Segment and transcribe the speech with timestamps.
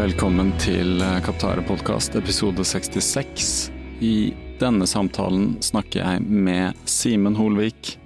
[0.00, 3.48] Velkommen til Kaptare podkast episode 66.
[4.00, 7.98] I denne samtalen snakker jeg med Simen Holvik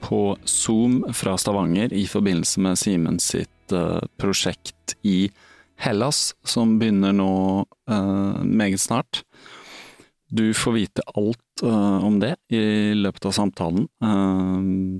[0.00, 5.28] på Zoom fra Stavanger i forbindelse med Simen sitt uh, prosjekt i
[5.84, 7.34] Hellas, som begynner nå
[7.68, 9.20] uh, meget snart.
[10.32, 13.90] Du får vite alt uh, om det i løpet av samtalen.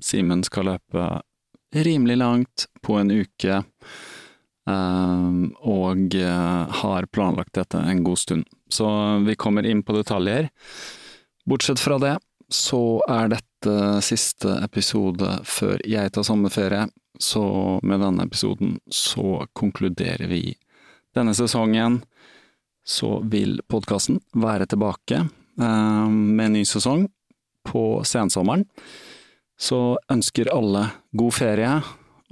[0.05, 1.09] Simen skal løpe
[1.81, 3.63] rimelig langt på en uke.
[4.71, 8.47] Uh, og uh, har planlagt dette en god stund.
[8.71, 8.87] Så
[9.27, 10.51] vi kommer inn på detaljer.
[11.49, 12.17] Bortsett fra det,
[12.51, 16.87] så er dette siste episode før jeg tar sommerferie,
[17.21, 17.43] så
[17.83, 20.55] med denne episoden så konkluderer vi
[21.17, 22.01] denne sesongen.
[22.87, 25.25] Så vil podkasten være tilbake
[25.61, 27.05] med en ny sesong
[27.69, 28.65] på sensommeren.
[29.61, 31.75] Så ønsker alle god ferie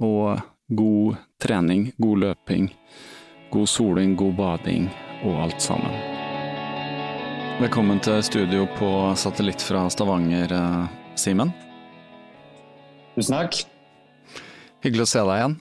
[0.01, 0.41] og
[0.73, 2.69] god trening, god løping,
[3.51, 4.89] god soling, god bading
[5.23, 5.93] og alt sammen.
[7.59, 8.89] Velkommen til studio på
[9.19, 10.51] satellitt fra Stavanger,
[11.19, 11.53] Simen.
[13.15, 13.61] Tusen takk.
[14.83, 15.55] Hyggelig å se deg igjen.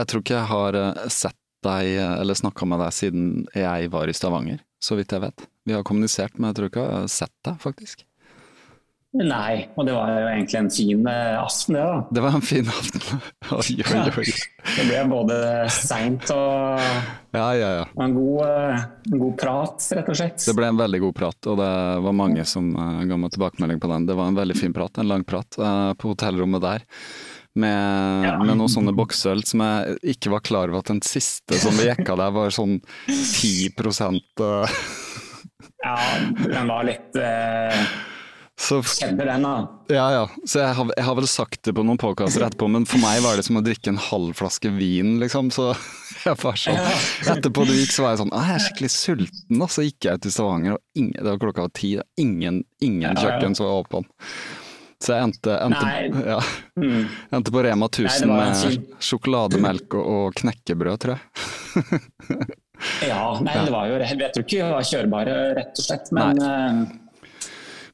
[0.00, 0.80] Jeg tror ikke jeg har
[1.12, 3.26] sett deg eller snakka med deg siden
[3.56, 5.48] jeg var i Stavanger, så vidt jeg vet.
[5.68, 8.04] Vi har kommunisert, men jeg tror ikke jeg har sett deg, faktisk.
[9.10, 11.94] Nei, og det var jo egentlig en fin aften, det da.
[12.14, 13.22] Det var en fin aften.
[13.56, 14.26] Oi, oi, oi.
[14.76, 15.38] Det ble både
[15.74, 16.84] seint og,
[17.34, 17.88] ja, ja, ja.
[18.04, 18.44] en, god,
[19.08, 20.44] en, god, prat, rett og slett.
[20.46, 21.72] Det ble en veldig god prat, og det
[22.04, 24.06] var mange som uh, ga meg tilbakemelding på den.
[24.06, 26.84] Det var en veldig fin prat, en lang prat, på hotellrommet der.
[27.58, 28.36] Med, ja.
[28.38, 31.88] med, noen sånne boksøl som jeg ikke var klar over at den siste som vi
[31.88, 32.78] jekka der, var sånn
[33.08, 33.74] 10
[34.38, 34.78] uh...
[35.82, 35.98] Ja,
[36.46, 37.18] den var litt
[38.60, 39.52] så, Kjenner den, da.
[39.88, 40.24] Ja, ja.
[40.44, 43.22] Så jeg har, jeg har vel sagt det på noen påkaster etterpå, men for meg
[43.24, 45.48] var det som å drikke en halv flaske vin, liksom.
[45.54, 45.70] Så
[46.26, 46.76] jeg var sånn
[47.32, 50.24] Etterpå du gikk, så var jeg sånn Jeg er skikkelig sulten, og så gikk jeg
[50.26, 54.08] til Stavanger, og ingen, det var klokka var ti, ingen, ingen kjøkken som var åpen.
[55.00, 56.40] Så jeg endte, endte, ja,
[56.76, 57.04] mm.
[57.32, 62.50] endte på Rema 1000 nei, med sjokolademelk og, og knekkebrød, tror jeg.
[63.08, 66.44] ja, nei, det var jo Jeg tror ikke vi var kjørbare, rett og slett, men
[66.44, 66.99] nei.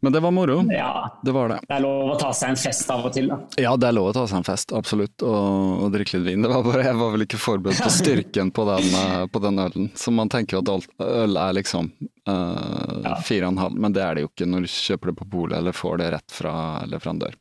[0.01, 0.73] Men det var moro.
[0.73, 1.19] Ja.
[1.23, 1.61] Det var det.
[1.69, 3.37] Det er lov å ta seg en fest av og til, da.
[3.61, 5.23] Ja, det er lov å ta seg en fest, absolutt.
[5.23, 6.43] Og, og drikke litt vin.
[6.45, 9.57] Det var bare, jeg var vel ikke forberedt på styrken på den, eh, på den
[9.63, 9.87] ølen.
[9.99, 10.69] Så man tenker jo at
[11.07, 11.85] øl er liksom
[12.29, 15.19] uh, fire og en halv, men det er det jo ikke når du kjøper det
[15.23, 16.55] på polet eller får det rett fra
[16.91, 17.33] leverandør.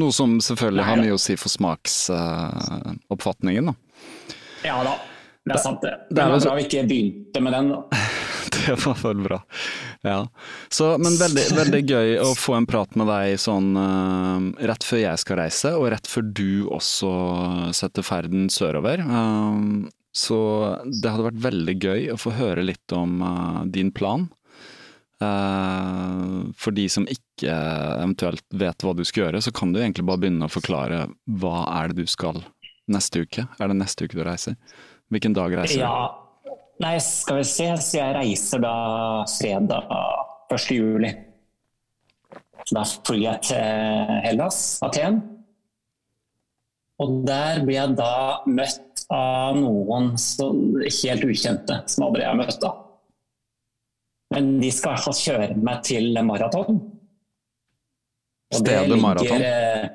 [0.00, 3.74] Noe som selvfølgelig Nei, har mye å si for smaksoppfatningen, uh, da.
[4.66, 4.94] Ja da.
[5.46, 5.94] Det er sant, det.
[6.10, 7.78] Det er bra vi ikke begynte med den, da.
[8.66, 9.40] det var vel bra.
[10.06, 10.28] Ja.
[10.68, 15.02] Så, men veldig, veldig, gøy å få en prat med deg sånn uh, rett før
[15.02, 17.12] jeg skal reise, og rett før du også
[17.76, 19.02] setter ferden sørover.
[19.04, 19.86] Uh,
[20.16, 20.38] så
[20.88, 24.28] det hadde vært veldig gøy å få høre litt om uh, din plan.
[26.60, 30.20] for de som ikke eventuelt vet hva du skal gjøre, så kan du egentlig bare
[30.20, 31.06] begynne å forklare
[31.40, 32.42] hva er det du skal
[32.92, 33.46] neste uke?
[33.56, 34.58] Er det neste uke du reiser?
[35.08, 35.86] Hvilken dag reiser du?
[35.86, 36.25] Ja,
[36.82, 37.68] Nei, skal vi se.
[37.80, 38.74] Så jeg reiser da
[39.30, 39.88] fredag
[40.52, 40.66] 1.
[40.76, 41.12] juli.
[42.72, 45.20] Da flyr jeg til Hellas, Aten.
[47.02, 52.58] Og der blir jeg da møtt av noen helt ukjente som aldri jeg har møtt.
[52.62, 52.72] da.
[54.34, 56.80] Men de skal i hvert fall kjøre meg til maraton.
[58.54, 59.42] Stedet Maraton?
[59.42, 59.88] Eh,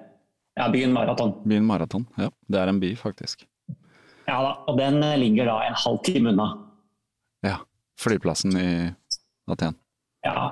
[0.59, 1.31] ja, byen Maraton.
[1.47, 2.27] Byen Maraton, ja.
[2.51, 3.45] Det er en by, faktisk.
[4.27, 6.49] Ja da, og den ligger da en halv time unna.
[7.45, 7.59] Ja.
[8.01, 8.93] Flyplassen i
[9.51, 9.75] Aten.
[10.25, 10.43] Ja.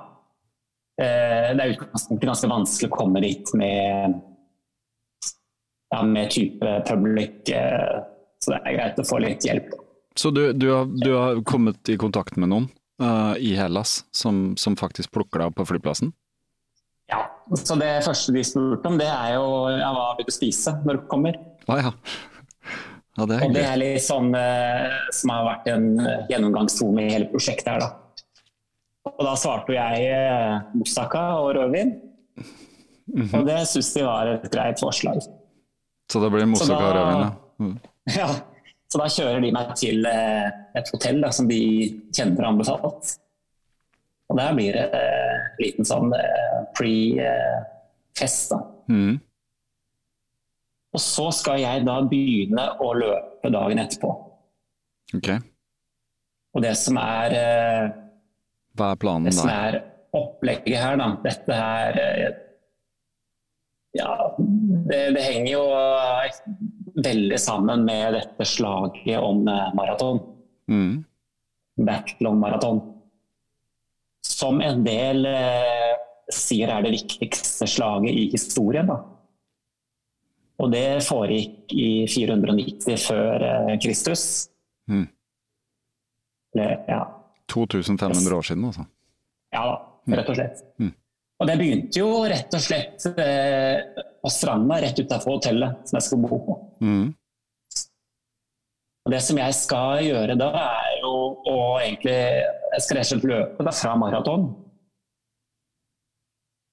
[1.01, 4.17] Eh, det er utgangspunktet ganske vanskelig å komme dit med,
[5.93, 8.01] ja, med type public, eh,
[8.43, 9.71] så det er greit å få litt hjelp.
[10.19, 12.65] Så du, du, har, du har, kommet i kontakt med noen
[12.99, 16.11] uh, i Hellas som, som faktisk plukker deg opp på flyplassen?
[17.09, 17.21] Ja,
[17.55, 20.99] så det første de spurte om, det er jo ja, hva vil du spise når
[20.99, 21.39] du kommer?
[21.69, 21.93] Ah, ja.
[23.19, 24.85] Ja, det og det er litt sånn uh,
[25.15, 25.87] som har vært en
[26.29, 27.89] gjennomgangstone i hele prosjektet her, da.
[29.09, 31.91] Og da svarte jeg uh, moussaka og rødvin.
[33.09, 33.39] Mm -hmm.
[33.39, 35.21] Og det syns de var et greit forslag.
[36.11, 37.31] Så det blir moussaka og rødvin, ja.
[37.59, 37.79] Mm.
[38.17, 38.29] ja.
[38.89, 41.61] Så da kjører de meg til uh, et hotell da, som de
[42.15, 43.19] kjenner har anbefalt.
[44.29, 46.13] Og der blir det en liten sånn
[46.77, 48.59] pre-fest, da.
[48.87, 49.19] Mm.
[50.95, 54.09] Og så skal jeg da begynne å løpe dagen etterpå.
[55.19, 55.31] Ok.
[56.55, 57.89] Og det som er eh,
[58.77, 59.81] Hva er planen det som er
[60.17, 62.29] opplegget her, da Dette her eh,
[63.97, 66.39] Ja, det, det henger jo eh,
[67.05, 70.19] veldig sammen med dette slaget om maraton.
[70.69, 71.03] Mm.
[71.85, 72.81] Backlong maraton.
[74.25, 75.23] Som en del
[76.33, 78.89] sier er det viktigste slaget i historien.
[78.89, 78.99] da.
[80.59, 84.23] Og det foregikk i 490 før eh, Kristus.
[84.91, 85.07] Mm.
[86.57, 87.03] ja.
[87.49, 88.85] 2500 år siden, altså?
[89.53, 90.15] Ja da, mm.
[90.19, 90.63] rett og slett.
[90.81, 90.91] Mm.
[91.39, 96.07] Og det begynte jo rett og slett eh, på stranda rett utafor hotellet som jeg
[96.09, 96.57] skal bo på.
[96.83, 97.05] Mm.
[99.07, 101.13] Og det som jeg skal gjøre da, er jo
[101.49, 104.43] å egentlig Jeg skal rett og slett løpe da fra maraton.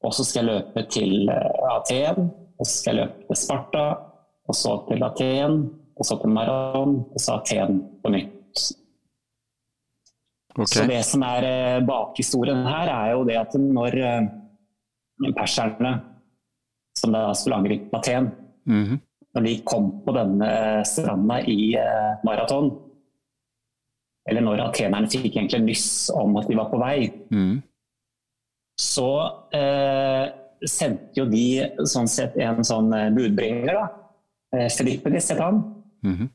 [0.05, 3.85] Og så skal jeg løpe til uh, Aten og så skal jeg løpe til Sparta,
[4.47, 5.59] og så til Aten,
[5.97, 8.65] og så til Maron, og så Aten på nytt.
[10.57, 10.73] Okay.
[10.73, 15.93] Så det som er eh, bakhistorien her, er jo det at når eh, perserne,
[16.97, 18.31] som da skulle angripe Aten,
[18.65, 18.99] mm -hmm.
[19.35, 22.71] når de kom på denne stranda i eh, maraton,
[24.29, 27.63] eller når atenerne fikk egentlig nyss om at de var på vei, mm.
[28.81, 29.11] så
[29.55, 31.45] eh, sendte jo de
[31.89, 33.87] sånn sett en sånn eh, budbringer, da.
[34.57, 35.63] Eh, Filippelis het han.
[36.05, 36.29] Mm -hmm.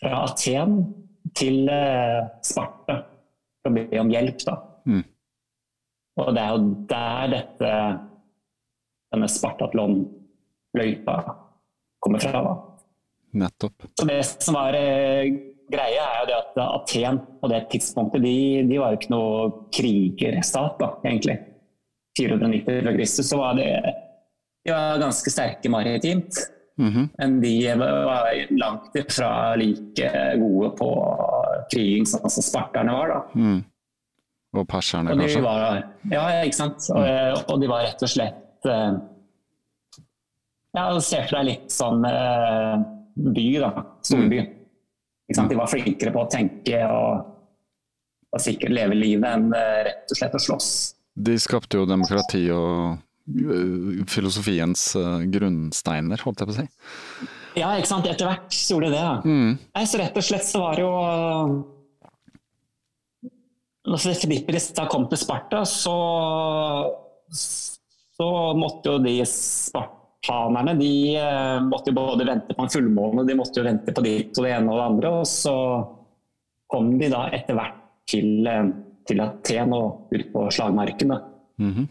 [0.00, 0.94] Fra Aten
[1.34, 3.04] til eh, Sparta
[3.62, 4.56] for å be om hjelp, da.
[4.86, 5.04] Mm.
[6.16, 6.58] Og det er jo
[6.88, 7.70] der dette
[9.12, 11.16] denne Spartatlon-løypa
[12.00, 12.42] kommer fra.
[12.42, 12.54] da.
[13.32, 13.82] Nettopp.
[14.00, 14.72] Så det som var
[15.72, 19.50] greia, er jo det at Aten på det tidspunktet de, de var jo ikke noe
[19.72, 21.51] krigerstat, da, egentlig.
[22.18, 23.68] 490 før Kristus, så var det
[24.64, 26.36] de var ganske sterke maritimt.
[26.78, 27.08] Mm -hmm.
[27.18, 30.88] Men de var langt ifra like gode på
[31.72, 33.08] kriging som sparterne var.
[33.08, 33.40] da.
[33.40, 33.64] Mm.
[34.56, 35.42] Og perserne, kanskje?
[35.42, 36.90] Var, ja, ikke sant.
[36.90, 37.44] Og, mm.
[37.48, 38.92] og, de var rett og slett eh,
[40.72, 42.76] Ja, se for deg litt sånn eh,
[43.14, 43.70] by, da.
[44.02, 44.40] Storby.
[44.40, 44.58] Mm.
[45.32, 45.50] Sant?
[45.50, 47.24] De var flinkere på å tenke og,
[48.32, 50.70] og sikkert leve livet enn eh, rett og slett å slåss.
[51.12, 56.66] De skapte jo demokrati og uh, filosofiens uh, grunnsteiner, holdt jeg på å si.
[57.60, 58.08] Ja, ikke sant.
[58.08, 59.04] Etter hvert gjorde de det.
[59.04, 59.14] Ja.
[59.24, 59.58] Mm.
[59.76, 60.92] Nei, så rett og slett så var det jo
[63.92, 65.96] Når Filippis da kom til Sparta, så,
[67.28, 70.92] så måtte jo de spartanerne de
[71.66, 74.54] måtte jo både vente på en fullmåne, de måtte jo vente på ditt og det
[74.54, 75.12] ene og det andre.
[75.20, 75.56] Og så
[76.72, 78.48] kom de da etter hvert til
[79.08, 81.12] til Aten og ut på slagmarken.
[81.58, 81.88] Mm -hmm.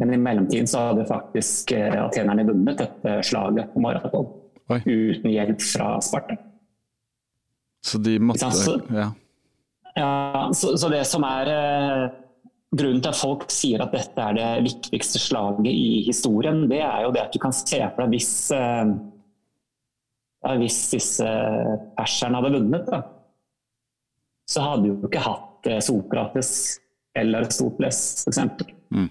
[0.00, 4.30] Men i mellomtiden så hadde faktisk eh, atenerne vunnet dette slaget på maraton.
[4.70, 6.36] Uten hjelp fra Sparta.
[7.84, 9.10] Så de måtte så, ja.
[9.96, 12.08] ja så, så, det som er eh,
[12.76, 17.04] grunnen til at folk sier at dette er det viktigste slaget i historien, det er
[17.04, 18.92] jo det at du kan se for deg hvis, eh,
[20.44, 21.30] ja, hvis disse
[21.98, 23.02] perserne hadde vunnet, da,
[24.50, 26.80] så hadde du jo ikke hatt hatt Sokrates
[27.18, 28.38] eller Stortles, f.eks.
[28.94, 29.08] Mm.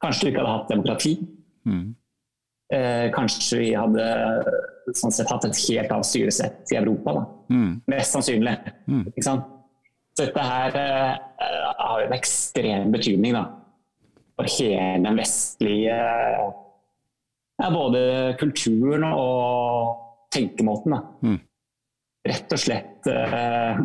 [0.00, 1.14] Kanskje vi ikke hadde hatt demokrati.
[1.68, 1.86] Mm.
[2.72, 4.04] Eh, kanskje vi hadde
[4.96, 7.24] sånn sett hatt et helt annet styresett i Europa.
[7.50, 7.80] Mm.
[7.90, 8.56] Mest sannsynlig.
[8.86, 9.04] Mm.
[9.20, 9.34] Så
[10.24, 11.12] dette her eh,
[11.80, 13.44] har en ekstrem betydning da,
[14.38, 15.98] for hele den vestlige
[17.60, 18.00] ja, Både
[18.40, 19.98] kulturen og
[20.32, 20.94] tenkemåten.
[20.94, 21.00] Da.
[21.26, 21.40] Mm.
[22.30, 23.80] Rett og slett uh,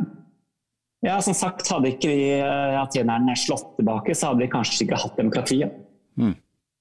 [1.05, 4.99] Ja, som sagt, hadde ikke de uh, atenerne slått tilbake, så hadde de kanskje ikke
[5.03, 5.77] hatt demokratiet.
[6.17, 6.33] Mm.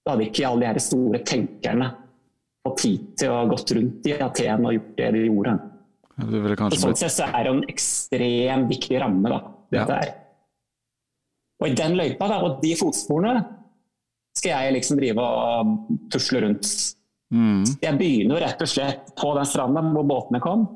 [0.04, 1.90] Da hadde ikke alle de her store tenkerne
[2.64, 5.54] fått tid til å ha gått rundt i Aten og gjort det de gjorde.
[6.14, 9.40] Ja, sånn sett så er det en ekstremt viktig ramme, da,
[9.74, 10.12] dette ja.
[11.62, 13.40] Og i den løypa da, og de fotsporene
[14.36, 15.74] skal jeg liksom drive og
[16.12, 16.70] tusle rundt.
[17.34, 17.62] Mm.
[17.82, 20.66] Jeg begynner rett og slett på den stranda hvor båtene kom.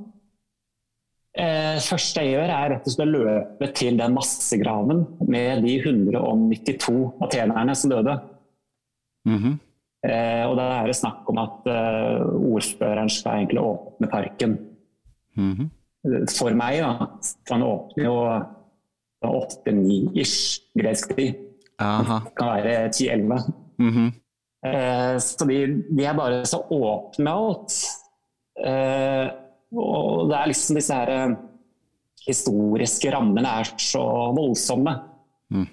[1.38, 5.76] Eh, første jeg gjør, er rett og slett å løpe til den massegraven med de
[5.84, 6.94] 192
[7.28, 8.16] atenerne som døde.
[9.28, 9.54] Mm -hmm.
[10.08, 12.22] eh, og da er det snakk om at eh,
[12.54, 14.58] ordføreren skal egentlig åpne parken.
[15.36, 15.68] Mm -hmm.
[16.38, 17.06] For meg, da.
[17.46, 18.42] For han åpner jo
[19.26, 21.34] åtte-ni-ish gresk tid.
[21.78, 22.20] Aha.
[22.24, 23.38] Det kan være ti-elleve.
[23.78, 24.12] Mm -hmm.
[24.66, 27.72] eh, så de, de, er bare så åpne med alt.
[28.66, 31.36] Eh, og det er liksom disse her eh,
[32.28, 34.04] historiske rammene er så
[34.36, 34.94] voldsomme.
[35.52, 35.68] Mm.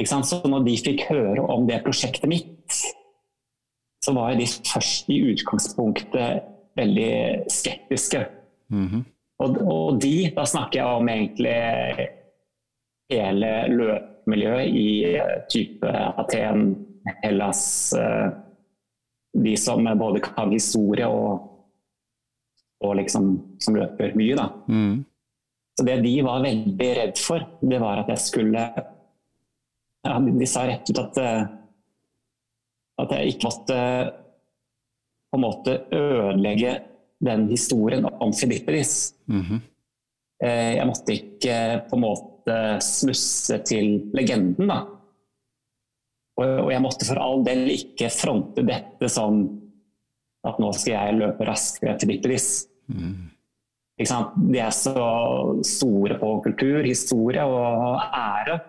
[0.00, 2.76] Så når de fikk høre om det prosjektet mitt,
[4.00, 6.46] så var de først i utgangspunktet
[6.76, 8.26] veldig skeptiske.
[8.70, 9.02] Mm -hmm.
[9.38, 12.08] og, og, de, da snakker jeg om egentlig
[13.10, 16.86] hele løpmiljøet i eh, type Aten,
[17.22, 18.30] Hellas eh,
[19.44, 21.49] De som både kan historie og,
[22.80, 24.46] og liksom, som løper mye, da.
[24.68, 25.04] Mm.
[25.78, 28.64] Så det de var veldig redd for, det var at jeg skulle
[30.00, 31.42] ja, De sa rett ut at, eh,
[33.04, 33.80] at jeg ikke måtte
[35.30, 36.78] på en måte ødelegge
[37.20, 39.14] den historien om Filippides.
[39.28, 39.60] Mm -hmm.
[40.40, 44.86] Jeg måtte ikke på en måte smusse til legenden, da.
[46.40, 49.60] Og jeg måtte for all del ikke fronte dette som
[50.48, 52.69] at nå skal jeg løpe raskere til Filippides.
[52.90, 53.16] Mm.
[54.00, 54.94] De er så
[55.66, 58.60] store på kultur, historie og ære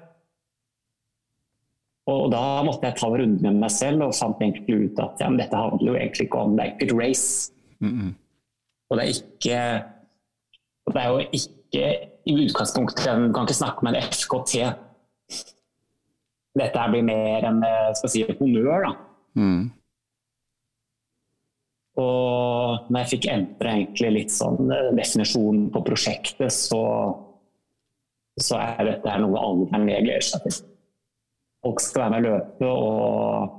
[2.10, 5.22] og da måtte jeg ta en runde med meg selv og fant egentlig ut at
[5.22, 7.52] ja, dette handler jo egentlig ikke om Det er ikke et race.
[7.80, 8.14] Mm -mm.
[8.90, 9.60] Og det er ikke
[10.94, 11.84] Det er jo ikke
[12.26, 14.54] i utgangspunktet Du kan ikke snakke med en FKT.
[16.60, 18.92] Dette blir mer en eh, skal si, honnør, da.
[19.34, 19.72] Mm.
[22.00, 26.84] Og når jeg fikk entre egentlig litt sånn eh, definisjonen på prosjektet, så,
[28.40, 30.62] så er dette noe alderen jeg gleder seg til
[31.62, 32.70] folk skal være med og løpe.
[32.70, 33.58] og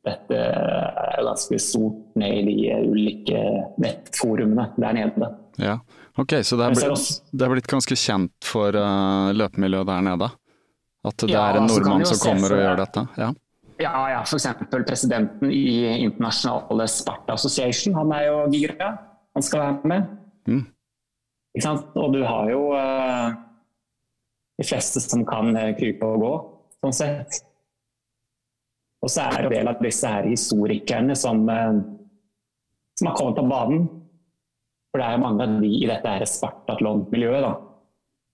[0.00, 3.40] dette er ganske stort ned i de ulike
[3.84, 5.28] nettforumene der nede.
[5.60, 5.74] Ja,
[6.16, 10.30] ok, Så det er blitt, det er blitt ganske kjent for uh, løpemiljøet der nede?
[11.04, 13.04] At det ja, er en nordmann som kommer og gjør dette?
[13.20, 13.28] Ja,
[13.80, 14.46] ja, ja f.eks.
[14.86, 18.90] presidenten i internasjonale Sparta Association, han er jo gira.
[19.34, 20.16] Han skal være med.
[20.48, 20.64] Mm.
[21.98, 23.30] Og du har jo uh,
[24.60, 26.32] de fleste som kan eh, krype og gå
[26.80, 27.40] sånn sett.
[29.00, 31.80] Og så er det en del av disse her historikerne som, eh,
[33.00, 33.86] som har kommet på banen.
[34.90, 37.66] For det er jo mange av de i dette her Spartatlon-miljøet.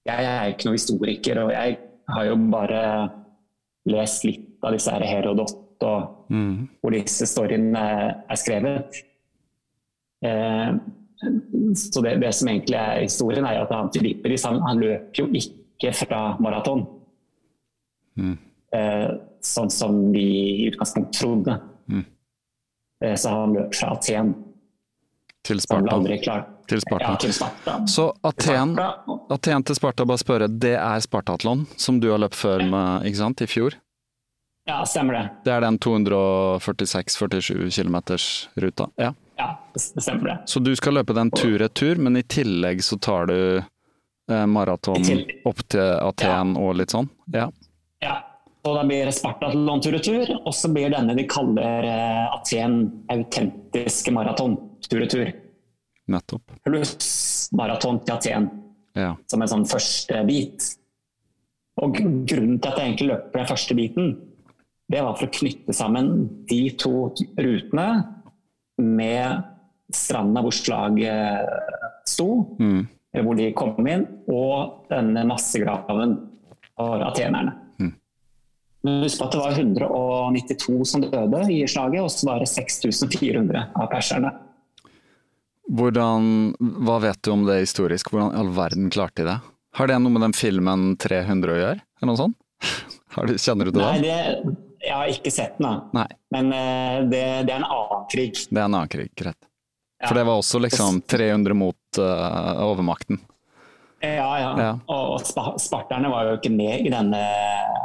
[0.07, 1.79] Jeg er ikke noen historiker, og jeg
[2.15, 2.83] har jo bare
[3.87, 6.53] lest litt av disse her Herodot og mm.
[6.81, 7.83] hvor disse storyene
[8.27, 9.03] er skrevet.
[10.25, 10.71] Eh,
[11.77, 15.29] så det, det, som egentlig er historien, er at han Filippidis han, han løper jo
[15.37, 16.85] ikke fra maraton.
[18.17, 18.37] Mm.
[18.77, 19.09] Eh,
[19.45, 21.57] sånn som vi i utgangspunktet trodde.
[21.93, 22.05] Mm.
[23.05, 24.35] Eh, så han løp fra Aten.
[25.47, 26.01] Til Sparta.
[26.67, 27.11] Til Sparta.
[27.13, 27.87] Ja, til Sparta.
[27.87, 28.75] Så Aten,
[29.31, 33.21] Aten, til Sparta, bare spørre, det er Spartatlon som du har løpt før med, ikke
[33.21, 33.77] sant, i fjor?
[34.67, 35.29] Ja, stemmer det.
[35.45, 38.89] Det er den 246-47 km-ruta?
[38.99, 39.13] Ja.
[39.39, 40.39] ja, det stemmer det.
[40.51, 45.07] Så du skal løpe den tur-retur, men i tillegg så tar du eh, maraton
[45.47, 46.65] opp til Aten ja.
[46.65, 47.07] og litt sånn?
[47.31, 47.47] Ja.
[48.03, 48.17] Ja.
[48.67, 52.81] Og da blir Spartatlon tur-retur, og så blir denne de kaller eh, Aten
[53.15, 54.59] autentiske maraton
[54.93, 55.33] tur-retur.
[56.13, 56.55] Nettopp.
[56.67, 58.49] Pluss maraton til Aten
[58.97, 59.13] ja.
[59.31, 60.69] som en sånn første bit.
[61.83, 64.15] Og grunnen til at jeg egentlig løper den første biten,
[64.87, 66.13] det var for å knytte sammen
[66.49, 67.89] de to rutene
[68.81, 69.43] med
[69.93, 71.51] stranda hvor slaget
[72.07, 72.29] sto,
[72.61, 72.81] mm.
[73.19, 76.17] hvor de kom inn, og denne massegraven
[76.77, 77.59] for atenerne.
[78.87, 82.51] Men husk på at det var 192 som døde i slaget, og så var det
[82.53, 84.31] 6400 av perserne.
[85.67, 86.55] Hvordan,
[86.87, 88.13] hva vet du om det historisk?
[88.13, 89.39] Hvordan i all verden klarte de det?
[89.77, 92.39] Har det noe med den filmen 300 å gjøre, eller noe sånt?
[93.17, 94.57] Du, kjenner du til Nei, det?
[94.85, 96.03] Jeg har ikke sett den, da.
[96.03, 96.09] Nei.
[96.35, 98.43] Men uh, det, det, er en annen krig.
[98.51, 99.39] Det er en annen krig, greit.
[100.03, 100.11] Ja.
[100.11, 103.23] For det var også liksom 300 mot uh, overmakten.
[104.05, 104.51] Ja, ja.
[104.61, 104.75] ja.
[104.93, 107.23] Og, og sparterne var jo ikke med i denne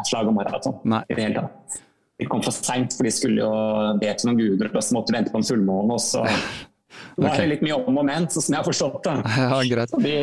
[0.09, 1.79] slaget om maraton i det hele tatt.
[2.19, 5.13] De kom for seint, for de skulle jo be til noen guder, og så måtte
[5.13, 5.95] de vente på en fullmåne.
[5.95, 6.25] og så
[7.15, 7.49] Det var okay.
[7.51, 9.15] litt mye om og men, sånn som jeg har forstått det.
[9.41, 9.93] Ja, greit.
[10.03, 10.15] De,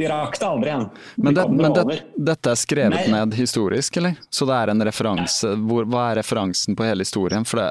[0.00, 0.86] de rakk det aldri igjen.
[0.90, 1.98] De men, det, men det,
[2.30, 3.10] dette er skrevet Nei.
[3.14, 4.16] ned historisk, eller?
[4.30, 5.54] Så det er en referanse.
[5.70, 7.46] Hvor, hva er referansen på hele historien?
[7.48, 7.68] For det,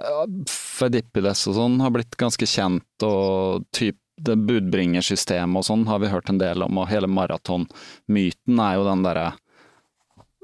[0.51, 6.10] Fedipides og sånn har blitt ganske kjent, og typ det budbringersystemet og sånn har vi
[6.12, 9.29] hørt en del om, og hele maratonmyten er jo den derre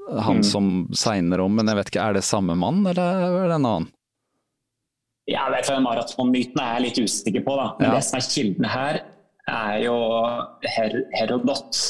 [0.06, 0.42] han mm.
[0.46, 3.66] som segner om, men jeg vet ikke, er det samme mann, eller er det en
[3.66, 3.88] annen?
[5.26, 7.54] Ja, vet du, Maratonmyten er jeg litt usikker på.
[7.58, 7.70] da.
[7.80, 7.94] Men ja.
[7.96, 8.98] det som er kildene her,
[9.46, 9.96] er jo
[10.66, 11.80] Her Herodot,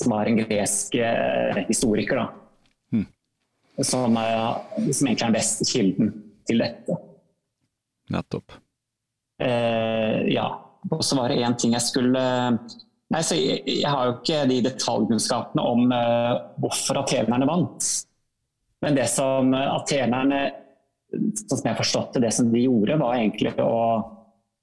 [0.00, 2.22] som var en gresk eh, historiker.
[2.22, 2.96] da.
[2.96, 3.06] Mm.
[3.84, 4.38] Som, er,
[4.90, 6.14] som, egentlig er den beste kilden
[6.48, 6.96] til dette.
[8.14, 8.56] Nettopp.
[9.44, 10.48] Eh, ja.
[10.92, 12.20] Og så var det én ting jeg skulle
[13.14, 17.88] Nei, så jeg, jeg, har jo ikke de detaljkunnskapene om uh, hvorfor atenerne vant.
[18.82, 20.40] Men det som atenerne,
[21.40, 23.72] sånn som jeg forstått det, det som de gjorde, var egentlig å,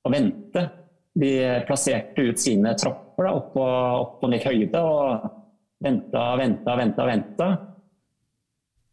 [0.06, 0.68] å vente
[1.14, 1.32] de
[1.68, 5.28] plasserte ut sine tropper da, opp, på, opp, på, litt høyde og
[5.84, 7.08] venta, venta, venta.
[7.10, 7.50] venta.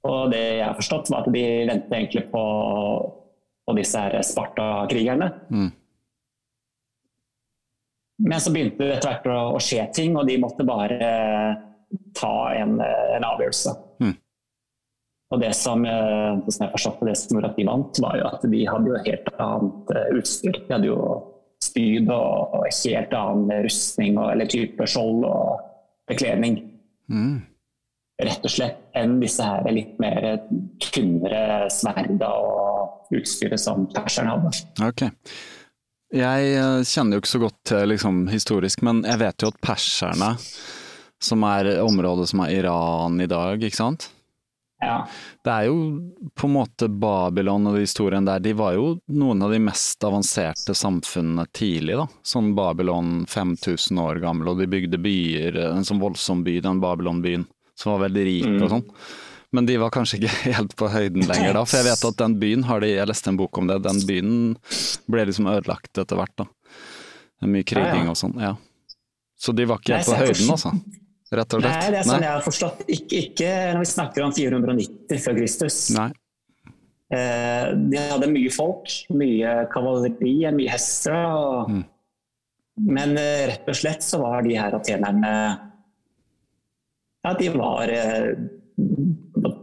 [0.08, 2.44] Og det jeg har forstått, var at de ventet egentlig på,
[3.66, 5.30] på disse her Sparta-krigerne.
[5.50, 5.68] Mm.
[8.28, 11.10] Men så begynte det etter hvert å, å, skje ting, og de måtte bare
[12.18, 13.74] ta en, en avgjørelse.
[14.02, 14.16] Mm.
[15.28, 18.16] Og det som, eh, som jeg forstod på det som gjorde at de vant, var
[18.16, 20.56] jo at de hadde jo helt annet eh, utstyr.
[20.56, 21.02] De hadde jo
[21.64, 25.60] spyd og, helt annen rustning og, eller type skjold og
[26.08, 26.62] bekledning.
[27.12, 27.44] Mm.
[28.24, 30.24] Rett og slett enn disse her litt mer
[30.82, 34.56] tynnere sverda og utstyret som perserne hadde.
[34.88, 35.12] Okay.
[36.16, 39.60] Jeg eh, kjenner jo ikke så godt til liksom, historisk, men jeg vet jo at
[39.60, 40.36] perserne,
[41.20, 44.14] som er området som er Iran i dag, ikke sant?
[44.80, 45.08] Ja.
[45.44, 45.78] Det er jo
[46.38, 50.04] på en måte Babylon og de historiene der, de var jo noen av de mest
[50.06, 52.06] avanserte samfunnene tidlig, da.
[52.22, 57.48] Sånn Babylon 5000 år gammel, og de bygde byer, en sånn voldsom by, den Babylon-byen,
[57.78, 58.60] som var veldig rik mm.
[58.62, 58.86] og sånn.
[59.58, 62.38] Men de var kanskje ikke helt på høyden lenger da, for jeg vet at den
[62.38, 64.38] byen har de, jeg leste en bok om det, den byen
[65.10, 66.48] ble liksom ødelagt etter hvert, da.
[67.48, 68.54] Mye kriging og sånn, ja.
[69.38, 70.74] Så de var ikke helt på høyden, altså
[71.36, 71.76] rett og slett?
[71.76, 72.82] Nei, det er sånn jeg har forstått.
[72.88, 75.78] Ikke, ikke, når vi snakker om 490 før Kristus.
[75.96, 76.08] Nei.
[77.08, 81.16] Eh, de hadde mye folk, mye kavaleri, mye hester.
[81.16, 81.72] Og...
[81.72, 81.86] Mm.
[82.88, 85.32] Men eh, rett og slett så var de her atenerne
[87.26, 88.28] Ja, de var eh,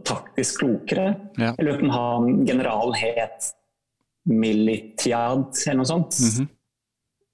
[0.06, 1.06] taktisk klokere.
[1.38, 1.54] Ja.
[1.54, 3.52] Jeg lurer på om han generalen het
[4.26, 6.18] Militiad eller noe sånt.
[6.20, 6.46] Mm -hmm.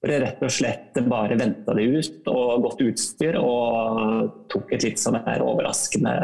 [0.02, 5.20] Rett og slett bare venta det ut og godt utstyr og tok et litt sånn
[5.22, 6.14] her overraskende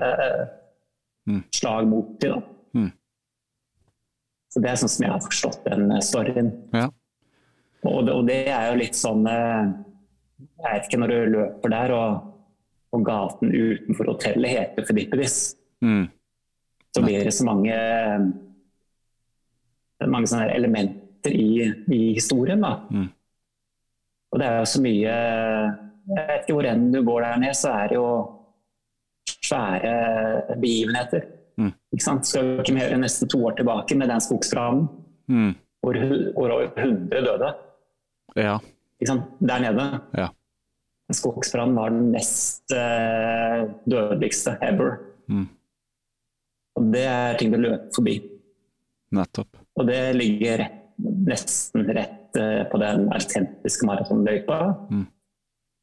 [1.30, 1.44] mm.
[1.54, 2.40] slag mot dem.
[2.74, 2.88] Mm.
[4.50, 6.50] Så Det er sånn som jeg har forstått den storyen.
[6.74, 6.88] Ja.
[7.86, 9.68] Og, det, og, det, er jo litt sånn eh,
[10.58, 12.32] Jeg vet ikke når du løper der og,
[12.98, 15.36] og gaten utenfor hotellet heter Filippidis,
[15.86, 16.08] mm.
[16.96, 17.76] så blir det så mange
[20.06, 22.60] mange elementer i, i historien.
[22.62, 22.74] da.
[22.90, 23.06] Mm.
[24.32, 25.14] Og det er jo så mye
[26.08, 28.08] Jeg vet ikke hvor enn du går der ned, så er det jo
[29.48, 31.26] svære begivenheter.
[31.58, 31.72] Mm.
[31.92, 32.28] Ikke sant?
[32.28, 34.86] Skal vi ikke mer nesten to år tilbake med den skogsbrannen
[35.28, 35.52] mm.
[35.84, 35.98] hvor,
[36.36, 37.52] hvor over 100 døde.
[38.36, 38.56] Ja.
[38.98, 39.36] Ikke sant?
[39.40, 39.86] Der nede.
[40.16, 40.28] Ja.
[41.12, 44.98] Skogsbrannen var den mest uh, dødeligste ever.
[45.28, 45.46] Mm.
[46.76, 48.18] Og det er ting du løper forbi.
[49.16, 49.56] Nettopp.
[49.78, 54.58] Og det ligger rett, nesten rett Eh, på den autentiske maratonløypa.
[54.90, 55.06] Mm.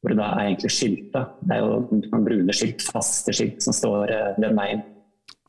[0.02, 1.24] Hvor det da er egentlig skilta.
[1.42, 4.84] Det er jo noen brune skilt, faste skilt, som står uh, den veien.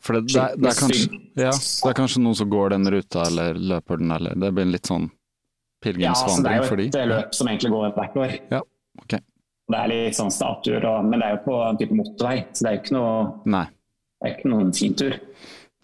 [0.01, 2.89] For det, det, er, det, er kanskje, ja, det, er kanskje, noen som går den
[2.95, 5.11] ruta eller løper den, eller det blir en litt sånn
[5.85, 6.89] pilegrimsvandring for dem?
[6.89, 8.35] Ja, det er jo et løp som egentlig går hvert år.
[8.55, 8.63] Ja,
[9.03, 9.17] ok.
[9.67, 12.71] Det er litt sånn statuer, men det er jo på en type motorvei, så det
[12.71, 13.15] er jo ikke noe,
[13.59, 13.65] Nei.
[14.17, 15.19] det er ikke noen fintur.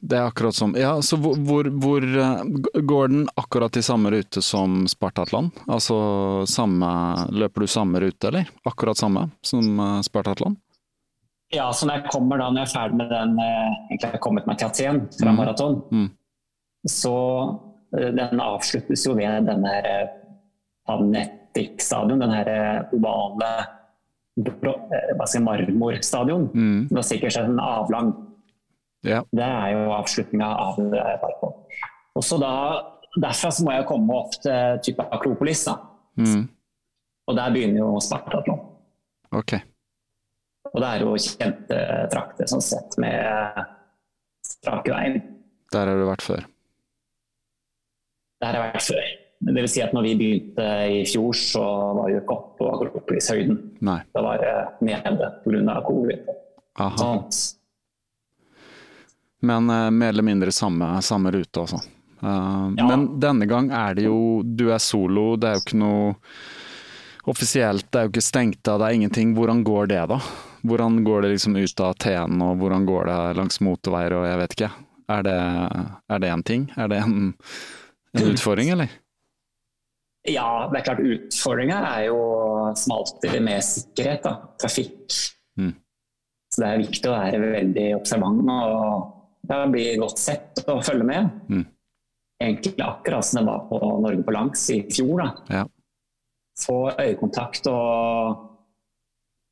[0.02, 2.42] Det er akkurat som Ja, så hvor, hvor, hvor, eh,
[2.82, 5.52] Går den akkurat i samme rute som Spartatland?
[5.70, 5.96] Altså
[6.50, 6.88] samme
[7.30, 8.50] Løper du samme rute, eller?
[8.66, 10.58] Akkurat samme som eh, Spartatland?
[11.54, 14.16] Ja, så når jeg kommer da, når jeg er ferdig med den eh, Egentlig har
[14.18, 15.38] jeg kommet meg til Athen fra mm.
[15.38, 15.78] maraton.
[15.92, 16.10] Mm.
[16.88, 17.14] Så
[17.92, 19.74] den avsluttes jo ved denne
[20.88, 22.48] Panetic stadion, den her
[22.96, 23.50] ovale
[24.40, 26.48] eh, marmorstadion.
[26.54, 26.88] Mm.
[26.88, 28.12] Det var sikkert en avlang.
[29.06, 29.22] Ja.
[29.34, 31.54] Det er jo avslutninga av det parken.
[32.14, 32.52] Og så da,
[33.12, 35.64] Derfra så må jeg komme opp til type Akropolis.
[35.68, 35.76] da.
[36.16, 36.46] Mm.
[37.28, 38.62] Og der begynner jo Spartatlon.
[39.32, 39.60] Okay.
[40.72, 41.80] Og det er jo kjente
[42.12, 43.60] trakter sånn sett med
[44.46, 45.18] strake veien.
[45.72, 46.46] Der har du vært før?
[48.42, 49.10] Der har jeg vært før.
[49.42, 51.62] Det vil si at når vi begynte i fjor, så
[51.98, 53.58] var vi ikke oppe på Akropolis-høyden.
[54.14, 54.54] Da var det
[54.86, 55.80] nede pga.
[55.88, 56.30] covid.
[57.00, 57.40] Sånt.
[59.42, 61.82] Men uh, mer eller mindre samme, samme rute, altså.
[62.22, 62.86] Uh, ja.
[62.86, 66.12] Men denne gang er det jo Du er solo, det er jo ikke noe
[67.30, 69.34] offisielt, det er jo ikke stengt av, det er ingenting.
[69.36, 70.18] Hvordan går det, da?
[70.66, 74.40] Hvordan går det liksom ut av T-en, og hvordan går det langs motorveier og jeg
[74.40, 74.70] vet ikke.
[75.12, 75.38] Er det,
[76.14, 76.66] er det en ting?
[76.78, 77.16] Er det en,
[78.18, 78.90] en utfordring, eller?
[80.30, 82.20] Ja, det er klart utfordringa er jo
[82.78, 84.22] som alltid med sikkerhet.
[84.22, 84.36] Da.
[84.62, 85.16] Trafikk.
[85.58, 85.74] Mm.
[86.52, 89.10] Så det er viktig å være veldig observant og
[89.48, 91.30] blir godt sett og følge med.
[91.50, 91.66] Mm.
[92.42, 95.24] Egentlig akkurat som det var på Norge på langs i fjor.
[95.50, 95.66] Ja.
[96.62, 98.48] Få øyekontakt og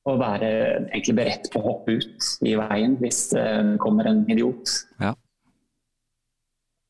[0.09, 0.50] og være
[0.90, 3.46] egentlig beredt på å hoppe ut i veien hvis det
[3.83, 4.72] kommer en idiot.
[5.00, 5.12] Ja.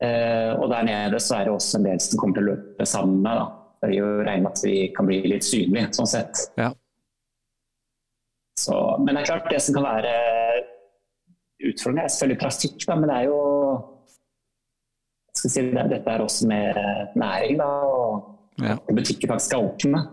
[0.00, 2.86] Eh, og der nede så er det også en del som kommer til å løpe
[2.88, 3.40] sammen med.
[3.40, 3.48] Da.
[3.80, 6.44] Det er jo regnet med at vi kan bli litt synlige, sånn sett.
[6.60, 6.70] Ja.
[8.60, 10.14] Så, men det er klart, det som kan være
[11.68, 13.40] utfordrende, Jeg selvfølgelig trafikk, da, men det er jo
[15.36, 16.80] si, det, Dette er også med
[17.20, 18.78] næring, da, og ja.
[18.88, 20.06] butikker faktisk er åpne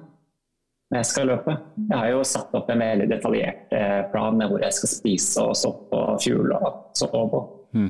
[0.88, 1.53] når jeg skal løpe.
[1.89, 5.43] Jeg har jo satt opp en veldig detaljert eh, plan med hvor jeg skal spise
[5.43, 7.41] og soppe og fugle og sove.
[7.75, 7.89] Mm.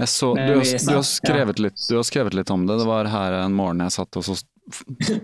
[0.00, 2.78] Så, du, har, du, har skrevet litt, du har skrevet litt om det.
[2.80, 4.36] Det var her en morgen jeg satt og så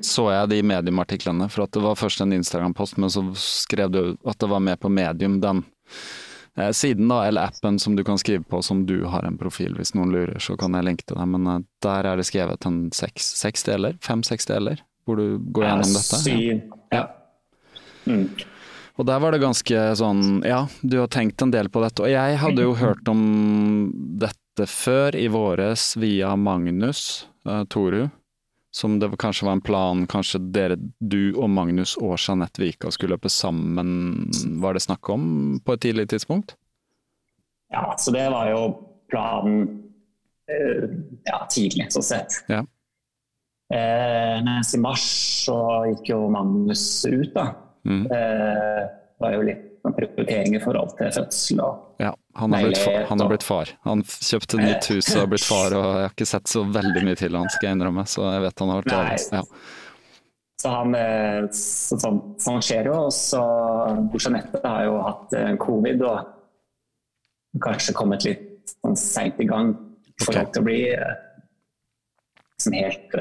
[0.00, 1.48] så jeg de mediumartiklene.
[1.50, 4.78] For at det var først en Instagram-post, men så skrev du at det var med
[4.80, 5.64] på Medium, den
[6.76, 9.76] siden da, eller appen som du kan skrive på som du har en profil.
[9.78, 11.30] Hvis noen lurer, så kan jeg lenke til deg.
[11.32, 13.96] Men eh, der er det skrevet en seks, seks deler?
[14.04, 14.82] Fem-seks deler?
[15.04, 16.20] hvor du går gjennom dette?
[16.22, 16.60] Syv.
[16.92, 17.02] Ja.
[18.06, 18.28] Mm.
[19.00, 22.04] Og der var det ganske sånn Ja, du har tenkt en del på dette.
[22.04, 23.22] Og jeg hadde jo hørt om
[24.20, 28.10] dette før, i våres, via Magnus uh, Toru.
[28.72, 33.18] Som det kanskje var en plan, kanskje dere, du og Magnus og Jeanette Vika skulle
[33.18, 34.30] løpe sammen,
[34.62, 35.26] var det snakk om
[35.61, 36.54] på et tidlig tidspunkt?
[37.72, 38.62] Ja, så det var jo
[39.12, 39.66] planen
[40.48, 40.87] uh,
[41.28, 42.38] ja, tidlig, sånn sett.
[42.48, 42.62] Ja.
[43.72, 45.04] Eh, mens i mars
[45.46, 45.56] så
[45.88, 47.46] gikk jo Magnus ut, da.
[47.88, 48.02] Mm.
[48.04, 48.80] Eh,
[49.22, 53.20] var jo litt prioritering i forhold til fødsel og ja, han har, blitt, far, han
[53.20, 53.72] har blitt far.
[53.86, 57.02] Han kjøpte nytt hus og har blitt far, og jeg har ikke sett så veldig
[57.06, 58.04] mye til han, skal jeg innrømme.
[58.10, 59.40] Så jeg vet han har vært avhengig.
[59.40, 59.42] Ja.
[60.62, 62.98] Så han, eh, så, sånn, sånn skjer jo.
[63.08, 63.42] Og så
[64.14, 69.74] Jeanette har jo hatt eh, covid og kanskje kommet litt sånn seint i gang
[70.22, 70.78] for forhold til å bli
[72.62, 73.18] liksom helt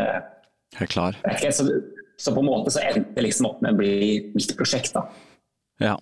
[0.77, 1.17] Helt klar.
[1.27, 1.65] Okay, så,
[2.15, 5.03] så, på en måte så endte det liksom opp med å bli mitt prosjekt, da.
[5.83, 5.97] Ja.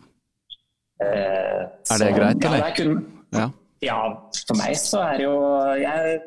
[1.00, 2.64] Eh, er det greit, eller?
[2.64, 2.98] Ja, kun,
[3.36, 3.48] ja.
[3.86, 3.98] ja,
[4.48, 5.36] for meg så er det jo
[5.80, 6.20] Jeg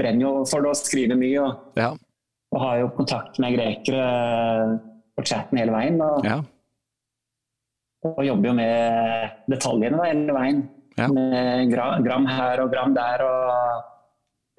[0.00, 1.42] brenner jo for det å skrive mye.
[1.44, 1.90] Og, ja.
[2.54, 4.06] og har jo kontakt med grekere
[5.16, 6.00] på chatten hele veien.
[6.00, 6.38] Og, ja.
[8.08, 10.64] og jobber jo med detaljene da, hele veien.
[11.12, 13.26] Med gram her og gram der.
[13.26, 13.92] og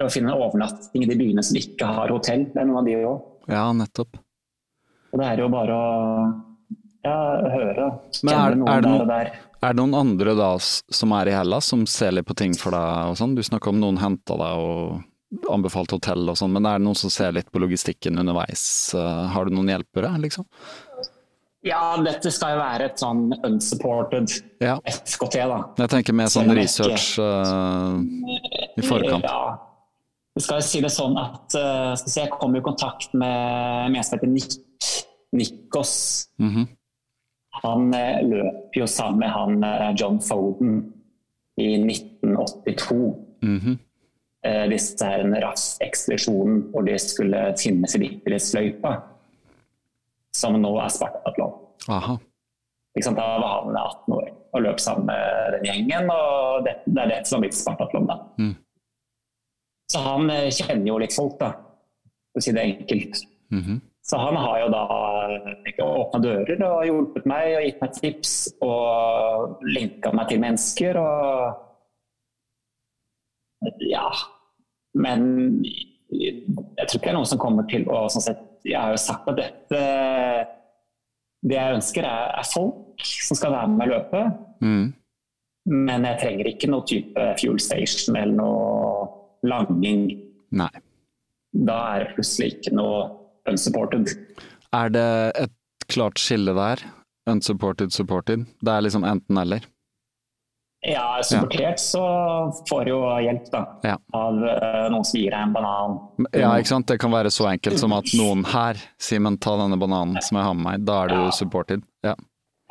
[0.06, 2.46] å finne overnatting i de byene som ikke har hotell.
[2.54, 3.30] Det er noen av de òg.
[3.50, 4.20] Ja, nettopp.
[5.10, 5.88] Og det er jo bare å
[7.06, 7.18] ja,
[7.54, 7.90] høre.
[8.24, 11.86] Men er, er, det noen, er, det noen andre da som er i Hellas, som
[11.90, 13.36] ser litt på ting for deg og sånn?
[13.38, 15.06] Du snakker om noen henta deg og
[15.52, 18.64] anbefalt hotell og sånn, men er det noen som ser litt på logistikken underveis?
[18.96, 20.48] Eh, har du noen hjelpere, liksom?
[21.68, 24.32] Ja, dette skal jo være et sånn unsupported
[24.64, 24.78] ja.
[24.88, 25.62] FKT, da.
[25.82, 27.98] Jeg tenker mer sånn research uh,
[28.78, 29.26] i forkant.
[29.26, 29.58] Ja,
[30.38, 34.20] vi skal si det sånn at uh, si, Jeg kom i kontakt med en som
[34.20, 34.32] heter
[35.34, 35.96] Nikos.
[36.40, 36.68] Mm -hmm.
[37.64, 40.80] Han uh, løp jo sammen med han uh, John Foden
[41.58, 43.16] i 1982.
[43.42, 43.78] Mm -hmm.
[44.70, 49.02] disse her en RAF-ekspedisjonen hvor de skulle finne Filippides-løypa.
[50.36, 51.54] Som nå er Spartatlon.
[53.16, 56.10] Da var han 18 år og løp sammen med den gjengen.
[56.10, 58.08] og Det, det er det som har blitt Spartatlon.
[58.08, 58.18] da.
[58.38, 58.56] Mm.
[59.92, 61.54] Så han eh, kjenner jo litt folk, da,
[62.32, 63.22] for å si det enkelt.
[63.54, 63.80] Mm -hmm.
[64.08, 64.84] Så han har jo da
[65.84, 71.64] åpna dører og hjulpet meg og gitt meg tips og linka meg til mennesker og
[73.84, 74.08] Ja.
[74.96, 75.26] Men
[75.66, 79.02] jeg tror ikke det er noen som kommer til å sånn sett, Jeg har jo
[79.02, 79.82] sagt at dette
[81.48, 84.24] det jeg ønsker, er, er, folk som skal være med og løpe.
[84.66, 84.88] Mm.
[85.88, 90.10] Men jeg trenger ikke noe type fuel station eller noe langing.
[90.58, 90.72] Nei.
[91.68, 93.00] Da er det plutselig ikke noe
[93.50, 94.14] unsupported.
[94.76, 95.08] Er det
[95.46, 95.56] et
[95.92, 96.84] klart skille der?
[97.30, 98.46] Unsupported, supported?
[98.62, 99.66] Det er liksom enten-eller?
[100.88, 102.02] Ja, supportert så
[102.70, 103.96] får du jo hjelp da, ja.
[104.14, 105.98] av uh, noen som gir deg en banan.
[106.38, 106.88] Ja, ikke sant.
[106.88, 110.38] Det kan være så enkelt som at noen her, sier 'men ta denne bananen som
[110.38, 110.86] jeg har med meg.
[110.86, 111.32] Da er du ja.
[111.34, 111.84] supported.
[112.06, 112.14] Ja.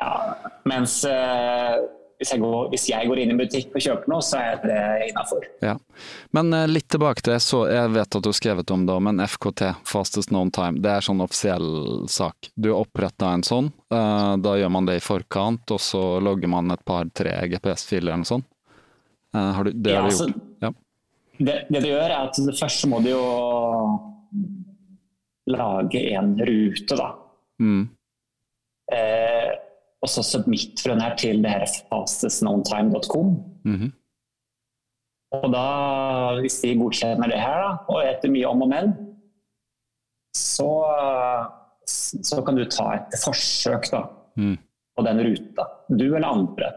[0.01, 0.13] ja.
[0.71, 1.75] Mens uh,
[2.17, 4.79] hvis jeg, går, hvis jeg, går, inn i butikk og kjøper noe, så er det
[5.11, 5.43] innafor.
[5.61, 5.75] Ja.
[6.33, 9.21] Men uh, litt tilbake til, så jeg vet at du har skrevet om det, men
[9.21, 12.49] FKT, fastest known time, det er sånn offisiell sak.
[12.57, 16.73] Du oppretta en sånn, uh, da gjør man det i forkant, og så logger man
[16.73, 18.49] et par-tre GPS-filer eller noe sånt.
[19.35, 20.33] Uh, har du, det ja, har du gjort?
[20.33, 20.73] Altså, ja.
[21.37, 23.23] det, det, du gjør, er at først må du jo
[25.53, 27.11] lage en rute, da.
[27.61, 27.85] Mm.
[28.97, 29.53] Eh,
[30.01, 33.29] og så submit fra den her til det her fastestknowntime.com.
[33.65, 33.91] Mm -hmm.
[35.31, 38.93] Og da, hvis de godkjenner det her, da, og etter mye om og men,
[40.35, 40.69] så,
[42.29, 44.03] så kan du ta et forsøk da,
[44.37, 44.57] mm.
[44.97, 45.65] på den ruta.
[45.89, 46.71] Du eller andre.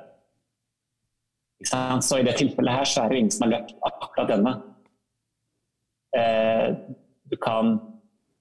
[2.00, 4.54] Så i det tilfellet her så er det ingen som har løpt akkurat denne.
[6.16, 6.76] Eh,
[7.30, 7.78] du kan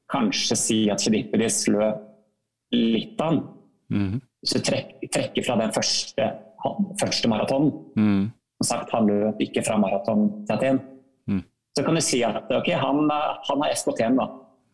[0.10, 2.00] kanskje si at Fidipidis løp
[2.72, 3.44] litt av den.
[3.90, 6.28] Mm hvis du trekker, fra den første,
[7.00, 8.28] første maratonen mm.
[8.60, 10.82] Som sagt, han løp ikke fra maraton til Aten.
[11.32, 11.44] Mm.
[11.78, 14.26] Så kan du si at ok, han, han har SKT-en, da.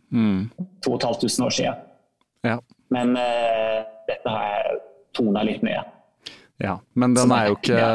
[0.10, 0.48] Mm.
[0.82, 1.84] 2500 år siden.
[2.50, 2.56] Ja.
[2.90, 4.80] Men uh, dette har jeg
[5.14, 5.94] tona litt ned.
[6.66, 7.86] Ja, men den er, jo ikke,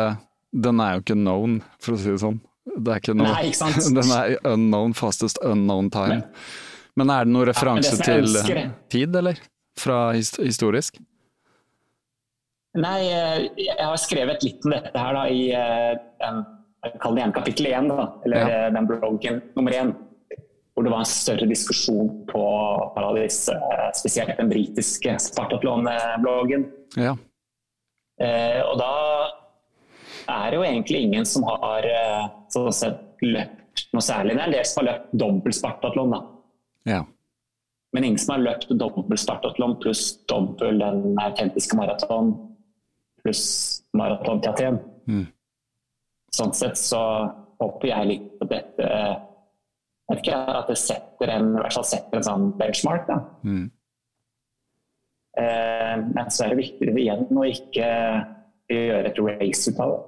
[0.62, 2.38] den er jo ikke known, for å si det sånn.
[2.70, 3.87] Det er ikke noe, Nei, ikke sant?
[3.98, 6.20] Den er unknown, fastest unknown time.
[6.20, 9.40] Men, men er det noen referanse ja, til tid, eller?
[9.80, 11.00] Fra historisk?
[12.78, 16.37] Nei, eh, jeg har skrevet litt om dette her da, i eh,
[17.02, 18.50] kall det igjen kapittel én, eller ja.
[18.50, 19.90] Eh, den bloggen nummer én.
[20.70, 22.42] Hvor det var en større diskusjon på
[22.94, 23.42] Paradis,
[23.98, 26.68] spesielt den britiske Spartatlon-bloggen.
[26.94, 27.16] Ja.
[28.22, 28.92] Eh, og da
[30.30, 31.88] er det jo egentlig ingen som har
[32.54, 34.37] sånn sett, løpt noe særlig.
[34.38, 36.20] Det er en del som har løpt dobbel Spartatlon, da.
[36.88, 37.00] Ja.
[37.92, 42.30] Men ingen som har løpt dobbel Spartatlon pluss dobbel den autentiske maraton
[43.24, 43.44] pluss
[43.96, 44.78] maraton til Aten.
[45.11, 45.26] Mm.
[46.35, 47.00] Sånn sett så
[47.61, 48.87] håper jeg litt på dette
[50.11, 53.04] jeg vet ikke, At det setter en, i hvert fall setter en sånn benchmark.
[53.06, 53.18] da.
[53.46, 53.66] Mm.
[55.38, 57.90] Eh, men så er det viktig igjen å ikke
[58.70, 60.00] gjøre et race ut av det.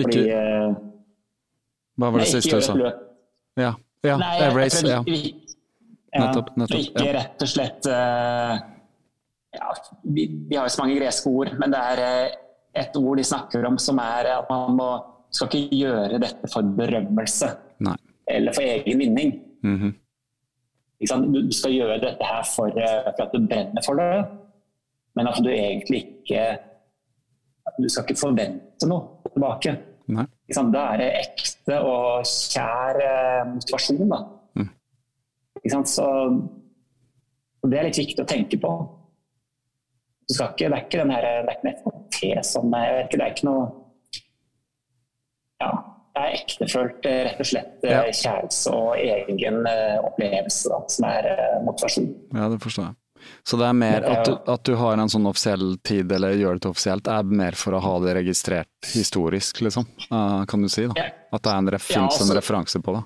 [0.00, 0.70] Fordi eh,
[2.00, 2.92] Hva var det nei, siste du sa?
[3.60, 3.74] Ja,
[4.08, 4.80] ja nei, race.
[4.88, 5.02] Ja.
[5.04, 6.54] Nettopp.
[6.56, 8.56] nettopp ikke rett og slett uh,
[9.52, 12.36] ja, vi, vi, har jo så mange greske ord, men det er eh,
[12.82, 14.90] et ord de snakker om som er at man må,
[15.32, 17.50] skal ikke gjøre dette for berømmelse
[17.84, 17.96] Nei.
[18.28, 19.34] eller for egen vinning.
[19.62, 19.92] Mm -hmm.
[21.02, 24.26] Du skal gjøre dette her for, eh, for, at du brenner for det,
[25.16, 26.58] men at du egentlig ikke
[27.82, 29.76] Du skal ikke forvente noe tilbake.
[30.72, 34.08] Da er det ekte og kjær eh, motivasjon.
[34.10, 34.18] Da.
[34.54, 35.84] Mm.
[35.86, 36.06] Så
[37.70, 39.01] det er litt viktig å tenke på
[40.30, 43.18] ikke, det er ikke den her, det er ikke en FKT som jeg vet ikke,
[43.18, 43.64] Det er ikke noe
[45.62, 45.70] Ja,
[46.12, 48.02] det er ektefølt, eh, rett og slett eh, ja.
[48.22, 51.30] kjærelse og egen uh, opplevelse da, som er
[51.66, 52.10] motivasjon.
[52.34, 52.98] Ja, det forstår jeg.
[53.46, 56.58] Så det er mer at du, at du, har en sånn offisiell tid, eller gjør
[56.58, 59.86] det til offisielt, er mer for å ha det registrert historisk, liksom?
[60.10, 61.06] Kan du si, da?
[61.30, 63.04] At det en, ja, også, en referanse på det?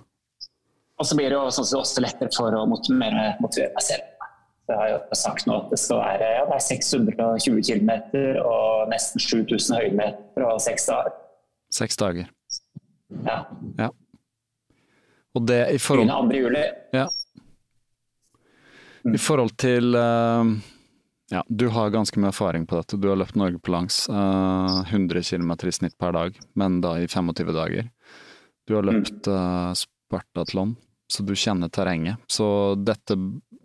[0.97, 4.16] Og så blir det jo sånn også lettere for å motivere, motivere meg selv.
[4.67, 7.93] Jeg har jo sagt nå at det skal være ja, det er 620 km
[8.43, 11.15] og nesten 7000 høydemeter og seks dager.
[11.77, 12.33] Seks dager.
[13.27, 13.39] Ja.
[13.79, 13.91] ja.
[15.37, 16.41] Og det i forhold Begynner 2.
[16.43, 16.65] juli.
[16.97, 17.07] Ja.
[19.07, 20.51] I forhold til uh,
[21.31, 22.99] ja, du har ganske mye erfaring på dette.
[22.99, 24.05] Du har løpt Norge på langs.
[24.11, 27.91] Uh, 100 km i snitt per dag, men da i 25 dager.
[28.67, 30.77] Du har løpt uh, Spartatlon,
[31.13, 32.23] så du kjenner terrenget.
[32.27, 33.17] Så dette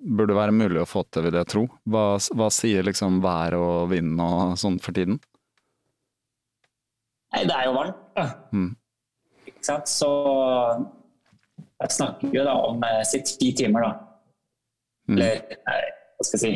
[0.01, 1.65] burde være mulig å få til, vil jeg tro.
[1.89, 2.05] Hva,
[2.37, 5.19] hva sier liksom vær og vind og sånn for tiden?
[7.31, 8.01] Nei, det er jo varmt.
[8.51, 8.71] Mm.
[9.47, 9.89] Ikke sant.
[9.89, 10.09] Så
[11.81, 13.93] jeg snakker jo da om si sitt ti timer, da.
[15.09, 15.15] Mm.
[15.17, 16.51] Eller hva skal jeg si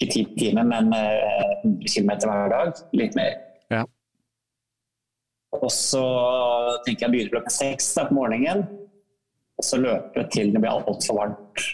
[0.00, 2.82] Ikke ti timer, men eh, 100 km hver dag.
[2.96, 3.34] Litt mer.
[3.72, 3.84] Ja.
[5.58, 6.04] Og så
[6.86, 8.64] tenker jeg begynner begynne klokka seks på morgenen.
[9.60, 11.64] Og så løpe til det blir altfor varmt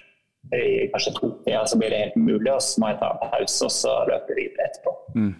[0.54, 2.52] i kanskje to-tida, så blir det helt umulig.
[2.52, 4.94] Og så må jeg ta en pause, og så løper vi videre etterpå.
[5.14, 5.34] Mm.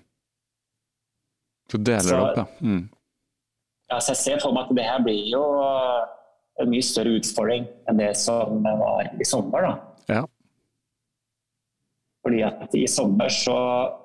[1.73, 2.47] Så deler det opp, ja.
[2.63, 2.85] Mm.
[3.91, 3.99] ja.
[3.99, 5.43] Så jeg ser for meg at det her blir jo
[6.63, 9.67] en mye større utfordring enn det som var i sommer.
[9.67, 10.17] da.
[10.17, 10.25] Ja.
[12.27, 13.57] Fordi at i sommer så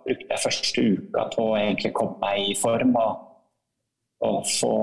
[0.05, 3.27] brukte jeg første uka på å egentlig komme meg i form og,
[4.25, 4.73] og få,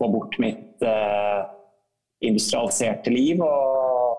[0.00, 1.38] få, bort mitt eh,
[2.22, 3.42] industrialiserte liv.
[3.42, 4.18] Og,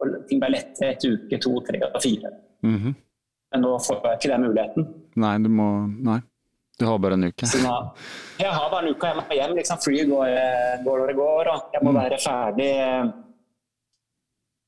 [0.00, 2.34] og, ting ble lettere etter uke to, tre og fire.
[2.62, 2.94] Mm -hmm.
[3.52, 4.86] Men nå får jeg ikke den muligheten.
[5.16, 6.20] Nei, du må Nei.
[6.78, 7.46] Du har bare en uke.
[7.62, 7.74] Nå,
[8.38, 9.56] jeg har bare en uke, jeg må hjem.
[9.56, 10.28] Liksom, flyet går,
[10.84, 11.48] går når det går.
[11.52, 11.96] Og jeg må mm.
[11.96, 13.04] være ferdig eh,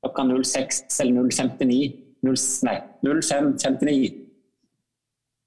[0.05, 2.05] klokka 06 eller 059
[2.65, 4.13] nei, 05.59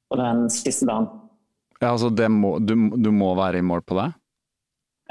[0.09, 1.07] på den siste dagen.
[1.81, 4.11] Ja, altså må, du, du, må være i mål på det?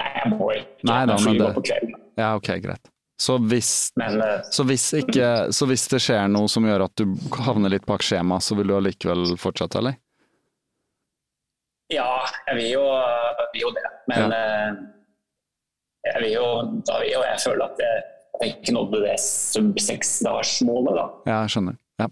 [0.01, 0.89] Nei, jeg må ikke.
[0.91, 1.99] Nei, da, men det, på kvelden.
[2.21, 2.91] Ja, ok, greit.
[3.21, 7.01] Så hvis, men, uh, så, hvis ikke, så hvis, det skjer noe som gjør at
[7.01, 7.15] du
[7.47, 9.97] havner litt bak skjema, så vil du allikevel fortsette, eller?
[11.93, 12.11] Ja,
[12.51, 12.85] jeg vil jo,
[13.55, 13.87] vil jo det.
[14.11, 14.43] Men ja.
[14.43, 14.85] uh,
[16.11, 16.45] jeg vil jo,
[16.87, 18.05] da vil jo jeg føle at jeg
[18.41, 21.01] jeg ikke nådde det sub seks-dagersmålet.
[21.27, 21.79] Ja, jeg skjønner.
[22.01, 22.09] Ja.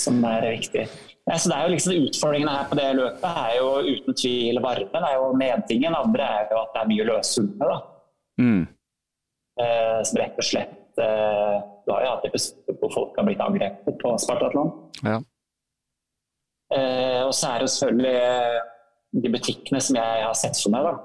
[0.00, 0.86] Som er viktig.
[1.26, 4.92] Så det er jo liksom Utfordringene her på det løpet er jo uten tvil varmen.
[4.94, 7.70] det er jo Medingen andre er jo at det er mye løshunde.
[7.70, 7.78] da.
[8.42, 8.62] Mm.
[9.56, 11.54] Eh, som rett og slett eh,
[11.86, 14.70] Du har jo hatt episoder hvor folk har blitt angrepet på Spartatland.
[15.02, 15.18] Ja.
[16.76, 18.62] Eh, og så er det selvfølgelig eh,
[19.22, 20.86] de butikkene som jeg har sett for meg.
[20.86, 20.96] da.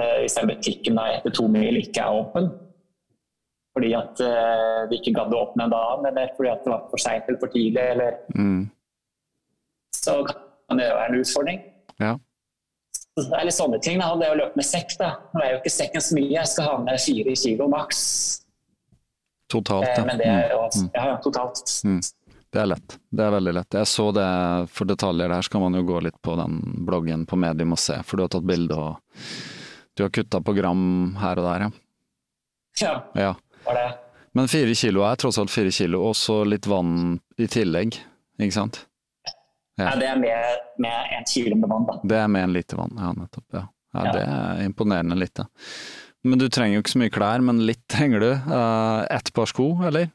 [0.00, 2.50] Eh, hvis den butikken da etter to mil ikke er åpen,
[3.70, 6.86] fordi at uh, de ikke gadd å åpne en dag, eller fordi at det var
[6.90, 7.84] for seint eller for tidlig.
[7.94, 8.16] Eller...
[8.34, 8.64] Mm.
[10.00, 11.62] Så kan det være en utfordring.
[12.00, 12.14] Ja.
[13.14, 13.98] Så det er litt sånne ting.
[14.00, 14.12] Da.
[14.20, 15.10] Det å løpe med sekk, da.
[15.34, 18.00] Nå er jo ikke sekken så mye, jeg skal ha med fire kilo maks.
[19.50, 19.98] Totalt, ja.
[19.98, 20.88] Eh, men det er jo mm.
[20.94, 21.62] Ja, ja, totalt.
[21.84, 22.00] Mm.
[22.50, 22.96] Det er lett.
[23.10, 23.76] Det er veldig lett.
[23.78, 24.26] Jeg så det
[24.74, 27.98] for detaljer der, skal man jo gå litt på den bloggen på Medium og se,
[28.06, 29.20] for du har tatt bilde og
[29.98, 30.82] du har kutta på gram
[31.20, 31.70] her og der, ja.
[32.80, 32.94] Ja.
[33.18, 33.32] ja
[33.66, 33.88] var det.
[34.32, 37.98] Men fire kilo er tross alt fire kilo, og så litt vann i tillegg,
[38.38, 38.84] ikke sant?
[39.86, 41.98] Ja, det er med, med en kilo med vann, da.
[42.12, 43.46] Det er med en liter vann, ja nettopp.
[43.56, 43.64] Ja.
[43.94, 44.14] ja, ja.
[44.14, 45.46] Det er imponerende lite.
[46.26, 48.32] Men du trenger jo ikke så mye klær, men litt trenger du.
[48.50, 50.10] Uh, ett par sko, eller?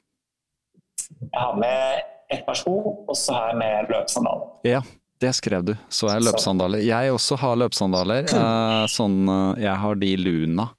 [1.09, 2.75] Jeg har med ett par sko,
[3.07, 4.53] og så har jeg med løpsandaler.
[4.67, 4.83] Ja,
[5.21, 5.73] det skrev du.
[5.89, 6.83] Så er løpssandaler.
[6.85, 8.29] Jeg også har løpsandaler.
[8.29, 10.69] Uh, sånn, uh, jeg har de Luna.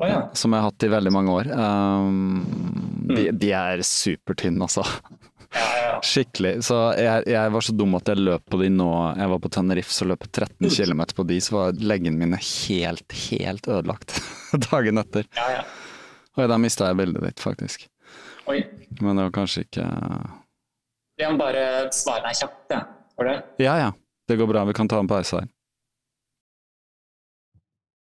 [0.00, 0.20] Oh, ja.
[0.32, 1.50] Som jeg har hatt i veldig mange år.
[1.52, 2.44] Um,
[3.10, 3.40] de, mm.
[3.42, 4.86] de, er supertynne, altså.
[6.06, 6.52] Skikkelig.
[6.64, 8.88] Så jeg, jeg, var så dum at jeg løp på de nå.
[9.18, 12.40] Jeg var på Tenerife så løp jeg 13 km på de, så var leggene mine
[12.40, 14.16] helt, helt ødelagt
[14.70, 15.28] dagen etter.
[15.36, 15.64] Ja, ja.
[16.38, 17.88] Oi, da mista jeg bildet ditt, faktisk.
[18.50, 18.62] Oi.
[19.00, 19.84] Men det var kanskje ikke
[21.20, 22.80] Jeg må bare svare deg kjapt, jeg.
[22.80, 23.24] Ja.
[23.26, 23.38] det?
[23.60, 23.90] Ja ja.
[24.30, 24.64] Det går bra.
[24.64, 25.48] Vi kan ta en pause her.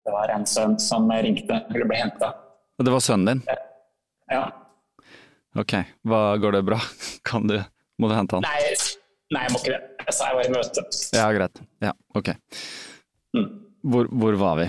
[0.08, 2.32] Det var en sønn som ringte eller ble henta.
[2.80, 3.58] Det var sønnen din?
[4.32, 4.46] Ja.
[5.58, 5.74] Ok.
[6.08, 6.80] Hva Går det bra?
[7.28, 7.58] Kan du,
[7.98, 8.46] må du hente han?
[8.46, 8.74] Nei,
[9.34, 9.82] nei, jeg må ikke det.
[10.08, 10.84] Jeg sa jeg var i møte.
[11.18, 11.62] Ja, greit.
[11.84, 12.30] Ja, ok.
[13.36, 13.48] Mm.
[13.88, 14.68] Hvor, hvor, var vi?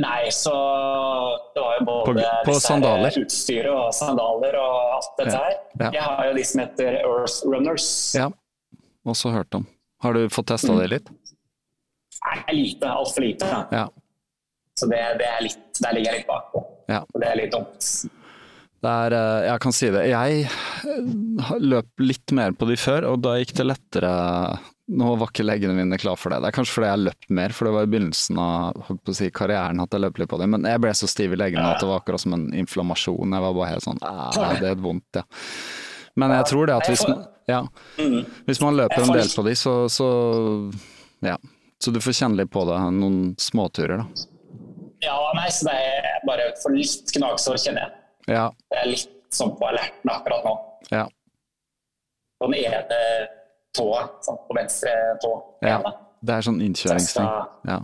[0.00, 0.52] Nei, så
[1.54, 3.16] det var jo både på, på sandaler.
[3.24, 5.40] utstyret og sandaler og alt dette ja.
[5.42, 5.56] her.
[5.82, 5.90] Ja.
[5.96, 7.88] Jeg har jo de som heter Earth Runners.
[8.16, 8.28] Ja,
[9.08, 9.66] også hørt om.
[10.00, 10.78] Har du fått testa mm.
[10.80, 11.10] det litt?
[12.20, 13.50] Nei, lite, altfor lite.
[13.72, 13.88] Ja.
[14.78, 16.64] Så det, det, er litt, der ligger jeg litt bakpå.
[16.88, 17.02] Ja.
[17.04, 17.90] Og det er litt dumt.
[18.84, 20.04] Der, eh, jeg kan si det.
[20.08, 24.12] Jeg eh, løp litt mer på de før, og da gikk det lettere.
[24.90, 26.40] Nå var ikke leggene mine klar for det.
[26.42, 29.28] Det er kanskje fordi jeg har løpt mer, for det var i begynnelsen av si,
[29.36, 30.56] karrieren at jeg løp litt på dem.
[30.56, 33.36] Men jeg ble så stiv i leggene at det var akkurat som en inflammasjon.
[33.36, 35.26] Jeg var bare helt sånn Det er vondt, ja.
[36.18, 37.60] Men jeg tror det at hvis man, ja,
[38.48, 40.08] hvis man løper en del på de, så, så
[41.22, 41.36] ja.
[41.80, 44.26] Så du får kjenne litt på det, noen småturer, da?
[45.00, 47.99] Ja, nei, så det er bare for litt gnagsår, kjenner jeg.
[48.26, 48.50] Ja.
[48.70, 50.54] Det er litt sånn på alerten akkurat nå.
[50.90, 51.06] Ja.
[52.40, 53.00] På den ene
[53.76, 55.32] tåa, sånn på venstre tå.
[55.64, 55.80] Ja.
[56.20, 57.28] Det er sånn innkjøringsting.
[57.70, 57.80] Ja.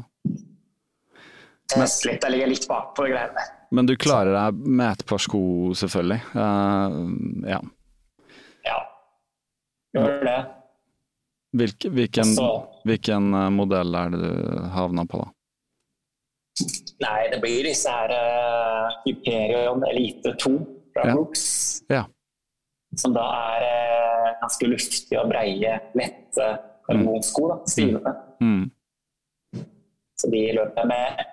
[1.74, 3.54] Men, litt, jeg ligger litt bak på greiene der.
[3.74, 5.40] Men du klarer deg med et par sko,
[5.74, 6.20] selvfølgelig.
[6.36, 7.58] Uh, ja.
[8.66, 8.78] Ja,
[9.96, 10.36] gjør det.
[11.56, 12.34] Hvilken, hvilken,
[12.84, 15.30] hvilken, eh, modell er det du havna på, da?
[17.02, 20.52] Nei, det blir disse her uh, Hyperion Elite 2
[20.94, 21.12] fra ja.
[21.12, 21.44] Brooks.
[21.92, 22.04] Ja.
[22.96, 23.24] Som da
[23.56, 26.46] er uh, ganske luftige og breie, lette
[26.88, 27.50] karbonsko.
[27.76, 27.98] Mm.
[28.40, 28.62] Mm.
[29.52, 29.66] Mm.
[30.16, 31.26] Så de løp jeg med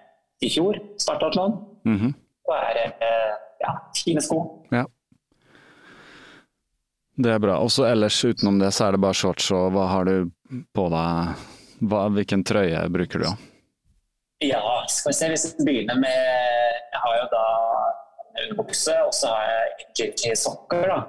[0.43, 1.55] i fjor, Spartatland.
[1.86, 2.14] Mm -hmm.
[2.47, 4.68] Og er uh, ja, fine sko.
[4.72, 4.86] Ja.
[7.16, 7.57] Det er bra.
[7.57, 10.32] Og så ellers utenom det, så er det bare shorts, og hva har du
[10.74, 11.43] på deg?
[11.80, 13.53] Hva, hvilken trøye bruker du?
[14.43, 15.29] Ja, skal vi se.
[15.31, 16.19] Hvis vi begynner med
[16.93, 17.45] Jeg har jo da
[18.43, 20.85] underbukse, og så har jeg Injinji-sokker.
[20.93, 20.99] da.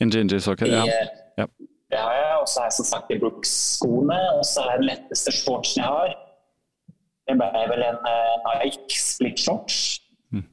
[0.00, 0.84] Injinji-sokker, ja.
[1.38, 1.46] ja.
[1.90, 4.88] Det har jeg, og så har jeg som sagt de Brooks-skoene, og så er den
[4.90, 6.16] letteste shortsen jeg har.
[7.26, 9.78] Det ble vel en uh, Nike split shorts.
[10.34, 10.44] Mm.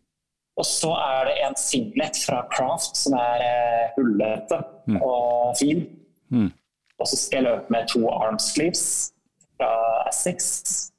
[0.58, 5.02] Og så er det en singlet fra Craft som er uh, hullete mm.
[5.02, 5.86] og fin.
[6.30, 6.52] Mm.
[7.00, 9.14] Og så skal jeg løpe med to arm sleeves
[9.58, 9.74] fra
[10.10, 10.50] Essex,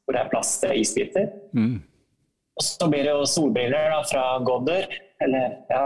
[0.05, 1.27] hvor det er plass til isbiter.
[1.57, 1.83] Mm.
[2.57, 4.87] Og så blir det jo solbriller da, fra Godder,
[5.25, 5.85] eller ja,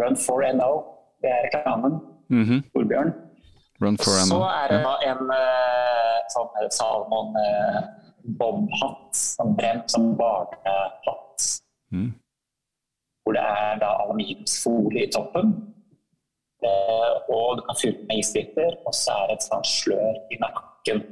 [0.00, 0.72] Run for NO.
[1.22, 1.92] Det er reklamen.
[2.28, 2.60] Mm -hmm.
[2.72, 3.10] Solbjørn.
[3.82, 4.32] Run for NO.
[4.34, 7.80] Så er det da en uh, sånn Salmon uh,
[8.40, 11.46] bob-hatt, sånn bremt som barnehatt.
[11.92, 12.10] Mm.
[13.22, 15.46] Hvor det er da aluminiumsfolie i toppen.
[16.66, 20.40] Uh, og du kan fylle med isbiter, og så er det et sånt slør i
[20.44, 21.02] nakken.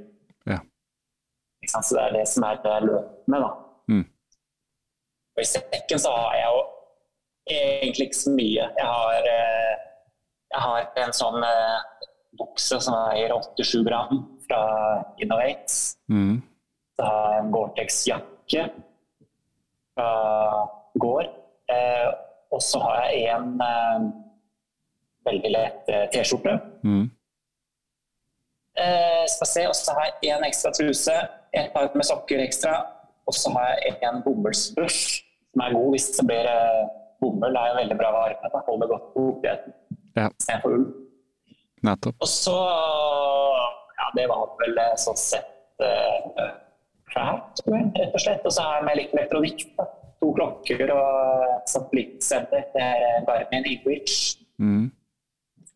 [1.71, 3.51] Så det er det som er løpende, da.
[3.89, 4.05] Mm.
[5.35, 6.63] Og i sekken så har jeg jo
[7.55, 8.69] egentlig ikke så mye.
[8.79, 9.75] Jeg har, eh,
[10.55, 12.09] jeg har en sånn eh,
[12.39, 14.61] bukse som veier 87 gram fra
[15.23, 15.97] Innovate.
[16.11, 16.43] Mm.
[16.95, 18.69] Så har jeg en Gore-Tex-jakke
[19.95, 20.11] fra
[21.03, 21.33] Gård.
[21.75, 22.09] Eh,
[22.55, 24.09] og så har jeg en eh,
[25.27, 26.59] veldig lett T-skjorte.
[26.87, 27.05] Mm.
[28.75, 31.15] Eh, skal se, Og så har jeg én ekstra truse,
[31.61, 32.75] et par med sokker ekstra,
[33.27, 35.23] og så har jeg en bomullsbrush
[35.55, 36.83] som er god hvis det blir eh,
[37.23, 37.57] bomull.
[37.57, 38.51] er jo veldig bra varme.
[38.53, 39.75] Det holder godt på fuktigheten
[40.19, 40.29] ja.
[40.41, 40.87] istedenfor ull.
[41.85, 42.17] Nettopp.
[42.21, 42.59] Og så
[43.95, 46.49] Ja, det var vel eh, sånn sett uh,
[47.13, 48.43] klart, rett og slett.
[48.43, 49.63] Og så har jeg med litt elektronikk.
[49.79, 49.87] Da.
[50.23, 52.67] To klokker og satellittsender.
[52.75, 54.35] Det er Garmin Inwich.
[54.59, 54.89] Mm.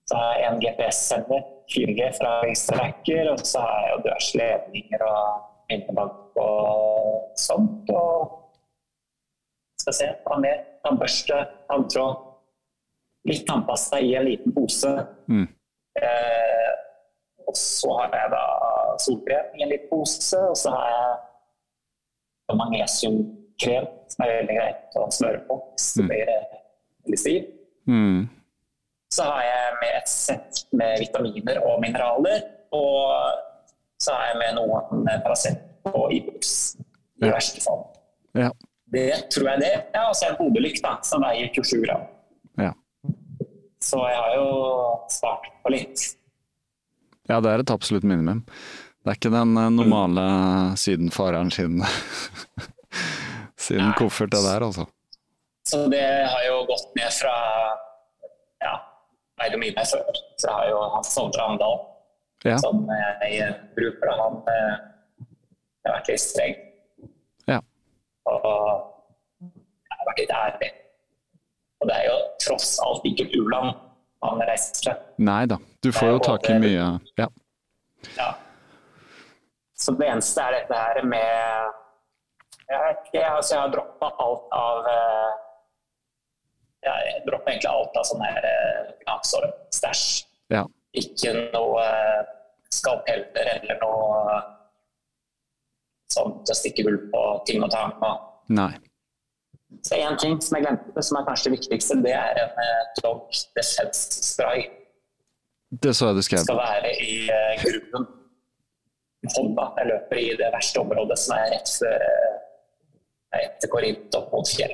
[0.09, 5.48] Så har jeg en GPS-sender, 4G fra Extrabacker, og så har jeg jo dørsledninger og
[5.69, 7.91] minnebank og sånt.
[7.93, 8.35] Og
[9.83, 10.09] skal se
[10.43, 10.65] mer.
[10.85, 11.39] Tannbørste,
[11.71, 12.25] tanntråd.
[13.29, 14.93] Litt tannpasta i en liten pose.
[15.29, 15.47] Mm.
[16.01, 16.71] Eh,
[17.49, 18.45] og så har jeg da
[19.03, 25.07] solkrem i en liten pose, og så har jeg magnesiumkrem som er veldig greit å
[25.13, 26.11] smøre på hvis det mm.
[26.13, 26.31] blir
[27.05, 27.49] veldig stiv.
[27.89, 28.21] Mm.
[29.13, 32.45] Så har jeg med et sett med vitaminer og mineraler.
[32.77, 33.45] Og
[33.99, 37.33] så er jeg med noen Paracet og Ibux i ja.
[37.35, 37.83] verste fall.
[38.39, 38.51] Ja.
[38.93, 39.73] Det tror jeg det.
[39.93, 42.07] Ja, og så en hodelykt da, som veier 27 gram.
[42.61, 42.73] Ja.
[43.85, 44.53] Så jeg har jo
[45.13, 46.05] spart på litt.
[47.29, 48.45] Ja, det er et absolutt minimum.
[49.05, 50.25] Det er ikke den eh, normale
[50.81, 51.83] sydenfareren sin,
[53.67, 53.93] sin Nei.
[53.99, 54.89] koffert det der, altså.
[55.69, 57.35] Så det har jo gått ned fra
[58.65, 58.75] ja,
[59.41, 60.23] veide mye før.
[60.41, 61.77] Så jeg har jo han Sondre Amdal
[62.45, 62.59] ja.
[62.63, 64.13] som jeg bruker.
[64.21, 64.75] Han eh,
[65.87, 66.55] har vært litt streng.
[67.49, 67.61] Ja.
[68.29, 68.49] Og
[69.43, 70.71] jeg har vært litt ærlig.
[71.79, 73.75] Og det er jo tross alt ikke Uland
[74.25, 75.03] han reiser til.
[75.23, 76.87] Nei da, du får jo tak i mye
[77.21, 77.29] ja.
[78.19, 78.31] ja.
[79.79, 81.77] Så det eneste er dette her med
[82.69, 85.37] Jeg, jeg, altså jeg har droppa alt av eh,
[86.89, 90.03] Jeg dropper egentlig alt av sånn her eh, gnagsår-stæsj.
[90.55, 90.67] Ja.
[90.97, 92.29] Ikke noe eh,
[92.73, 94.39] skalpeller eller noe
[96.13, 97.97] sånn til å stikke hull på ting og tang.
[98.57, 98.73] Nei.
[99.85, 103.27] Så én ting som jeg glemte, som er kanskje det viktigste, det er en dog
[103.57, 104.65] defense spray.
[105.69, 106.47] Det så jeg du skrev.
[106.47, 107.19] Skal være i
[107.61, 108.09] grunnen.
[109.35, 109.65] Hånda.
[109.77, 112.05] Jeg løper i det verste området som er rett før
[113.37, 114.73] etter Korint opp mot fjell.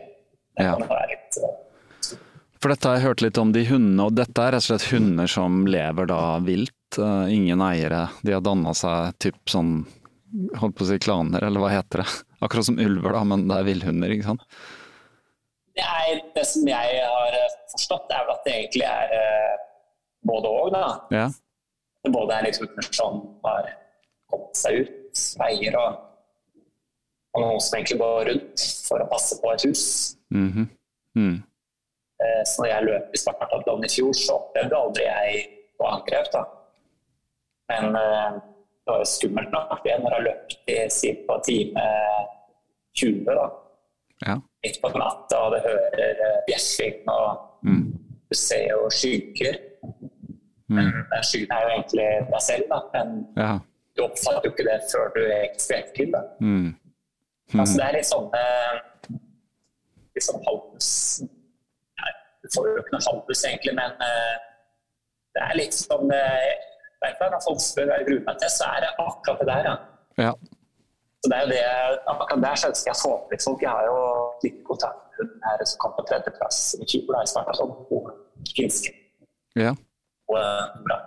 [0.55, 0.77] Det ja.
[0.79, 1.39] kan være litt
[2.65, 4.87] for dette har jeg hørt litt om de hundene, og dette er rett og slett
[4.89, 6.97] hunder som lever da vilt.
[6.97, 8.07] Uh, ingen eiere.
[8.25, 9.83] De har danna seg typ sånn
[10.57, 12.07] holdt på å si klaner, eller hva heter det?
[12.47, 14.49] Akkurat som ulver, da, men det er villhunder, ikke sant?
[15.77, 19.55] Nei, det som jeg har eh, forstått, er vel at det egentlig er uh,
[20.33, 20.73] både og.
[20.73, 20.89] da.
[21.13, 21.31] Ja.
[22.01, 23.73] Det både er liksom som har
[24.33, 26.05] kommet seg ut, veier og,
[27.37, 29.85] og noen som egentlig går rundt for å passe på et hus.
[30.33, 30.71] Mm -hmm.
[31.21, 31.43] mm.
[32.23, 35.45] Uh, så når jeg løp i Spartathlon i fjor, så opplevde aldri jeg
[35.81, 36.31] noe angrep.
[36.35, 36.45] da.
[37.73, 38.41] Men uh,
[38.85, 41.85] det var jo skummelt nok det når jeg løp i på time
[42.95, 43.25] 20.
[43.25, 43.47] da.
[44.27, 44.35] Ja.
[44.63, 47.81] Midt på natta, og det hører eh, bjeffing, og mm.
[48.31, 49.57] du ser jo skygger.
[50.69, 50.77] Mm.
[50.77, 50.93] Men
[51.27, 52.79] skyggen er jo egentlig deg selv, da.
[52.95, 53.51] Men ja.
[53.97, 56.13] du oppfatter jo ikke det før du er ekstremt til.
[56.15, 56.23] da.
[56.41, 56.71] Mm.
[57.59, 58.31] Altså, det er litt sånn
[60.15, 60.91] liksom halvs
[62.53, 64.35] noe handels egentlig, men uh,
[65.35, 66.51] det er litt som uh,
[67.05, 69.67] Når folk spør hva jeg gruer meg til, så er det akkurat det der.
[69.69, 70.29] Ja.
[70.29, 70.33] ja.
[71.25, 71.65] Så det er jo det,
[72.13, 73.65] akkurat der så ønsker jeg å få opp litt folk.
[73.65, 73.99] Jeg har jo
[74.45, 77.17] litt kontakt med hun her som kom på tredjeplass i Kypro.
[77.19, 77.75] Jeg starta som
[78.57, 78.93] finske.
[79.57, 79.75] Ja.
[80.33, 80.39] Og,
[80.85, 80.99] bra.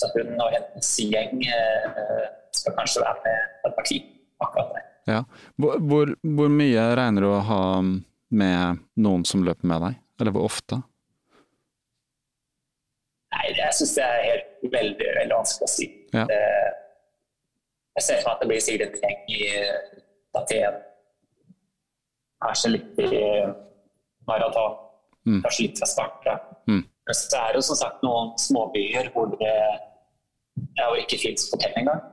[0.00, 3.98] Så hun og hennes gjeng eh, skal kanskje være med på et parti
[4.44, 4.86] akkurat der.
[5.10, 5.20] Ja.
[5.60, 7.62] Hvor, hvor, mye regner du å ha
[8.30, 10.80] med noen som løper med deg, eller hvor ofte?
[13.30, 15.88] Nei, Jeg syns det er helt veldig, veldig vanskelig å si.
[16.14, 16.24] Ja.
[17.98, 19.40] Jeg ser for meg at det blir sikkert et gjeng i
[20.40, 20.78] Aten.
[22.40, 23.22] Kanskje litt i
[24.26, 24.78] maraton.
[25.28, 25.40] Mm.
[25.44, 26.44] Kanskje litt fra starten.
[26.70, 26.84] Mm.
[27.10, 29.56] Så er det jo som sagt noen småbyer hvor det,
[30.78, 32.06] ja, hvor ikke fins hotell engang.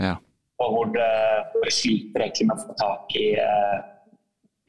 [0.00, 0.16] Ja
[0.58, 1.12] og hvor det,
[1.52, 3.78] hvor det, sliter egentlig med å få tak i, uh,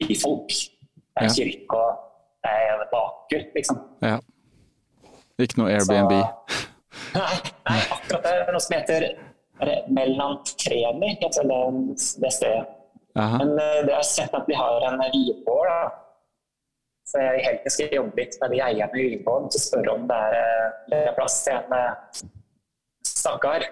[0.08, 0.50] i folk.
[0.50, 1.34] Det er ja.
[1.36, 2.06] kirke og
[2.40, 3.80] det er baker, liksom.
[4.04, 4.18] Ja.
[5.40, 6.14] Ikke noe Airbnb?
[6.16, 6.60] Så,
[7.18, 7.36] nei,
[7.68, 8.34] nei, akkurat det.
[8.34, 9.08] er noe som heter
[9.92, 11.62] Mellantreni, heter det,
[12.22, 12.76] det stedet.
[13.18, 13.40] Aha.
[13.42, 15.72] Men uh, det har sett at vi har en vinbål.
[17.10, 20.18] Så jeg helt skal jobbe litt med de eierne i vinbålen og spørre om det
[20.28, 22.24] er, uh, det er plass til en uh,
[23.06, 23.66] stakkar.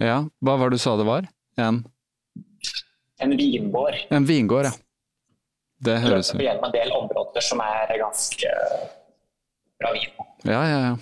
[0.00, 1.28] Ja, hva var det du sa det var?
[1.60, 1.82] En?
[3.20, 3.98] En vingård.
[4.14, 4.74] En vingård, ja.
[5.78, 8.54] Det høres ut Gjennom en del områder som er ganske
[9.78, 10.26] bra vin.
[10.42, 10.96] Ja, ja, ja.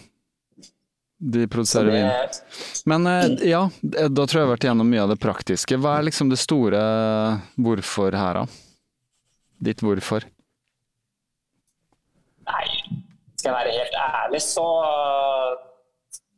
[1.19, 2.03] De produserer det...
[2.03, 2.41] vin.
[2.93, 5.79] Men eh, ja, da tror jeg jeg har vært gjennom mye av det praktiske.
[5.81, 6.81] Hva er liksom det store
[7.57, 8.47] hvorfor her, da?
[9.65, 10.29] Ditt hvorfor?
[12.47, 12.67] Nei,
[13.41, 14.67] skal jeg være helt ærlig, så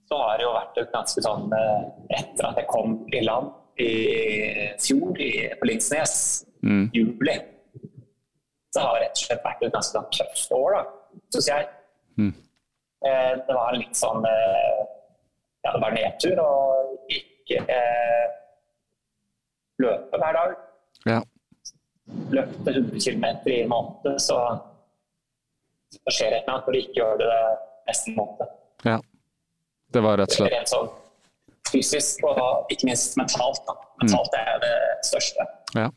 [0.08, 1.80] så har det jo vært ganske sånn eh,
[2.16, 3.90] Etter at jeg kom i land, i
[4.80, 6.14] fjor i, på Linsnes,
[6.64, 6.86] mm.
[6.96, 7.34] juli,
[8.78, 11.66] så har det rett og slett vært et ganske sånn tøft år, da, syns jeg.
[12.18, 12.30] Mm.
[13.08, 14.78] Eh, det var litt sånn eh,
[15.62, 18.24] Ja, det var nedtur og ikke eh,
[19.82, 20.54] løpe hver dag.
[21.06, 21.18] Ja.
[22.34, 24.38] Løpte 100 km i en måned, så,
[25.94, 27.34] så skjer det et eller annet når du ikke gjør det
[27.90, 28.56] nesten en måned.
[28.86, 28.96] Ja.
[29.92, 30.88] Det var rett og slett Rent sånn
[31.68, 33.60] fysisk og ikke minst mentalt.
[33.68, 33.76] Da.
[34.02, 34.40] Mentalt mm.
[34.40, 34.76] er det
[35.08, 35.46] største.
[35.76, 35.88] Ja.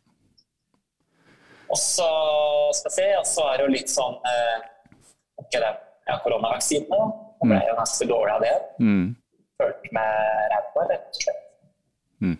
[1.71, 2.09] Og så
[2.75, 4.69] skal se, og så er det jo litt sånn eh,
[5.41, 7.01] Ok, det er koronavaksine nå.
[7.41, 8.53] Og ble jo ganske dårlig av det.
[8.83, 9.05] Mm.
[9.57, 10.11] Følte meg
[10.51, 11.39] ræva, rett og slett.
[12.21, 12.35] Mm.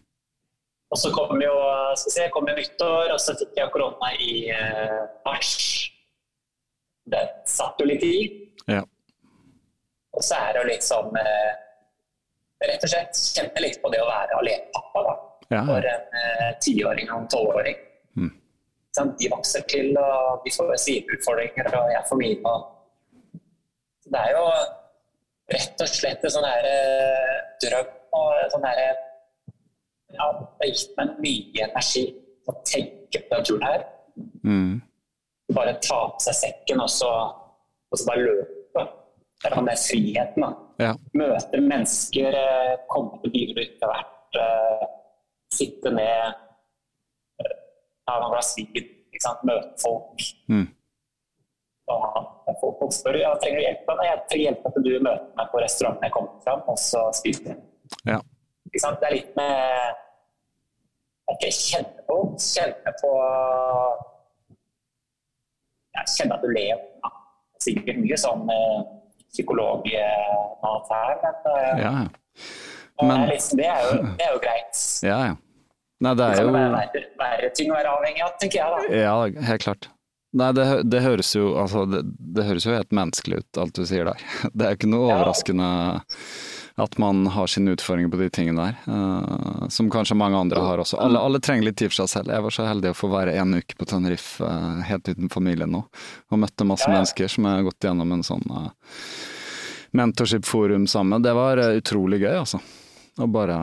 [0.94, 1.56] Og så kom jo
[1.98, 5.56] skal se, kom jo nyttår, og så fikk jeg korona i eh, mars.
[7.12, 8.16] Det satt jo litt i.
[8.70, 8.84] Ja.
[10.14, 11.52] Og så er det jo litt sånn eh,
[12.68, 15.16] rett og slett kjenne litt på det å være alenepappa da,
[15.56, 15.64] ja.
[15.66, 17.88] for en eh, tiåring og en tolvåring.
[18.92, 22.56] Sånn, de vokser til, og de får sine utfordringer, og jeg får mine.
[24.12, 24.46] Det er jo
[25.52, 28.82] rett og slett en sånn her, eh, drøm og sånn her,
[30.12, 30.26] ja,
[30.60, 32.02] Det har gitt meg mye energi
[32.52, 33.86] å tenke på den turen her.
[34.44, 34.82] Mm.
[35.56, 37.12] Bare ta på seg sekken og så,
[37.92, 38.84] og så bare løpe.
[39.42, 40.44] Det er den der friheten.
[40.44, 40.52] da.
[40.84, 40.94] Ja.
[41.16, 44.92] Møte mennesker, eh, komme til byer du ikke har vært,
[45.56, 46.36] sitte ned,
[48.12, 48.92] ta noen glass vin,
[49.48, 50.28] møte folk.
[50.52, 50.68] Mm.
[51.92, 53.90] Og folk, spør ja, trenger du hjelp.
[53.98, 57.04] Nei, jeg trenger hjelp til du møter meg på restauranten jeg kommer fram, og så
[57.16, 57.58] spiser vi.
[58.08, 58.22] Ja.
[58.72, 60.00] Det er litt med
[61.32, 63.12] Ok, kjenne på Kjenne på
[65.92, 66.84] ja, Kjenne at du lever.
[67.04, 67.12] Ja.
[67.62, 68.82] Sikkert mye sånn uh,
[69.32, 71.92] psykologmat her, men, eh, ja.
[73.06, 74.82] men liksom, det, er jo, det, er jo, greit.
[75.06, 75.36] Ja, ja.
[76.02, 79.02] Nei, det er jo verre, verre ting å være avhengig av, tenker jeg da.
[79.04, 79.18] Ja,
[79.52, 79.92] helt klart.
[80.32, 83.84] Nei, det, det høres jo altså, det, det, høres jo helt menneskelig ut, alt du
[83.88, 84.26] sier der.
[84.56, 85.68] Det er ikke noe overraskende
[86.80, 90.80] at man har sine utfordringer på de tingene der, uh, som kanskje mange andre har
[90.82, 90.98] også.
[91.04, 92.32] Alle, alle, trenger litt tid for seg selv.
[92.32, 95.68] Jeg var så heldig å få være en uke på Tenerife uh, helt uten familie
[95.70, 95.84] nå,
[96.32, 96.96] og møtte masse ja.
[96.96, 98.72] mennesker som har gått gjennom en sånn uh,
[100.00, 101.22] mentorship-forum sammen.
[101.22, 102.64] Det var utrolig gøy, altså.
[103.20, 103.60] Å bare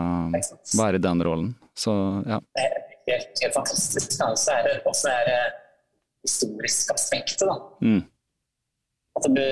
[0.77, 1.55] være i den rollen.
[1.79, 1.95] Så
[2.27, 2.39] ja.
[2.59, 2.79] Det er
[3.11, 4.17] helt, helt fantastisk.
[4.19, 5.43] Så er det også det
[6.27, 7.57] historiske aspektet, da.
[7.87, 8.03] Mm.
[9.19, 9.47] At du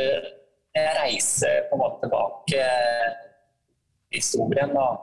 [0.77, 2.65] reiser på en måte tilbake
[4.15, 4.99] historien og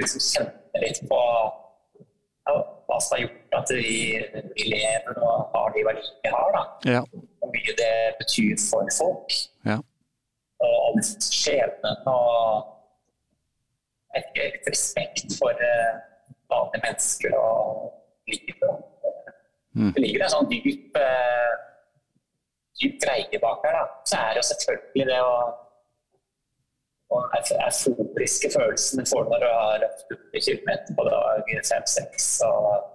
[0.00, 1.20] liksom kjenner litt på
[2.48, 2.54] ja,
[2.88, 3.98] hva som har gjort at vi,
[4.56, 6.56] vi, lever og har de verdiene vi har.
[6.56, 6.62] Da.
[6.96, 7.02] Ja.
[7.38, 9.36] Hvor mye det betyr for folk.
[9.68, 9.78] Ja.
[10.62, 12.70] Og om skjebnen og
[14.18, 16.00] et, et respekt for uh,
[16.52, 17.90] vanlige mennesker og
[18.28, 18.80] livet.
[19.72, 19.92] Mm.
[19.94, 21.52] Det ligger en sånn dyp uh,
[22.80, 25.34] fin greie bak her, da, så er det jo selvfølgelig det å
[27.12, 32.86] og euforiske følelsene får når du har løpt 100 km på dag 5-6 og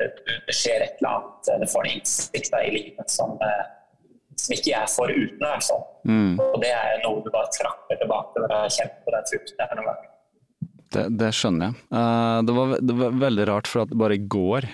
[0.00, 3.64] det, skjer et eller annet, det får en innsikt i livet som, eh,
[4.40, 5.46] som ikke jeg får uten.
[5.46, 5.76] Altså.
[6.08, 6.38] Mm.
[6.40, 9.74] Og det er noe du bare trapper tilbake når du har kjent på den frukten
[9.76, 10.06] noen gang.
[10.90, 11.82] Det, det, skjønner jeg.
[11.94, 14.66] Uh, det, var, det, var, veldig rart, for at bare i går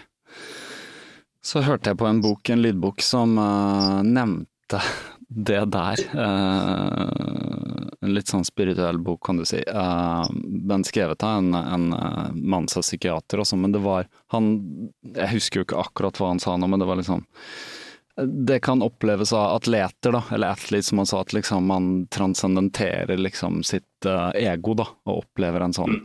[1.46, 4.80] så hørte jeg på en bok, en lydbok, som uh, nevnte
[5.26, 6.00] det der.
[6.16, 9.60] Uh, en litt sånn spirituell bok, kan du si.
[9.66, 11.86] den skrevet av en, en
[12.34, 14.52] mann som er psykiater også, men det var han
[15.16, 17.24] Jeg husker jo ikke akkurat hva han sa nå, men det var liksom
[18.24, 23.16] det kan oppleves av atleter, da, eller athletes som han sa, at liksom man transcendenterer
[23.16, 25.98] liksom sitt uh, ego, da, og opplever en sånn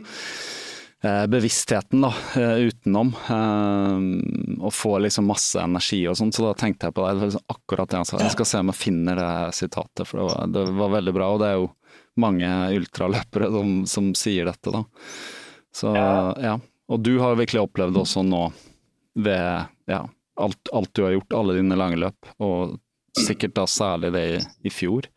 [1.04, 3.14] uh, bevisstheten da, uh, utenom.
[4.60, 7.14] og får liksom masse energi og sånn, så da tenkte jeg på det.
[7.16, 8.20] det liksom akkurat det han sa.
[8.20, 11.32] Jeg skal se om jeg finner det sitatet, for det var, det var veldig bra.
[11.32, 11.70] Og det er jo
[12.20, 14.84] mange ultraløpere som, som sier dette, da.
[15.72, 16.58] Så ja.
[16.92, 18.50] Og du har virkelig opplevd det også nå
[19.24, 20.02] ved ja,
[20.42, 22.78] alt, alt, du har gjort, alle dine lange løp, og
[23.18, 24.38] sikkert da særlig det i,
[24.68, 25.08] i fjor.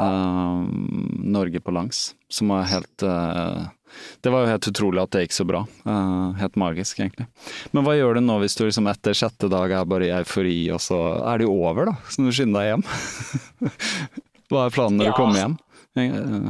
[0.00, 0.64] Uh,
[1.18, 3.66] Norge på langs, som var helt uh,
[4.22, 5.64] Det var jo helt utrolig at det gikk så bra.
[5.84, 7.26] Uh, helt magisk, egentlig.
[7.74, 10.60] Men hva gjør du nå hvis du liksom etter sjette dag er bare i eufori,
[10.72, 11.00] og så
[11.32, 11.96] er det jo over, da?
[12.08, 12.86] Så du skynder deg hjem?
[14.52, 15.12] hva er planen når ja.
[15.12, 15.58] du kommer hjem?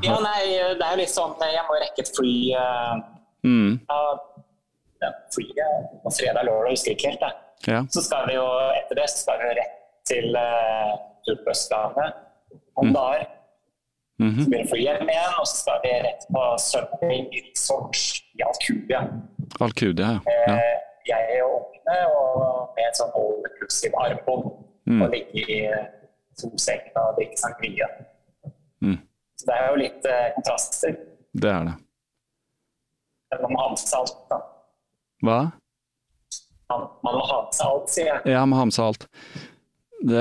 [0.04, 0.40] ja, nei,
[0.76, 2.34] det er jo litt sånn Jeg må rekke et fly.
[3.40, 3.78] Mm.
[3.88, 7.24] Ja, flyet på fredag, lørdag, husker ikke helt.
[7.24, 7.84] det ja.
[7.90, 8.46] Så skal vi jo
[8.78, 9.76] etter det så skal vi rett
[10.08, 10.94] til uh,
[11.26, 12.16] tur på Østlandet
[12.80, 12.94] om mm.
[12.94, 13.26] dager.
[14.20, 14.44] Mm -hmm.
[14.44, 17.96] Så blir det fly hjem igjen, og så skal vi rett på Sunday Resort
[18.38, 19.00] i Alcudia.
[19.60, 20.32] Alcudia, ja.
[20.46, 20.54] ja.
[20.54, 20.76] Eh,
[21.12, 22.34] jeg og ungene og
[22.76, 24.44] med et sånn all inclusive armbånd.
[24.90, 25.02] Mm.
[25.02, 25.60] Og ligge i
[26.40, 27.88] solsengen og drikke sangria.
[28.84, 28.98] Mm.
[29.38, 30.96] Så det er jo litt uh, kontraster.
[31.42, 31.76] Det er det.
[33.42, 34.38] Man må ha med seg alt, da.
[35.26, 35.38] Hva?
[36.70, 38.22] Man, man må ha med seg alt, sier jeg.
[38.32, 39.08] Ja, man må ha med seg alt.
[40.00, 40.20] Det,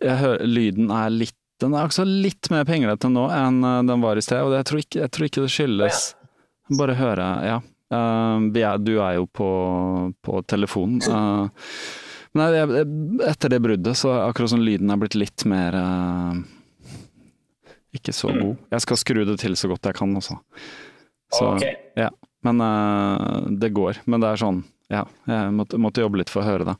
[0.00, 4.00] jeg hører, lyden er litt Den er også litt mer pinglete nå enn eh, den
[4.00, 6.28] var i sted, og jeg tror ikke, jeg tror ikke det skyldes ja.
[6.78, 7.58] Bare høre, ja.
[7.88, 9.48] Uh, er, du er jo på,
[10.24, 11.00] på telefonen.
[11.08, 12.60] Uh, nei,
[13.24, 16.36] etter det bruddet så akkurat som lyden er blitt litt mer uh,
[17.96, 18.58] Ikke så god.
[18.76, 20.36] Jeg skal skru det til så godt jeg kan også.
[21.32, 21.80] Så, okay.
[21.96, 22.12] ja.
[22.44, 22.60] Men
[23.58, 24.04] det går.
[24.06, 24.60] Men det er sånn
[24.92, 26.76] ja, jeg måtte, måtte, jobbe litt for å høre det.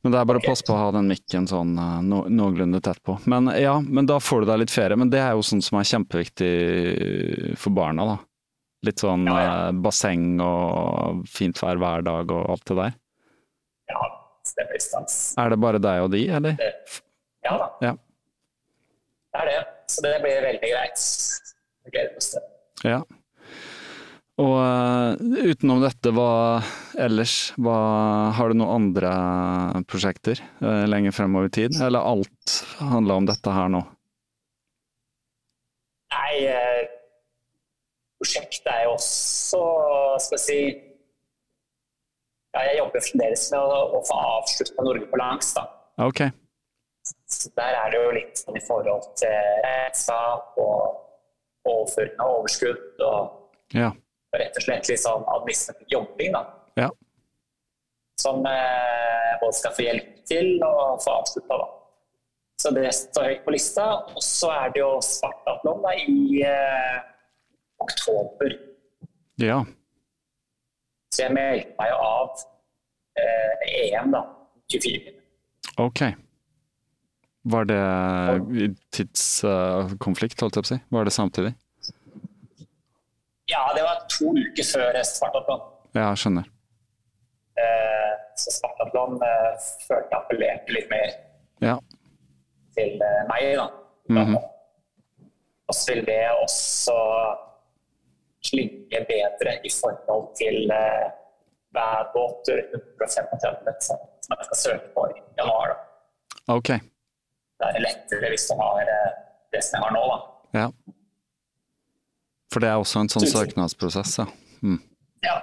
[0.00, 2.80] Men det er bare å passe på å ha den mikken sånn uh, no, noenlunde
[2.82, 3.18] tett på.
[3.28, 4.96] Men ja, men da får du deg litt ferie.
[4.96, 6.52] Men det er jo sånn som er kjempeviktig
[7.60, 8.16] for barna, da.
[8.88, 9.52] Litt sånn ja, ja.
[9.68, 12.96] Uh, basseng og fint vær hver dag og alt det der.
[13.92, 14.08] Ja,
[14.56, 15.20] det er stans.
[15.38, 16.56] Er det bare deg og de, eller?
[16.56, 17.00] Det,
[17.44, 17.70] ja da.
[17.84, 17.94] Ja.
[19.30, 19.60] Det er det.
[19.90, 21.08] Så det blir veldig greit.
[21.84, 22.46] Jeg gleder meg til det.
[22.88, 23.00] Ja.
[24.40, 26.62] Og uh, utenom dette, hva
[27.00, 27.52] ellers?
[27.60, 27.76] Hva,
[28.36, 29.10] har du noen andre
[29.90, 33.82] prosjekter uh, lenger fremover i tid, eller alt handler om dette her nå?
[36.10, 36.80] Nei, eh,
[38.18, 39.60] prosjektet er jo også,
[40.24, 40.56] skal jeg si
[42.50, 45.68] ja, Jeg jobber fremdeles med å, å få avslutta Norge på langs, da.
[46.02, 46.24] Ok.
[47.30, 49.36] Så der er det jo litt sånn i forhold til
[49.66, 50.18] reisa
[50.58, 53.92] og overføring av overskudd og ja
[54.38, 56.32] rett og slett litt sånn administrativ jobbing.
[56.36, 56.44] da.
[56.78, 56.88] Ja.
[58.20, 61.60] Som eh, både skal få hjelp til og få avslutta.
[62.60, 63.86] Så det står høyt på lista.
[64.14, 66.98] Og så er det jo Spartatlon i eh,
[67.80, 68.56] oktober.
[69.40, 69.62] Ja.
[71.10, 72.42] Så jeg meldte meg jo av
[73.18, 74.26] eh, EM, da.
[74.70, 75.14] 24.
[75.82, 76.04] Ok.
[77.50, 77.80] Var det
[78.94, 80.78] tidskonflikt, holdt jeg på å si?
[80.92, 81.54] Var det samtidig?
[83.50, 85.62] Ja, det var to uker før Spartatlon.
[85.96, 86.46] Ja, skjønner.
[87.58, 89.52] Eh, så Spartatlon eh,
[89.86, 91.08] følte jeg appellerte litt mer
[91.64, 91.76] ja.
[92.76, 93.66] til eh, meg, da.
[94.10, 94.36] Mm -hmm.
[95.68, 96.96] Og så vil det også
[98.50, 101.06] klinge bedre i forhold til eh,
[101.74, 103.98] værbåter 135 meter som
[104.30, 105.66] jeg skal søke på i januar.
[105.68, 105.76] Da.
[106.54, 106.68] Ok.
[107.58, 108.84] Det er lettere hvis du har
[109.52, 110.04] det som jeg har nå.
[110.12, 110.18] da.
[110.60, 110.66] Ja.
[112.50, 114.26] For det er også en sånn søknadsprosess, ja.
[114.62, 114.80] Mm.
[115.26, 115.38] ja.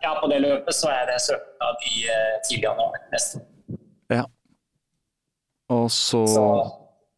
[0.00, 3.42] Ja, på det løpet så er det søknad i uh, tidlig januar neste
[4.10, 4.24] Ja.
[5.70, 6.46] Og så, så,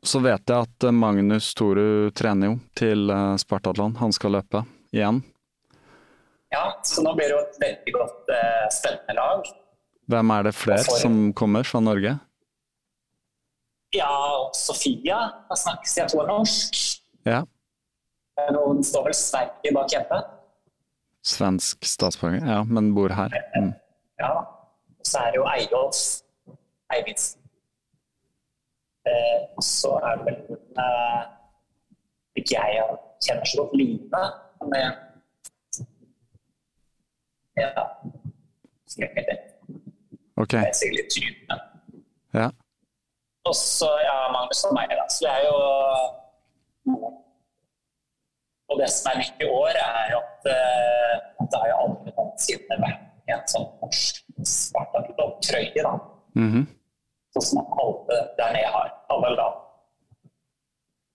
[0.05, 3.97] så vet jeg at eh, Magnus Toru trener jo til uh, Spartatland.
[4.03, 5.23] Han skal løpe igjen.
[6.53, 9.49] Ja, så nå blir det jo et veldig godt uh, spennende lag.
[10.13, 11.01] Hvem er det flere for...
[11.01, 12.19] som kommer fra Norge?
[13.97, 14.13] Ja,
[14.57, 16.77] Sofia har snakket siden tror norsk.
[17.29, 17.45] Ja.
[18.67, 20.23] Hun står vel Sverige bak hjemme.
[21.23, 23.31] Svensk statsborger, ja, men bor her.
[23.57, 23.73] Mm.
[24.19, 24.33] Ja.
[24.99, 26.01] Og så er det jo Eyolf
[26.95, 27.41] Eivindsen.
[29.07, 31.23] Eh, og så er det vel hun eh,
[32.39, 32.85] Ikke jeg
[33.27, 34.21] kjenner så godt Line,
[34.61, 34.93] men eh,
[37.57, 37.83] Ja.
[38.87, 39.39] Skal jeg ikke
[40.37, 40.51] Ok.
[40.51, 41.53] Det er sikkert litt tynt,
[42.35, 42.49] Ja.
[43.45, 45.05] Og så ja, Magnus og meg, da.
[45.11, 45.59] Så vi er jo
[48.73, 52.15] Og det som er nytt i år, er at, uh, at det har jo aldri
[52.17, 55.93] noensinne vært en sånn norsk Spartak-trøye, da.
[56.35, 56.65] Mhm.
[57.37, 58.89] Sånn som alle der nede har.
[59.13, 59.59] Alle lag.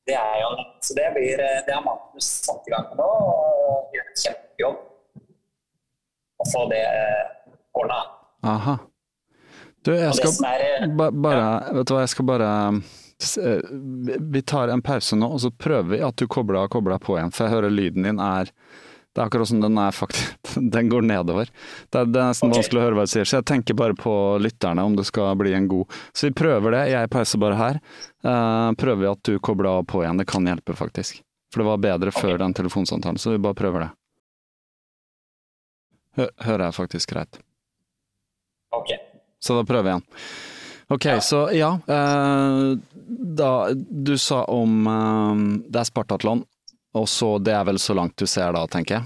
[0.08, 0.50] Det er jo
[0.82, 4.22] Så det blir eh, Det har Magnus satt i gang med nå, og gjør en
[4.22, 4.78] kjempejobb
[6.38, 7.24] å få det eh,
[7.76, 7.98] ordna.
[8.48, 8.78] Aha.
[9.84, 11.48] Du, jeg skal eh, ba bare
[11.80, 12.80] Vet du hva, jeg skal bare eh,
[13.70, 16.72] vi- Vi tar en pause nå, og så prøver vi at du kobler av og
[16.72, 17.32] kobler på igjen.
[17.34, 18.52] For jeg hører lyden din er
[19.16, 20.36] Det er akkurat som den er faktisk
[20.72, 21.50] Den går nedover.
[21.90, 22.62] Det er, det er nesten okay.
[22.62, 25.34] vanskelig å høre hva du sier, så jeg tenker bare på lytterne om det skal
[25.36, 26.84] bli en god Så vi prøver det.
[26.92, 27.80] Jeg pauser bare her.
[28.22, 30.18] Uh, prøver vi at du kobler av og på igjen.
[30.22, 31.24] Det kan hjelpe, faktisk.
[31.52, 33.90] For det var bedre før den telefonsamtalen, så vi bare prøver det.
[36.18, 37.40] Hø hører jeg faktisk greit.
[38.78, 38.94] OK.
[39.42, 40.06] Så da prøver vi igjen.
[40.90, 41.80] Ok, så ja.
[41.88, 42.78] Eh,
[43.38, 45.36] da, du sa om eh,
[45.68, 46.46] Det er Spartatlon,
[46.96, 49.04] og så det er vel så langt du ser da, tenker jeg?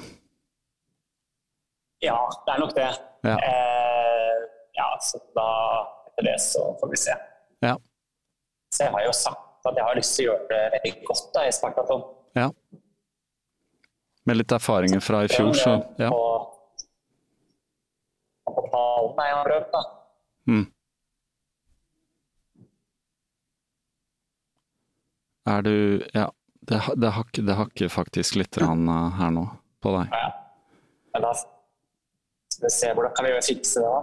[2.05, 2.89] Ja, det er nok det.
[3.25, 3.33] Ja.
[3.37, 4.37] Eh,
[4.77, 5.47] ja, så da
[6.11, 7.15] etter det så får vi se.
[7.65, 7.75] Ja.
[8.73, 11.27] Så jeg har jo sagt at jeg har lyst til å gjøre det veldig godt
[11.35, 12.05] da, i Spartatlon.
[12.37, 12.51] ja.
[14.29, 16.11] Med litt erfaringer fra i fjor, så ja.
[18.45, 19.81] Og på pallen er jeg har prøvd, da.
[20.51, 20.65] Mm.
[25.49, 26.29] Er du Ja,
[26.61, 29.47] det, det, hakker, det hakker faktisk litt grann, eh, her nå
[29.81, 30.13] på deg.
[30.13, 30.27] Ja.
[31.17, 34.01] Da skal vi se hvordan kan vi fikse det da.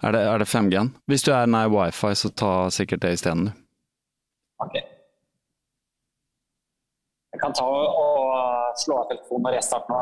[0.00, 0.90] Er det, er det 5G-en?
[1.12, 3.52] Hvis du er nær wifi, så ta sikkert det isteden, du.
[4.64, 4.74] Ok.
[7.30, 10.00] Jeg kan ta og, og slå av telefonen og restarte nå.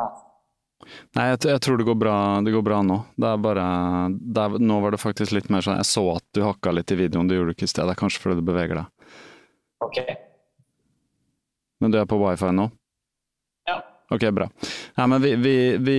[1.18, 2.14] Nei, jeg, jeg tror det går bra,
[2.46, 3.00] det går bra nå.
[3.18, 3.66] Det er bare
[4.14, 6.94] det er, Nå var det faktisk litt mer sånn Jeg så at du hakka litt
[6.94, 7.84] i videoen, det gjorde du ikke i sted.
[7.90, 9.12] Det er kanskje fordi du beveger deg.
[9.84, 9.98] Ok.
[11.80, 12.68] Men du er på wifi nå?
[13.68, 13.82] Ja.
[14.10, 14.48] Ok, bra.
[14.94, 15.98] Ja, men vi, vi, vi,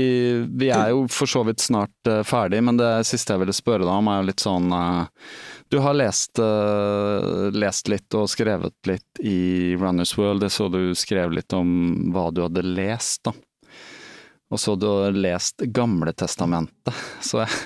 [0.49, 3.85] vi er jo for så vidt snart uh, ferdig, men det siste jeg ville spørre
[3.85, 5.03] deg om er jo litt sånn uh,
[5.69, 10.47] Du har lest, uh, lest litt og skrevet litt i Runners World.
[10.47, 13.35] Jeg så du skrev litt om hva du hadde lest, da.
[14.49, 17.57] Og så du har lest Gamle testamentet, så jeg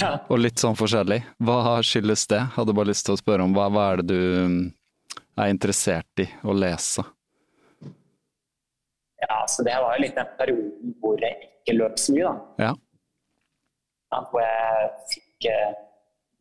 [0.00, 0.14] Ja.
[0.32, 1.18] Og litt sånn forskjellig.
[1.44, 2.44] Hva skyldes det?
[2.54, 4.70] Hadde bare lyst til å spørre om hva, hva er det du
[5.38, 7.04] er interessert i å lese?
[9.20, 12.64] ja, så det var jo litt den perioden hvor jeg ikke løp så mye, da.
[12.64, 12.70] Ja.
[14.10, 15.74] Ja, Hvor jeg fikk eh,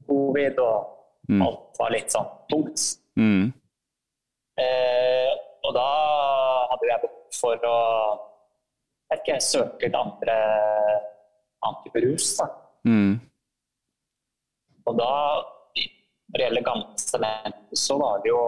[0.08, 0.96] covid og
[1.30, 1.44] Mm.
[1.46, 2.82] alt var litt sånn tungt.
[3.20, 3.52] Mm.
[4.58, 5.84] Eh, og da
[6.72, 7.76] hadde jeg behov for å
[9.12, 10.38] jeg ikke, søke et andre
[12.02, 12.32] rus.
[12.40, 12.48] Da.
[12.90, 13.20] Mm.
[14.90, 15.12] Og da,
[16.30, 17.32] når det gjelder Gamle
[17.74, 18.42] så var det jo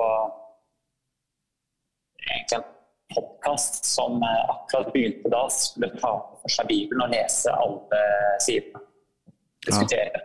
[2.29, 2.67] egentlig en
[3.15, 8.01] podkast som eh, akkurat begynte da, skulle ta for seg Bibelen og lese alle
[8.45, 8.83] sidene.
[9.65, 10.21] Diskutere.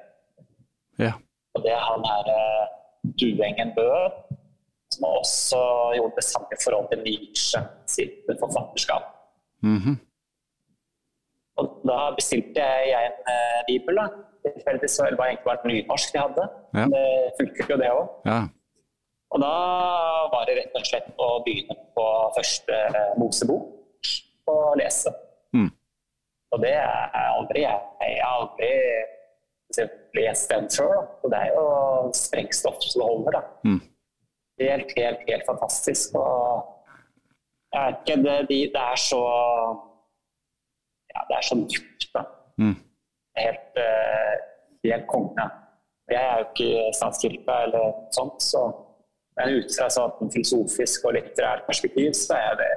[1.00, 1.12] Ja.
[1.57, 2.64] Og det er han her eh,
[3.20, 3.88] Duengen Bø,
[4.94, 5.61] som også
[5.96, 9.11] gjorde det samme i forhold til Nietzsche sitt forfatterskap.
[9.64, 9.98] Mhm.
[11.57, 13.96] Og da bestilte jeg en eh, bibel.
[13.96, 14.09] da.
[14.47, 16.44] Tilfeldigvis så var egentlig bare nynorsk de hadde.
[16.78, 16.86] Ja.
[16.92, 17.07] Det
[17.40, 18.12] funker jo det òg.
[18.28, 18.38] Ja.
[19.34, 19.55] Og da
[20.32, 22.78] var det rett og slett å begynne på første
[23.18, 24.12] Mosebok
[24.53, 25.11] og lese.
[25.57, 25.72] Mm.
[26.55, 27.80] Og det er aldri jeg.
[28.01, 28.70] Jeg har aldri
[30.16, 30.94] lest den før.
[31.22, 31.66] Og det er jo
[32.14, 33.38] sprengstoff som det holder.
[33.38, 33.42] Da.
[33.66, 33.82] Mm.
[34.62, 36.14] Helt, helt, helt fantastisk.
[36.14, 36.72] Og
[37.76, 39.22] ikke, det, de, det er så
[41.16, 42.22] Ja, det er så dypt, da.
[42.61, 42.76] Mm.
[43.37, 44.34] Helt, eh,
[44.84, 45.47] helt konge.
[46.09, 48.66] Jeg er jo ikke statskirka eller noe sånt, så
[49.37, 52.68] men ut fra sånn filosofisk og litterært perspektiv, så er det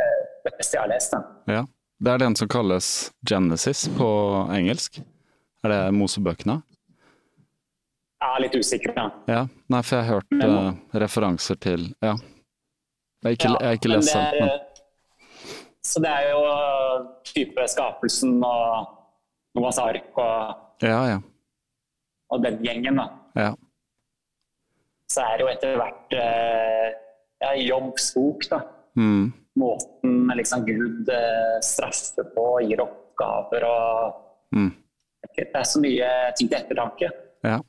[0.43, 1.11] det beste jeg har lest.
[1.11, 1.23] den.
[1.47, 1.65] ja.
[2.01, 4.05] Det er den som kalles Genesis på
[4.55, 5.01] engelsk.
[5.65, 6.61] Er det Mosebøkene?
[8.21, 8.93] Jeg er litt usikker.
[8.95, 9.09] Da.
[9.27, 9.41] Ja.
[9.69, 12.15] Nei, for jeg har hørt Men- uh, referanser til Ja.
[13.23, 14.39] Jeg har ikke, Ja, jeg har ikke lest den.
[14.39, 14.59] men
[15.83, 16.41] Så det er jo
[17.23, 18.87] type skapelsen og
[19.57, 21.19] Noahs ark og, Ja, ja.
[22.29, 23.07] og den gjengen, da.
[23.35, 23.49] ja.
[25.09, 26.85] så er det jo etter hvert uh,
[27.43, 28.61] ja, jobbsbok, da.
[28.99, 29.31] Mm.
[29.59, 34.69] Måten liksom Gud uh, straffer på, gir oppgaver og mm.
[35.35, 37.09] Det er så mye ting til ettertanke.
[37.43, 37.59] Ja.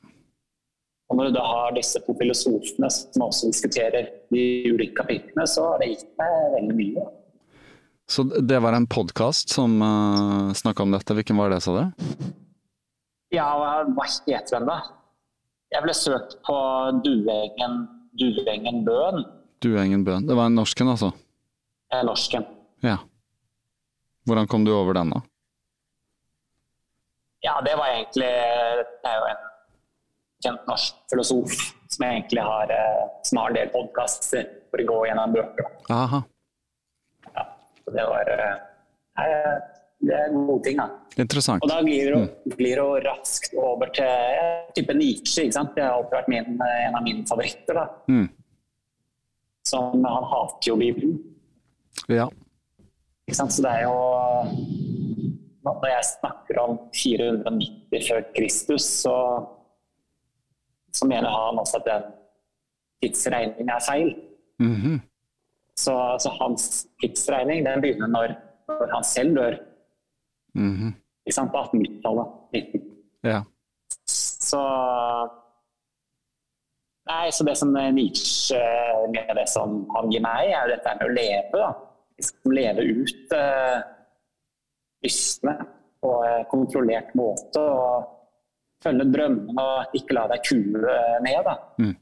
[1.11, 5.65] Og når du da har disse to filosofene som også diskuterer de ulike kapitlene, så
[5.67, 7.03] har det gitt meg veldig mye.
[8.11, 11.13] Så det var en podkast som uh, snakka om dette.
[11.15, 12.07] Hvilken var det, sa du?
[13.31, 13.45] Ja,
[13.87, 14.81] hva heter den, da?
[15.71, 16.55] Jeg ble søkt på
[17.05, 17.77] Duengen,
[18.19, 19.23] Duengen Bøen.
[19.63, 20.27] Duengen Bøen.
[20.27, 21.13] Det var en norsken, altså?
[21.93, 22.43] Eh, norsken.
[22.83, 22.97] Ja.
[24.27, 25.21] Hvordan kom du over den, da?
[27.47, 29.47] Ja, det var egentlig Det er jo en
[30.43, 31.55] kjent norsk filosof
[31.95, 35.71] som egentlig har, eh, som har en del podkaster for å gå gjennom bøker.
[35.95, 36.25] Aha.
[37.85, 38.57] Så det var eh,
[39.19, 39.29] nei,
[40.01, 40.87] det er gode ting, da.
[41.21, 41.61] Interessant.
[41.61, 42.53] Og da blir det, mm.
[42.57, 44.45] blir det raskt over til ja,
[44.77, 45.45] type Nietzsche.
[45.45, 45.75] ikke sant?
[45.75, 47.77] Det har alltid vært min, en av mine favoritter.
[47.77, 47.85] da.
[48.09, 48.29] Mm.
[49.69, 51.19] Som Han hater jo Bibelen.
[52.09, 52.25] Ja.
[53.27, 53.53] Ikke sant?
[53.53, 53.97] Så det er jo
[55.61, 59.15] Når jeg snakker om 490 før Kristus, så,
[60.89, 62.07] så mener han også at den
[63.03, 64.15] tidsregningen er feil.
[64.59, 64.97] Mm -hmm.
[65.79, 68.35] Så, så, hans tidsregning den begynner når,
[68.69, 69.59] når han selv dør.
[70.55, 70.91] Mm -hmm.
[71.51, 72.27] På 1890-tallet.
[73.23, 73.43] Ja.
[74.41, 74.61] Så
[77.09, 78.59] Nei, så det som Nietzsche
[79.11, 81.57] med det som han gir meg, er dette med å leve.
[81.57, 81.73] da.
[82.17, 83.81] Liksom leve ut uh,
[85.03, 85.55] lystne
[86.01, 87.59] på en kontrollert måte.
[87.59, 88.05] Og
[88.83, 90.95] følge drømmene og ikke la deg kue
[91.25, 91.41] ned.
[91.47, 91.57] da.
[91.81, 91.95] Mm.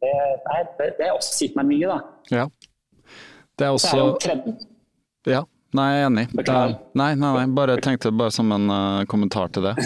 [0.00, 0.12] Det,
[0.46, 1.98] nei, det, det har også gitt meg mye, da.
[2.32, 2.46] Ja.
[3.60, 5.46] Det er også det er Ja.
[5.76, 6.22] Nei, jeg er enig.
[6.40, 9.76] Er, Nei, nei, nei, bare tenkte bare som en uh, kommentar til det.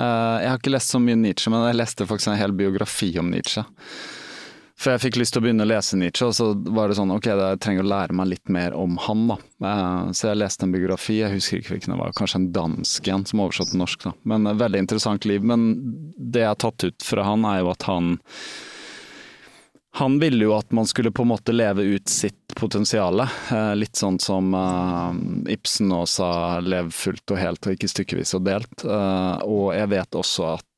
[0.00, 3.12] Uh, jeg har ikke lest så mye Nietzsche, men jeg leste faktisk en hel biografi
[3.20, 3.62] om Nietzsche.
[4.80, 7.12] For jeg fikk lyst til å begynne å lese Nietzsche, og så var det sånn
[7.14, 9.36] ok, jeg trenger å lære meg litt mer om han, da.
[9.62, 13.12] Uh, så jeg leste en biografi, jeg husker ikke hvilken det var, kanskje en dansk
[13.14, 14.16] en som oversatte norsk, da.
[14.32, 15.46] Men veldig interessant liv.
[15.46, 15.70] Men
[16.16, 18.16] det jeg har tatt ut fra han, er jo at han
[19.92, 23.20] han ville jo at man skulle på en måte leve ut sitt potensial.
[23.20, 25.10] Eh, litt sånn som uh,
[25.50, 28.84] Ibsen også sa 'lev fullt og helt og ikke stykkevis og delt'.
[28.86, 30.68] Uh, og jeg vet også at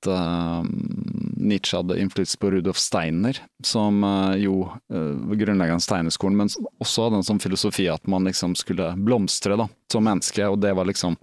[1.42, 4.00] Nietzsche hadde innflytelse på Rudolf Steiner, som
[4.38, 4.54] jo
[4.88, 6.48] grunnleggende grunnleggeren av Steinerskolen, men
[6.80, 10.46] også hadde en sånn filosofi at man liksom skulle blomstre da, som menneske.
[10.48, 11.16] Og det var liksom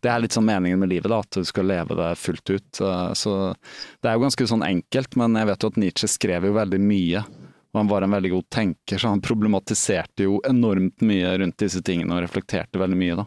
[0.00, 2.80] Det er litt sånn meningen med livet, da, at du skal leve det fullt ut.
[3.14, 3.54] så
[4.00, 6.80] det er jo ganske sånn enkelt, men jeg vet jo at Nietzsche skrev jo veldig
[6.80, 7.24] mye
[7.68, 11.82] og han var en veldig god tenker, så han problematiserte jo enormt mye rundt disse
[11.84, 13.26] tingene og reflekterte veldig mye, da.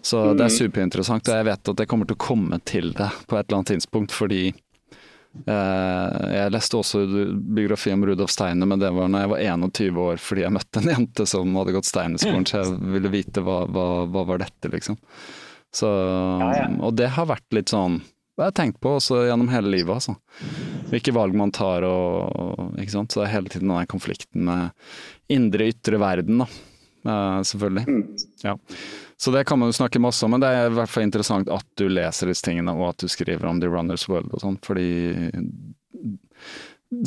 [0.00, 0.56] Så det er mm.
[0.56, 3.58] superinteressant, og jeg vet at jeg kommer til å komme til det på et eller
[3.58, 4.62] annet tidspunkt, fordi eh,
[5.30, 7.00] jeg leste også
[7.54, 10.82] biografi om Rudolf Steiner, men det var når jeg var 21 år fordi jeg møtte
[10.82, 14.72] en jente som hadde gått Steinerskolen, så jeg ville vite hva, hva, hva var dette,
[14.72, 14.98] liksom.
[15.70, 18.00] Så, og det har vært litt sånn
[18.40, 20.14] det har jeg tenkt på også gjennom hele livet, altså.
[20.88, 23.12] Hvilke valg man tar og ikke sant.
[23.12, 24.70] Så det er hele tiden den konflikten med
[25.28, 26.46] indre ytre verden, da.
[27.04, 27.84] Uh, selvfølgelig.
[27.84, 28.06] Mm.
[28.46, 28.54] Ja.
[29.20, 31.50] Så det kan man jo snakke masse om, men det er i hvert fall interessant
[31.52, 34.56] at du leser disse tingene, og at du skriver om The Runners World og sånn,
[34.64, 34.86] fordi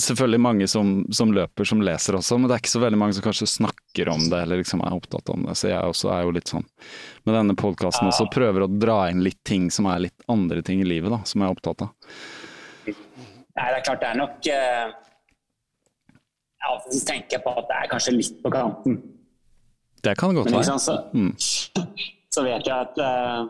[0.02, 3.18] selvfølgelig mange som, som, løper, som leser også, men det er ikke så veldig mange
[3.18, 5.56] som kanskje snakker om det eller liksom er opptatt om det.
[5.60, 6.68] Så jeg også er jo litt sånn
[7.26, 10.86] med denne podkasten også prøver å dra inn litt ting som er litt andre ting
[10.86, 12.14] i livet, da, som jeg er opptatt av.
[12.88, 14.94] Nei, det er klart det er nok uh,
[16.14, 19.02] Jeg alltid tenker på at det er kanskje litt på kanten.
[20.04, 20.80] Det kan godt være.
[20.80, 21.34] Så, mm.
[22.36, 23.46] så, vet jeg at uh,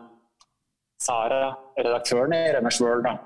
[1.02, 3.16] Sara, redaktøren i Rømmers World, da,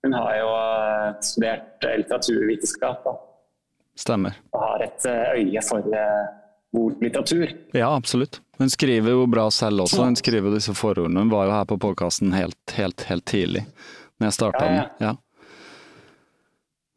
[0.00, 3.02] hun har jo eh, studert eh, litteraturvitenskap.
[3.04, 3.12] Da.
[4.00, 4.38] Stemmer.
[4.54, 5.90] Og har et øye for
[6.72, 7.50] god litteratur.
[7.76, 8.40] Ja, absolutt.
[8.56, 10.04] Hun skriver jo bra selv også.
[10.04, 11.20] Hun skriver disse forordene.
[11.20, 13.66] Hun var jo her på podkasten helt, helt, helt tidlig,
[14.16, 14.86] når jeg starta ja, ja.
[14.86, 15.06] den.
[15.10, 15.12] Ja.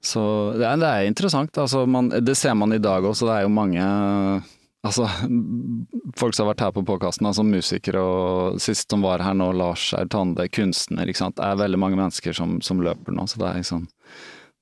[0.04, 0.24] Så
[0.60, 1.58] det er, det er interessant.
[1.58, 3.28] Altså, man, det ser man i dag også.
[3.28, 3.84] Det er jo mange
[4.84, 5.06] Altså,
[6.20, 9.54] folk som har vært her på podkasten, altså musikere og sist som var her nå,
[9.56, 11.38] Lars Aurtande, kunstner, ikke sant.
[11.38, 13.86] Det er veldig mange mennesker som, som løper nå, så det er liksom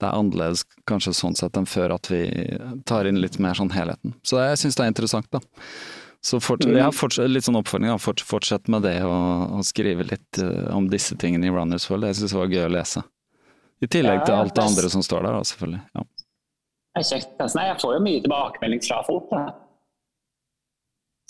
[0.01, 2.23] det er annerledes kanskje sånn sett enn før at vi
[2.89, 4.15] tar inn litt mer sånn helheten.
[4.25, 5.41] Så jeg syns det er interessant, da.
[6.25, 10.41] Så fortsett, jeg har litt sånn oppfordring, fort, fortsett med det og, og skrive litt
[10.41, 12.09] uh, om disse tingene i Runners World.
[12.09, 13.01] Jeg syns det var gøy å lese.
[13.81, 15.81] I tillegg til alt det andre som står der, da, selvfølgelig.
[15.97, 16.05] Ja.
[16.91, 17.33] Det er kjekt.
[17.41, 19.29] Altså, jeg får jo mye tilbakemelding fra folk.
[19.33, 19.45] Da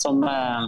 [0.02, 0.64] som eh,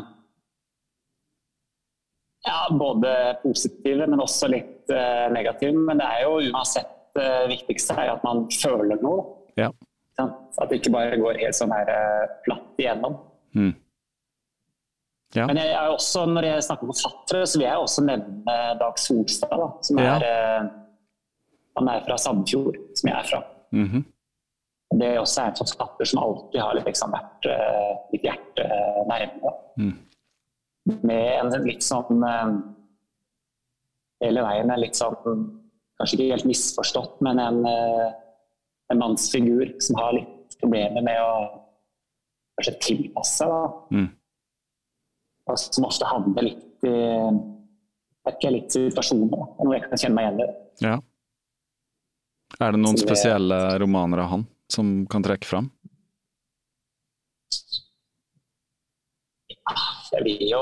[2.45, 5.79] ja, både positive, men også litt eh, negative.
[5.89, 9.23] Men det er jo uansett det viktigste er at man føler noe.
[9.61, 9.69] Ja.
[10.19, 11.91] At det ikke bare går helt sånn her
[12.47, 13.17] platt igjennom.
[13.55, 13.73] Mm.
[15.35, 15.47] Ja.
[15.51, 18.99] Men jeg er også, når jeg snakker om forfattere, så vil jeg også nevne Dag
[19.03, 19.55] Solstad.
[19.59, 20.13] Da, som Ja.
[20.23, 20.69] er,
[21.79, 23.41] han er fra Sandefjord, som jeg er fra.
[23.75, 24.05] Mhm.
[24.95, 28.67] Det er også en skatter som alltid har liksom vært uh, mitt hjerte
[29.09, 29.53] nærme.
[29.81, 29.95] Mm.
[31.03, 32.55] Med en litt sånn uh,
[34.23, 35.45] Hele veien er litt sånn
[35.99, 38.09] Kanskje ikke helt misforstått, men en, eh,
[38.91, 41.35] en mannsfigur som har litt problemer med å
[42.59, 43.77] kanskje tilpasse seg.
[43.95, 44.09] Mm.
[45.47, 46.97] Og som ofte handler litt i
[48.27, 49.47] ikke, litt situasjoner.
[49.61, 50.49] Noe jeg kan kjenne meg igjen i.
[50.83, 50.97] Ja.
[52.59, 55.71] Er det noen det- spesielle romaner av han som kan trekke fram?
[60.15, 60.61] Jeg blir jo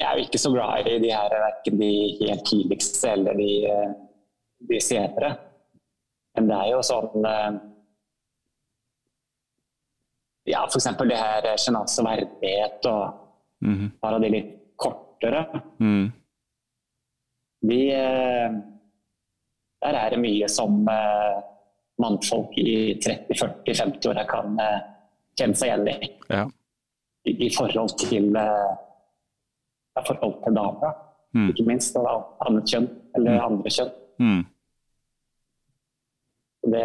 [0.00, 1.90] Jeg er jo ikke så glad i de her verken de
[2.20, 3.50] helt tidligste eller de,
[4.68, 5.30] de senere.
[6.34, 7.54] Men det er jo sånn eh,
[10.50, 10.90] Ja, f.eks.
[11.00, 13.20] det her sjenanse og verdighet og
[13.64, 13.84] Mhm.
[13.86, 15.38] et par de litt kortere.
[15.80, 16.10] Mm.
[17.64, 18.56] De, eh,
[19.82, 21.40] der er det mye som eh,
[22.02, 24.78] mannfolk i 30-40-50-åra kan eh,
[25.38, 26.10] kjenne seg igjen i.
[26.30, 26.44] Ja.
[27.24, 28.72] I, i forhold til eh,
[29.96, 31.00] ja, forhold til damer,
[31.34, 31.48] Mm.
[31.50, 31.96] ikke minst.
[31.98, 32.84] Og annet kjønn,
[33.18, 33.88] eller andre kjønn.
[34.22, 34.42] Mm.
[36.70, 36.82] Det,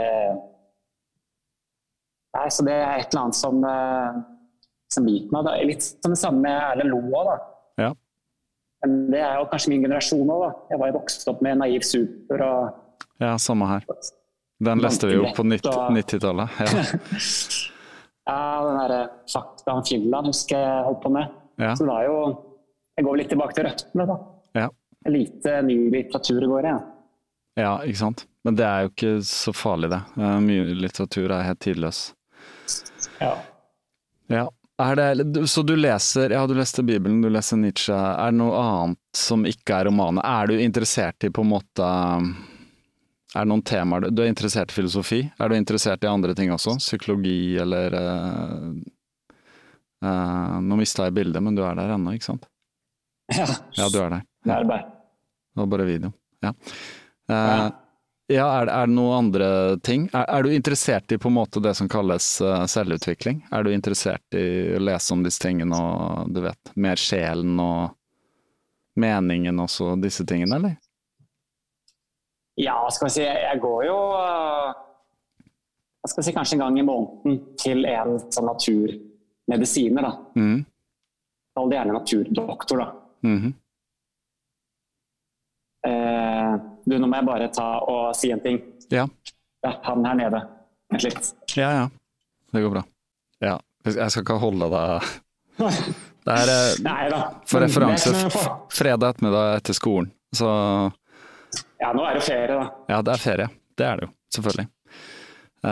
[2.34, 4.18] nei, så det er et eller annet som, eh,
[4.90, 5.46] som biter meg.
[5.46, 5.54] Da.
[5.70, 7.22] Litt som det samme med Erlend Loa.
[7.30, 7.38] Da.
[8.84, 10.46] Men det er jo kanskje min generasjon òg.
[10.72, 12.78] Jeg var jo vokst opp med Naiv Super og
[13.20, 13.86] ja, samme her.
[14.64, 16.50] Den leste vi jo på 90-tallet.
[16.60, 16.84] Ja.
[18.32, 19.00] ja, den derre
[19.34, 21.36] Fakta om Finland husker jeg holdt på med.
[21.60, 21.74] Ja.
[21.76, 22.20] Så det var jo
[23.00, 24.16] Jeg går litt tilbake til røttene, da.
[24.60, 24.70] Ja.
[25.08, 26.80] Lite ny litteratur i går jeg.
[27.56, 27.62] Ja.
[27.64, 28.26] ja, ikke sant.
[28.44, 30.00] Men det er jo ikke så farlig, det.
[30.20, 32.02] Eh, Mye litteratur er helt tidløs.
[33.22, 33.32] Ja.
[34.28, 34.44] Ja.
[34.80, 37.96] Er det, så du leser, ja du leste Bibelen, du leser Nietzsche.
[37.96, 40.24] Er det noe annet som ikke er romaner?
[40.24, 41.88] Er du interessert i på en måte
[43.36, 45.20] Er det noen temaer du er interessert i filosofi?
[45.36, 46.78] Er du interessert i andre ting også?
[46.80, 48.70] Psykologi eller uh,
[50.06, 52.48] uh, Nå mista jeg bildet, men du er der ennå, ikke sant?
[53.36, 53.50] ja.
[53.76, 54.24] Ja, du er der.
[54.48, 56.16] Det er bare Det var bare video.
[56.46, 56.56] Ja.
[57.30, 57.70] Uh, Ja.
[58.30, 59.48] Ja, er, det- er det noen andre
[59.86, 60.08] ting?
[60.14, 63.42] Er, er du interessert i på en måte det som kalles uh, selvutvikling?
[63.52, 67.96] Er du interessert i å lese om disse tingene og du vet, mer sjelen og
[69.00, 70.78] meningen også, disse tingene, eller?
[72.60, 74.74] Ja, skal vi si, jeg går jo øh,
[76.04, 80.04] jeg skal si kanskje en gang i måneden til en sånn naturmedisiner.
[80.04, 80.12] da.
[80.36, 80.66] Mm.
[81.56, 82.82] Kall det gjerne naturdoktor.
[82.84, 82.90] da.
[83.30, 83.54] Mhm.
[85.88, 86.56] Eh,
[86.90, 88.60] du, nå må jeg bare ta og si en ting.
[88.90, 89.06] Ja.
[89.60, 90.44] Det er han her nede.
[90.90, 91.34] Vent litt.
[91.56, 91.90] ja, ja.
[92.50, 92.84] Det går bra.
[93.46, 93.60] Ja.
[93.86, 95.10] Jeg skal ikke holde deg
[95.60, 97.20] Det er eh, Nei da.
[97.48, 98.34] for referanse er
[98.74, 100.10] fredag ettermiddag etter skolen.
[100.36, 100.50] Så
[101.80, 102.66] Ja, nå er det ferie, da.
[102.92, 103.48] ja, det er ferie.
[103.80, 104.68] Det er det jo, selvfølgelig.
[105.60, 105.70] Uh,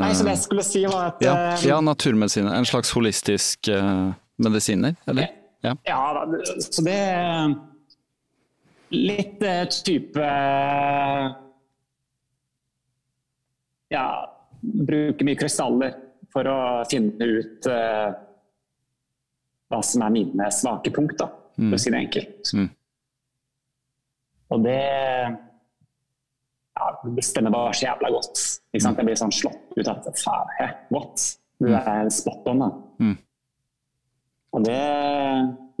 [0.00, 2.54] Nei, så det jeg skulle si var at Ja, eh, ja naturmedisiner.
[2.56, 5.32] En slags holistisk uh, medisiner, eller?
[5.64, 5.74] Ja.
[5.88, 6.96] Ja, da, så det
[8.94, 11.32] Litt uh, type uh,
[13.90, 14.04] Ja,
[14.60, 15.96] bruke mye krystaller
[16.32, 16.58] for å
[16.90, 18.12] finne ut uh,
[19.70, 22.52] hva som er mine svake punkt, da, for å si det enkelt.
[22.54, 22.68] Mm.
[24.54, 24.80] Og det
[26.76, 28.42] ja, det stemmer bare så jævla godt.
[28.70, 29.00] Ikke sant?
[29.00, 31.24] Jeg blir sånn slått ut at faen, what?
[31.56, 32.68] Du er spot on, da.
[33.00, 33.16] Mm.
[34.56, 34.82] Og det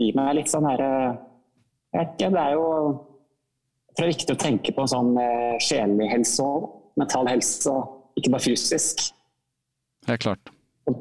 [0.00, 0.90] gir meg litt sånn herre
[1.96, 2.64] Jeg vet ikke, det er jo
[3.96, 6.66] det er viktig å tenke på sånn eh, sjelelig helse og
[7.00, 9.06] mental helse, og ikke bare fysisk.
[10.06, 10.50] Helt klart.
[10.90, 10.98] Og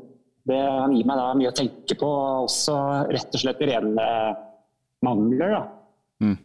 [0.48, 2.12] det gir meg da mye å tenke på,
[2.46, 2.76] også
[3.12, 4.06] rett og slett rene
[5.04, 5.58] mangler.
[5.58, 5.62] da.
[6.24, 6.38] Mm.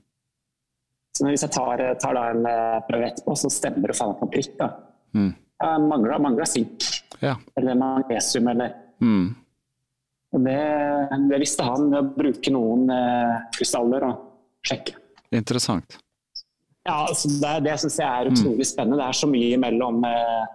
[1.15, 4.29] Så hvis jeg tar, tar da en eh, prøve etterpå, så stemmer det faen på
[4.35, 4.57] prikk.
[4.59, 4.73] da.
[5.15, 5.31] Mm.
[5.61, 6.83] Jeg mangler, mangler sink,
[7.23, 7.37] Ja.
[7.57, 9.35] eller magnesium, eller Mm.
[10.35, 10.59] og det,
[11.31, 14.27] det visste han ved å bruke noen eh, krystaller og
[14.67, 14.95] sjekke.
[15.33, 15.99] Interessant.
[16.87, 18.17] Ja, altså det, det syns jeg Mm.
[18.21, 18.97] er utrolig spennende.
[19.03, 20.47] Det er så mye mellom eh,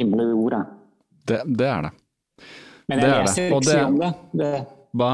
[0.00, 0.56] himmel og jord.
[1.24, 1.92] Det, det er det.
[2.88, 3.20] Men jeg det.
[3.22, 4.10] leser ikke så mye om det.
[4.42, 4.52] det.
[4.94, 5.12] Hva?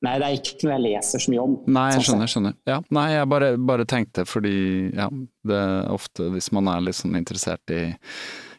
[0.00, 1.56] Nei, det er ikke noe jeg leser så mye om.
[1.68, 2.22] Nei, jeg sånn skjønner.
[2.24, 2.54] jeg skjønner.
[2.70, 4.54] Ja, nei, jeg bare, bare tenkte fordi
[4.96, 5.10] ja,
[5.44, 7.82] det er ofte hvis man er litt sånn interessert i,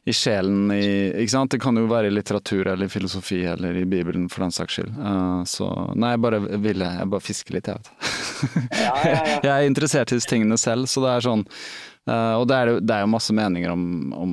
[0.06, 0.84] i sjelen i
[1.24, 1.56] Ikke sant.
[1.56, 4.78] Det kan jo være i litteratur eller i filosofi eller i Bibelen for den saks
[4.78, 4.94] skyld.
[5.02, 7.92] Uh, så nei, jeg bare ville Jeg bare fisker litt, jeg, vet.
[8.72, 9.40] Ja, ja, ja.
[9.48, 11.48] jeg er interessert i disse tingene selv, så det er sånn
[12.10, 13.84] Uh, og det er, det er, jo masse meninger om,
[14.18, 14.32] om,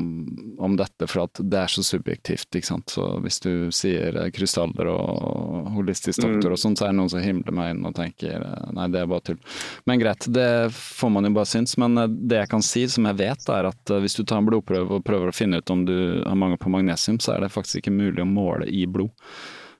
[0.56, 2.48] om, dette, for at det er så subjektivt.
[2.48, 2.88] ikke sant?
[2.94, 6.54] Så hvis du sier krystaller og holistisk doktor mm.
[6.56, 9.02] og sånn, så er det noen som himler meg inn og tenker eh, nei, det
[9.02, 9.60] er bare tull.
[9.84, 10.48] Men greit, det
[10.78, 11.76] får man jo bare synes.
[11.82, 14.48] Men eh, det jeg kan si, som jeg vet, er at hvis du tar en
[14.48, 17.52] blodprøve og prøver å finne ut om du har mangel på magnesium, så er det
[17.52, 19.12] faktisk ikke mulig å måle i blod.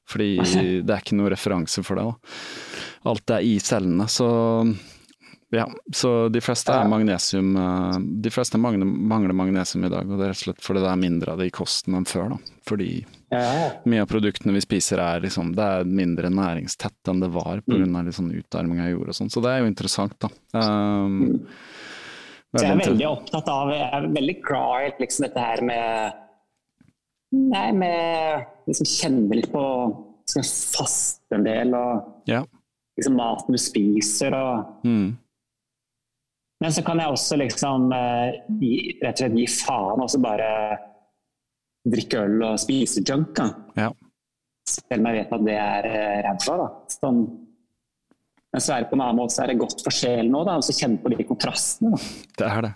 [0.08, 0.30] Fordi
[0.84, 2.04] det er ikke noe referanse for det.
[2.04, 2.84] da.
[3.06, 4.08] Alt er i cellene.
[4.10, 4.28] Så
[5.50, 10.26] ja, så de fleste magnesium eh, De fleste mangler, mangler, magnesium i dag, og det
[10.26, 12.34] er rett og slett fordi det er mindre av det i kosten enn før.
[12.34, 12.56] da.
[12.68, 12.90] Fordi
[13.88, 17.80] mye av produktene vi spiser er liksom, det er mindre næringstett enn det var pga.
[17.84, 17.98] Mm.
[18.08, 20.30] Liksom utarming av jord og sånn, så det er jo interessant, da.
[20.56, 21.38] Um,
[22.56, 26.24] så jeg er veldig opptatt av, jeg er veldig glad i liksom dette her med
[27.28, 29.62] Nei, med liksom kjenne litt på
[30.28, 32.40] skal faste en del, og ja.
[32.98, 35.08] Liksom maten du spiser og mm.
[36.58, 40.18] Men så kan jeg også liksom eh, gi, rett og slett gi faen og så
[40.18, 40.48] bare
[41.86, 43.30] drikke øl og spise junk.
[43.38, 43.46] Da.
[43.78, 43.92] Ja.
[44.68, 46.66] Selv om jeg vet at det er eh, ræva.
[46.90, 47.22] Sånn.
[48.48, 50.50] Men så er det på en annen måte så er det godt for sjelen òg,
[50.64, 51.94] så kjenne på de kontrastene.
[51.94, 52.12] Da.
[52.40, 52.74] Det er det.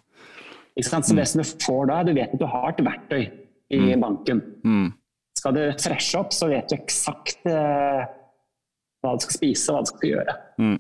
[0.87, 4.01] Så det som du får da, du vet at du har et verktøy i mm.
[4.01, 4.41] banken.
[4.65, 4.91] Mm.
[5.37, 8.05] Skal du freshe opp, så vet du eksakt eh,
[9.03, 10.39] hva du skal spise og hva du skal gjøre.
[10.63, 10.79] Mm.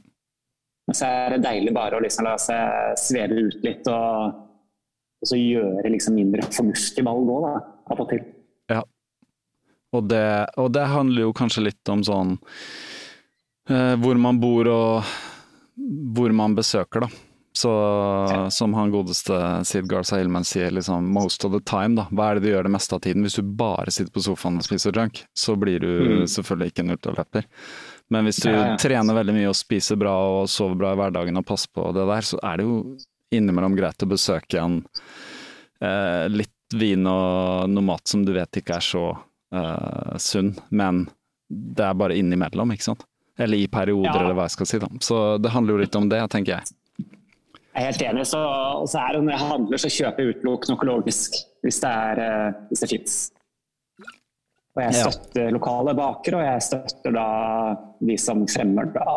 [0.86, 4.38] Men så er det deilig bare å liksom la seg sveve ut litt og,
[5.22, 7.48] og så gjøre liksom mindre fornuftige valg òg,
[7.92, 8.24] av og til.
[8.72, 8.82] Ja,
[9.92, 10.24] og det,
[10.56, 12.38] og det, handler jo kanskje litt om sånn
[13.68, 15.12] eh, hvor man bor og
[16.16, 17.28] hvor man besøker, da.
[17.52, 17.70] Så
[18.48, 19.36] som han godeste
[19.68, 22.06] Sid Garza Hillman sier, liksom most of the time, da.
[22.08, 23.26] Hva er det du gjør det meste av tiden?
[23.26, 26.22] Hvis du bare sitter på sofaen og spiser junk, så blir du mm.
[26.32, 27.48] selvfølgelig ikke en ultraløper.
[28.12, 28.78] Men hvis du ja, ja.
[28.80, 32.04] trener veldig mye og spiser bra og sover bra i hverdagen og passer på det
[32.10, 32.76] der, så er det jo
[33.32, 34.82] innimellom greit å besøke en
[35.80, 39.06] eh, litt vin og noe mat som du vet ikke er så
[39.54, 41.06] eh, sunn, men
[41.48, 43.06] det er bare innimellom, ikke sant?
[43.40, 44.20] Eller i perioder, ja.
[44.20, 44.80] eller hva jeg skal si.
[44.82, 44.88] da.
[45.04, 46.76] Så det handler jo litt om det, tenker jeg.
[47.72, 48.24] Jeg er helt enig.
[48.28, 48.40] Så,
[48.92, 52.58] så er det når jeg handler, så kjøper jeg utelukkende økologisk, hvis det, er, eh,
[52.68, 53.16] hvis det fins.
[54.72, 55.52] Og jeg støtter ja.
[55.52, 57.26] lokale bakere, og jeg støtter da
[58.00, 59.16] de som fremmer da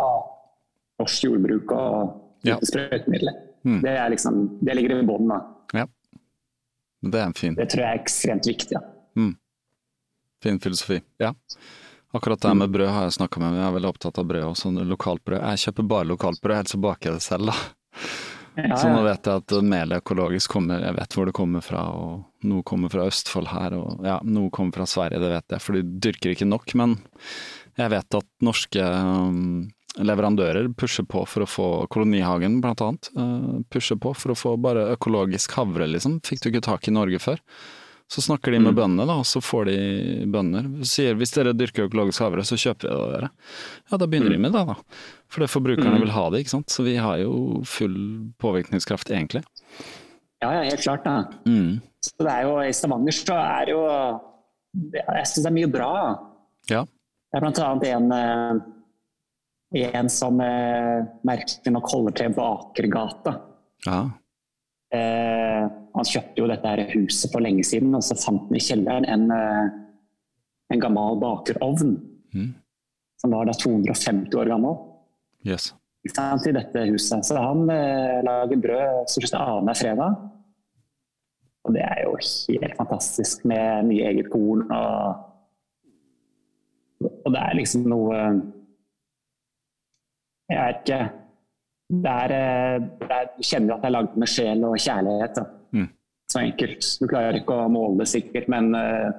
[1.00, 2.58] norsk jordbruk og ja.
[2.60, 3.40] sprøytemidler.
[3.66, 3.80] Mm.
[3.82, 5.32] Det, liksom, det, ligger i bånn.
[5.74, 5.88] Ja.
[7.06, 8.76] Det er en fin Det tror jeg er ekstremt viktig.
[8.78, 8.84] Ja.
[9.16, 9.34] Mm.
[10.44, 11.00] Fin filosofi.
[11.24, 11.32] Ja.
[12.16, 14.46] Akkurat det med brød har jeg snakka med, jeg er veldig opptatt av brød.
[14.52, 15.42] Også lokalt brød.
[15.42, 17.52] Jeg kjøper bare lokalt brød, så baker jeg det selv.
[17.52, 17.75] da.
[18.56, 21.84] Ja, Så nå vet jeg at melet økologisk kommer, jeg vet hvor det kommer fra,
[21.92, 25.64] og noe kommer fra Østfold her, og ja, noe kommer fra Sverige, det vet jeg,
[25.64, 26.76] for de dyrker ikke nok.
[26.80, 26.98] Men
[27.76, 29.66] jeg vet at norske um,
[30.00, 34.56] leverandører pusher på for å få Kolonihagen blant annet, uh, pusher på for å få
[34.62, 36.22] bare økologisk havre, liksom.
[36.24, 37.44] Fikk du ikke tak i Norge før.
[38.08, 38.78] Så snakker de med mm.
[38.78, 39.78] bøndene, da, og så får de
[40.30, 40.68] bønder.
[40.86, 43.30] Sier hvis dere dyrker økologisk havre, så kjøper vi det av dere.
[43.90, 44.36] Ja, da begynner mm.
[44.36, 44.76] de med det, da.
[45.32, 46.04] For det forbrukerne mm.
[46.04, 46.72] vil ha det, ikke sant.
[46.72, 47.98] Så vi har jo full
[48.42, 49.44] påvirkningskraft, egentlig.
[50.44, 51.06] Ja, ja, helt klart.
[51.06, 51.26] da.
[51.48, 51.82] Mm.
[52.06, 53.82] Så det er jo, I Stavanger så er jo
[54.94, 55.92] Jeg syns det er mye bra.
[56.70, 56.84] Ja.
[56.86, 63.34] Det er blant annet en, eh, en som eh, merkelig nok holder til på Akergata.
[63.88, 64.00] Ja.
[64.96, 65.64] Eh,
[65.96, 69.08] han kjøpte jo dette her huset for lenge siden, og så fant han i kjelleren
[69.10, 69.66] en, eh,
[70.76, 71.96] en gammel bakerovn.
[72.36, 72.52] Mm.
[73.22, 74.76] Som var da 250 år gammel.
[75.46, 75.74] Yes.
[76.06, 77.26] I dette huset.
[77.26, 80.18] Så han eh, lager brød stort sett annenhver fredag.
[81.66, 82.18] Og det er jo
[82.62, 85.32] helt fantastisk med mye eget korn og
[87.26, 88.18] Og det er liksom noe
[90.50, 91.00] Jeg vet ikke
[91.86, 95.38] det er, eh, det er, Du kjenner at det er lagd med sjel og kjærlighet.
[95.72, 95.90] Mm.
[96.32, 96.88] Så enkelt.
[97.02, 99.12] Du klarer ikke å måle det sikkert, men uh,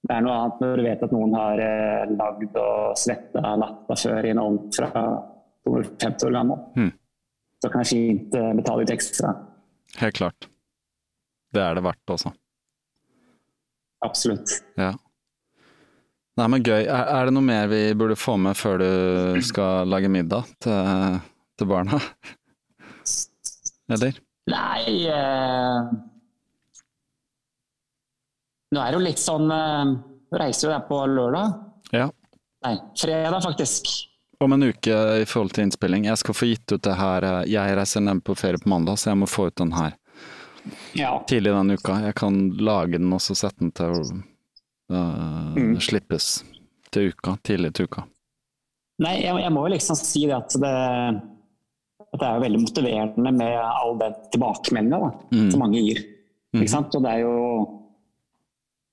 [0.00, 3.98] det er noe annet når du vet at noen har uh, lagd og svetta natta
[4.00, 4.92] før i en ovn fra
[5.66, 6.62] 50 år gammel.
[6.76, 6.92] Mm.
[7.62, 9.32] Så kan jeg fint uh, betale litt ekstra.
[10.00, 10.48] Helt klart.
[11.54, 12.32] Det er det verdt også.
[14.04, 14.58] Absolutt.
[14.78, 14.92] Ja.
[16.36, 16.82] Nei, men gøy.
[16.84, 21.22] Er, er, det noe mer vi burde få med før du skal lage middag til
[21.56, 22.00] til barna?
[23.88, 24.18] Eller?
[24.50, 25.90] Nei eh,
[28.74, 29.92] Nå er det jo litt sånn eh,
[30.36, 31.52] Reiser jo der på lørdag.
[31.94, 32.08] Ja.
[32.66, 33.86] Nei, fredag faktisk.
[34.38, 36.08] Om en uke i forhold til innspilling.
[36.10, 38.98] Jeg skal få gitt ut det her eh, Jeg reiser ned på ferie på mandag,
[39.00, 39.94] så jeg må få ut den her
[40.98, 41.14] ja.
[41.28, 42.00] tidlig denne uka.
[42.04, 44.02] Jeg kan lage den og så sette den til å
[44.92, 45.78] uh, mm.
[45.80, 46.44] slippes
[46.92, 47.38] til uka.
[47.46, 48.04] Tidlig til uka.
[49.04, 50.76] Nei, jeg, jeg må jo liksom si det at det
[52.16, 55.50] at det er veldig motiverende med all den tilbakemeldinga mm.
[55.50, 56.00] som mange gir.
[56.56, 56.62] Mm.
[56.64, 57.34] Og det er jo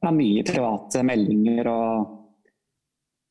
[0.04, 2.10] det er mye private meldinger og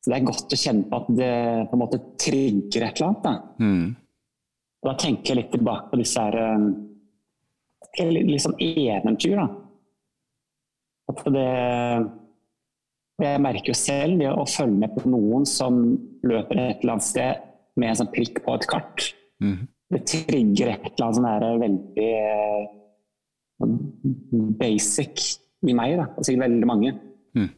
[0.03, 1.35] så Det er godt å kjenne på at det
[1.71, 3.23] på en måte trigger et eller annet.
[3.23, 3.35] Da.
[3.63, 3.85] Mm.
[4.83, 6.65] Og da tenker jeg litt tilbake på disse her eh,
[8.11, 9.39] litt sånn eventyr.
[9.39, 9.47] da.
[11.13, 11.47] At det
[13.23, 15.77] Jeg merker jo selv det å følge med på noen som
[16.27, 17.43] løper et eller annet sted
[17.79, 19.05] med en sånn prikk på et kart.
[19.39, 19.69] Mm.
[19.93, 22.65] Det trigger et eller annet sånn er veldig eh,
[24.59, 25.23] basic
[25.63, 26.97] i meg, da, og sikkert veldig mange.
[27.39, 27.51] Mm.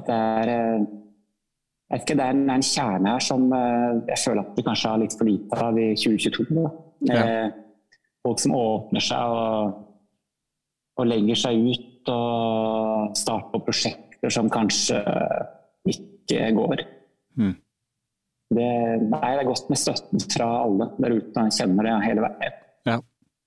[0.00, 0.88] At det er eh,
[1.90, 4.64] jeg vet ikke, Det er en, en kjerne her som eh, jeg føler at vi
[4.66, 6.66] kanskje har litt for lite av i 2022.
[7.08, 7.16] Ja.
[7.18, 7.48] Eh,
[8.22, 9.80] folk som åpner seg og,
[11.00, 15.00] og, legger seg ut og starter på prosjekter som kanskje
[15.90, 16.84] ikke går.
[17.40, 17.56] Mm.
[18.54, 18.70] Det,
[19.08, 21.46] nei, det er godt med støtten fra alle der ute.
[21.48, 22.56] Jeg kjenner det hele veien.
[22.86, 22.96] Ja.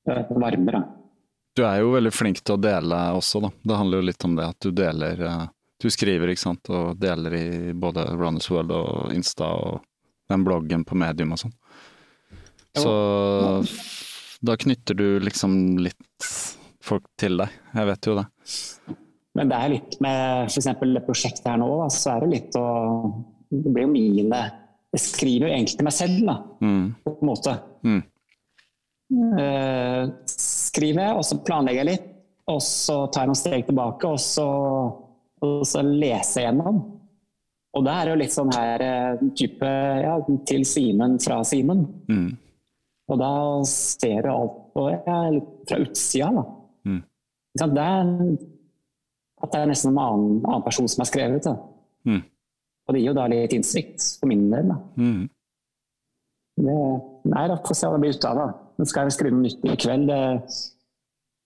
[0.03, 0.81] Det varmer.
[0.81, 0.83] Da.
[1.55, 3.55] Du er jo veldig flink til å dele også, da.
[3.63, 5.43] Det handler jo litt om det at du deler eh,
[5.81, 9.81] Du skriver, ikke sant, og deler i både Runners World og Insta og
[10.31, 11.55] den bloggen på Medium og sånn.
[12.77, 12.93] Så
[14.43, 16.29] da knytter du liksom litt
[16.83, 17.51] folk til deg.
[17.73, 18.25] Jeg vet jo det.
[19.33, 20.69] Men det er litt med f.eks.
[20.81, 22.65] det prosjektet her nå, da, så er det litt å
[23.49, 24.41] Det blir jo mine
[24.93, 26.83] Jeg skriver jo egentlig til meg selv, da, mm.
[27.05, 27.53] på en måte.
[27.81, 28.01] Mm.
[29.41, 32.09] Eh, skriver jeg, og så planlegger jeg litt.
[32.51, 34.45] Og så tar jeg noen steg tilbake, og så,
[35.43, 36.81] og så lese gjennom.
[37.73, 39.69] Og det er jo litt sånn her eh, type
[40.03, 40.17] ja,
[40.47, 41.85] til Simen fra Simen.
[42.09, 42.27] Mm.
[43.11, 43.31] Og da
[43.67, 45.17] ser du alt på, ja,
[45.69, 46.43] fra utsida, da.
[46.87, 46.99] Mm.
[47.53, 48.11] Det er,
[49.43, 51.55] at det er nesten en annen, annen person som har skrevet det.
[52.09, 52.21] Mm.
[52.83, 54.69] Og det gir jo da litt innsikt, for min del.
[54.71, 54.77] da.
[54.99, 55.25] Mm.
[56.63, 56.77] Det,
[57.33, 58.47] nei, da får se hva det blir ut av det.
[58.77, 60.15] Nå skal jeg skrive noe nytt i kveld.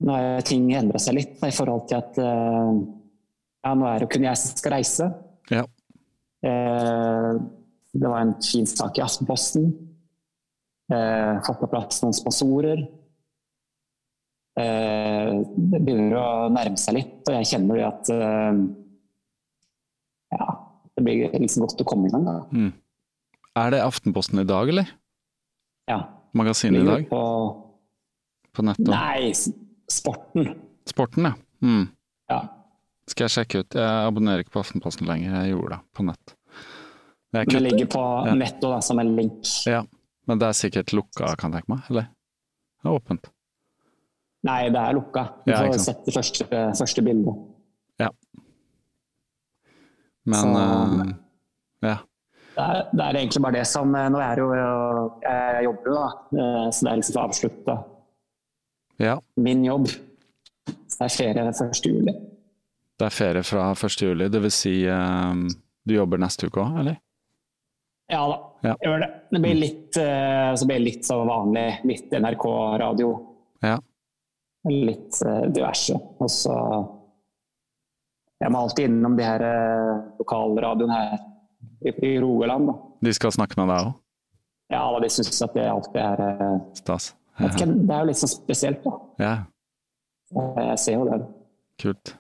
[0.04, 2.82] Nå har ting endra seg litt i forhold til at eh,
[3.66, 5.08] ja, nå er det kun jeg som skal reise.
[5.54, 5.64] Ja.
[6.46, 7.32] Eh,
[7.98, 9.70] det var en fin sak i Aftenposten.
[10.94, 12.86] Eh, fått på plass noen sponsorer.
[14.58, 18.10] Det begynner å nærme seg litt, og jeg kjenner at
[20.34, 20.48] ja,
[20.98, 22.26] det blir liksom godt å komme i gang.
[22.26, 22.40] Da.
[22.50, 22.72] Mm.
[23.62, 24.90] Er det Aftenposten i dag, eller?
[25.90, 26.00] Ja.
[26.38, 27.06] Magasinet i dag?
[27.10, 27.22] På,
[28.54, 28.90] på nettet?
[28.90, 29.30] Nei,
[29.90, 30.50] Sporten.
[30.90, 31.34] Sporten, ja.
[31.64, 31.86] Mm.
[33.08, 33.78] Skal jeg sjekke ut?
[33.80, 36.36] Jeg abonnerer ikke på Aftenposten lenger, jeg gjorde det på nett.
[37.32, 38.36] Det, det ligger på ja.
[38.36, 39.48] nettet da, som en link.
[39.68, 39.82] Ja,
[40.28, 41.90] men det er sikkert lukka, kan jeg tenke meg?
[41.92, 42.10] Eller?
[42.82, 43.30] Det er åpent?
[44.48, 45.24] Nei, det er lukka.
[45.46, 46.48] Du ja, får sett det første,
[46.78, 47.40] første bildet.
[48.00, 48.12] Ja.
[50.28, 51.12] Men Så, uh,
[51.88, 51.98] ja.
[52.58, 54.48] Det er, det er, egentlig bare det som eh, Nå er jo
[55.22, 56.08] Jeg jobber jo, da,
[56.42, 57.76] eh, så det er liksom å avslutte
[58.98, 59.14] ja.
[59.46, 59.92] min jobb.
[60.66, 61.86] Så det er ferie 1.
[61.86, 62.16] juli.
[62.98, 64.02] Det er ferie fra 1.
[64.02, 65.46] juli, det vil si um,
[65.86, 66.98] du jobber neste uke òg, eller?
[68.10, 68.72] Ja da, ja.
[68.72, 69.10] jeg gjør det.
[69.32, 71.66] Det blir litt, uh, så blir litt som vanlig.
[71.86, 73.12] Litt NRK-radio.
[73.66, 73.78] Ja.
[74.72, 76.00] Litt uh, diverse.
[76.18, 76.58] Og så
[78.38, 82.72] Jeg må alltid innom de her uh, lokalradioene her i Rogaland.
[82.72, 82.78] Da.
[83.06, 83.96] De skal snakke med deg òg?
[84.74, 87.12] Ja, da, de syns at det alltid er uh, Stas.
[87.38, 87.52] Ja.
[87.54, 89.00] Det er jo litt sånn spesielt, da.
[89.22, 89.36] Ja.
[90.34, 91.20] Jeg ser jo det.
[91.84, 92.18] Kult.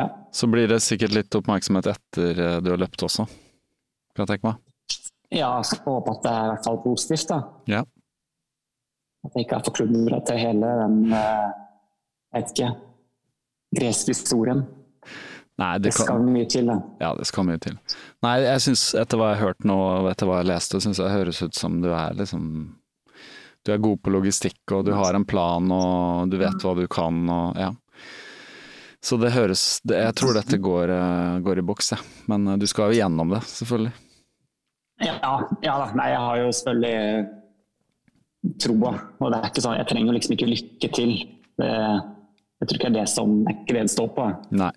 [0.00, 0.08] Ja.
[0.32, 3.26] Så blir det sikkert litt oppmerksomhet etter eh, du har løpt også,
[4.14, 4.60] kan jeg tenke meg?
[5.30, 7.40] Ja, jeg skal håpe at det er i hvert fall positivt, da.
[7.70, 7.82] Ja.
[9.26, 11.50] At jeg ikke har forkludra til hele den, eh,
[12.30, 12.70] jeg vet ikke,
[13.80, 14.64] greske historien.
[15.60, 16.28] Nei, det, det skal kan...
[16.32, 16.78] mye til, da.
[17.02, 17.76] Ja, det skal mye til.
[18.24, 20.76] Nei, jeg syns, etter hva jeg har hørt nå, og etter hva jeg har lest,
[20.80, 22.44] syns jeg høres ut som du er liksom
[23.60, 26.86] Du er god på logistikk, og du har en plan, og du vet hva du
[26.88, 27.74] kan, og ja.
[29.00, 32.00] Så det høres det, Jeg tror dette går, eh, går i boks, jeg.
[32.04, 32.24] Ja.
[32.32, 33.92] Men eh, du skal jo gjennom det, selvfølgelig.
[35.00, 35.14] Ja,
[35.64, 35.86] ja da.
[35.96, 37.28] Nei, jeg har jo selvfølgelig
[38.60, 38.92] troa.
[39.20, 41.14] Og det er ikke sånn, jeg trenger liksom ikke lykke til.
[41.60, 41.70] Det,
[42.60, 44.28] jeg tror ikke det er det som er ikke det det står på.
[44.60, 44.74] Nei.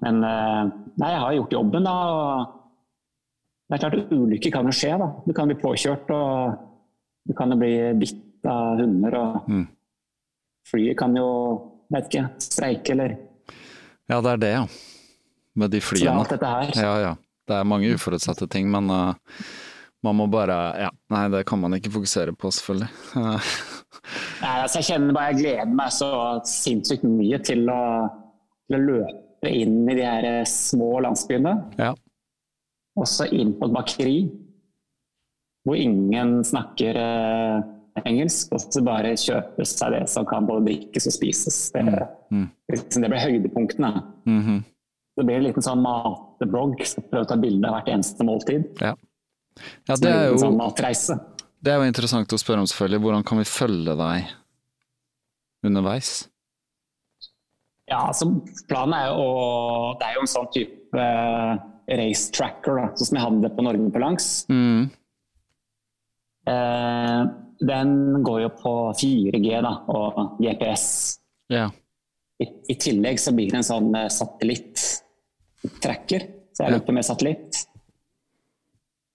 [0.00, 0.72] Men eh,
[1.02, 1.96] nei, jeg har gjort jobben, da.
[2.08, 2.56] og
[3.68, 4.94] det er klart Ulykker kan jo skje.
[4.98, 5.10] da.
[5.26, 6.56] Du kan bli påkjørt, og
[7.28, 9.18] du kan jo bli bitt av hunder.
[9.20, 9.66] og mm.
[10.70, 11.28] Flyet kan jo
[11.94, 13.16] vet ikke, streike eller
[14.10, 14.62] Ja, det er det, ja.
[15.58, 16.02] Med de flyene.
[16.02, 16.86] Så det er alt dette her.
[16.86, 17.16] Ja, ja.
[17.50, 19.14] Det er mange uforutsette ting, men uh,
[20.06, 22.90] man må bare Ja, nei, det kan man ikke fokusere på, selvfølgelig.
[24.44, 26.12] nei, altså, jeg kjenner bare jeg gleder meg så
[26.48, 27.82] sinnssykt mye til å,
[28.68, 31.56] til å løpe inn i de her eh, små landsbyene.
[31.80, 31.94] Ja.
[33.00, 34.16] Også inn på et bakeri.
[35.66, 41.08] hvor ingen snakker uh, engelsk, og så bare kjøpe seg det som kan både drikkes
[41.10, 41.58] og spises.
[41.74, 41.84] Det,
[42.32, 42.46] mm.
[42.72, 43.92] liksom, det ble høydepunktene.
[44.28, 44.60] Mm -hmm.
[45.16, 46.86] Det blir en liten sånn matblogg.
[46.86, 48.64] som prøve å ta bilde av hvert eneste måltid.
[48.80, 48.94] Ja.
[49.88, 51.20] ja det, er jo, sånn
[51.60, 53.00] det er jo interessant å spørre om, selvfølgelig.
[53.00, 54.30] Hvordan kan vi følge deg
[55.66, 56.28] underveis?
[57.90, 58.30] Ja, altså
[58.68, 61.58] planen er jo å Det er jo en sånn type uh,
[61.90, 64.46] race tracker, da, sånn som jeg hadde det på Norge på langs.
[64.48, 64.90] Mm.
[66.50, 67.22] Eh,
[67.60, 71.16] den går jo på 4G da, og GPS.
[71.52, 71.70] Ja.
[72.40, 76.22] I, I, tillegg så blir det en sånn uh, satellitt-tracker,
[76.56, 77.66] så jeg løper med satellitt.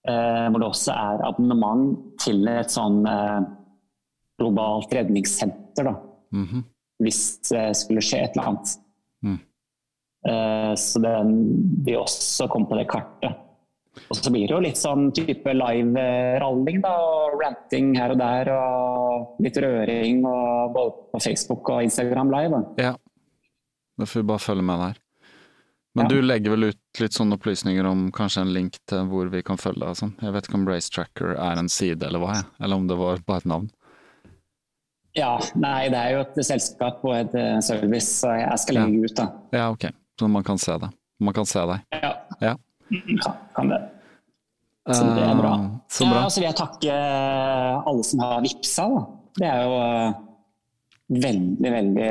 [0.06, 3.42] Eh, hvor det også er abonnement til et sånn eh,
[4.38, 5.82] globalt redningssenter.
[5.82, 5.98] da.
[6.30, 6.62] Mm -hmm.
[7.02, 8.68] Hvis det skulle skje et eller annet.
[9.22, 9.38] Mm.
[10.76, 11.28] så den
[11.84, 13.45] vil også komme på det kartet.
[14.06, 16.92] Og så blir det jo litt sånn type live-ralling, da.
[17.00, 18.52] Og ranting her og der.
[18.54, 22.62] Og litt røring og både på Facebook og Instagram live.
[22.82, 22.94] Ja.
[23.96, 25.02] Da får vi bare følge med der.
[25.96, 26.08] Men ja.
[26.12, 29.56] du legger vel ut litt sånne opplysninger om kanskje en link til hvor vi kan
[29.56, 29.96] følge deg?
[29.96, 30.12] Sånn.
[30.20, 32.48] Jeg vet ikke om Race Tracker er en side eller hva, jeg.
[32.60, 33.70] eller om det var bare et navn?
[35.16, 39.00] Ja, nei det er jo et selskap og et eh, service, så jeg skal legge
[39.00, 39.08] ja.
[39.08, 39.26] ut da.
[39.56, 39.88] Ja, ok.
[40.20, 40.90] Så man kan se det.
[41.24, 41.88] Man kan se deg.
[41.96, 42.12] Ja.
[42.44, 42.52] ja.
[42.88, 43.80] Kan, kan det.
[44.94, 45.52] Så det er bra.
[45.58, 46.20] Uh, så bra.
[46.20, 46.96] Ja, så vil jeg takke
[47.90, 48.86] alle som har vippsa.
[48.92, 49.00] Da.
[49.36, 50.18] Det er jo uh,
[51.24, 52.10] veldig, veldig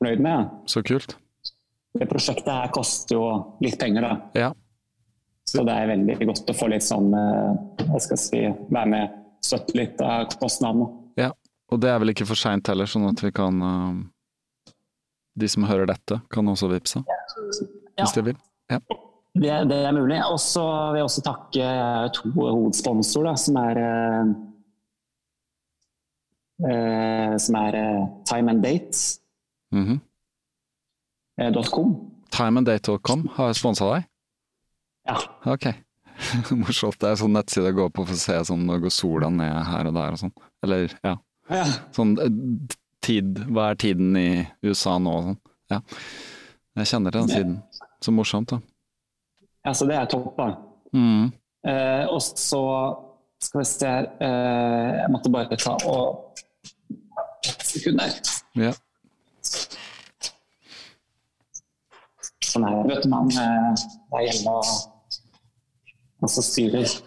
[0.00, 0.56] fornøyd med.
[0.72, 1.14] Så kult.
[1.92, 3.26] Det prosjektet her koster jo
[3.62, 4.40] litt penger, da.
[4.46, 4.50] Ja.
[5.46, 8.42] Så det er veldig godt å få litt sånn Hva skal jeg si
[8.72, 10.86] Være med støtte litt av kostnadene.
[11.18, 11.32] Ja,
[11.68, 13.58] og det er vel ikke for seint heller, sånn at vi kan
[15.34, 17.02] De som hører dette, kan også vippse?
[17.04, 17.18] Ja.
[18.04, 18.38] Hvis de vil.
[18.72, 18.78] Ja.
[19.34, 20.18] Det, det er mulig.
[20.28, 21.68] Og så vil jeg også takke
[22.16, 23.80] to hovedsponsorer, som er
[26.68, 28.98] eh, som er eh, Time and Date.
[29.72, 30.00] Mm -hmm.
[32.30, 34.04] Timeanddate.com har sponsa deg?
[35.08, 35.16] Ja.
[35.52, 35.66] Ok.
[36.50, 37.00] Morsomt.
[37.00, 39.64] Det er sånn nettside jeg går på for å se sånn når går sola ned
[39.66, 40.32] her og der og sånn.
[40.62, 41.16] Eller ja.
[41.50, 41.64] ja.
[41.90, 42.16] Sånn
[43.02, 45.40] tid Hva er tiden i USA nå og sånn.
[45.70, 45.80] Ja.
[46.76, 47.56] Jeg kjenner til den siden.
[48.02, 48.60] Så morsomt, da.
[49.64, 50.48] Ja, så det er toppa.
[50.92, 51.30] Mm.
[51.68, 52.62] Eh, og så
[53.42, 56.40] skal vi se her eh, Jeg måtte bare ta og
[57.46, 58.18] Et sekund der.
[58.58, 58.72] Ja.
[62.46, 63.84] Sånn her, vet du, man eh,
[64.18, 65.18] er hjemme og,
[66.22, 66.98] og så styrer.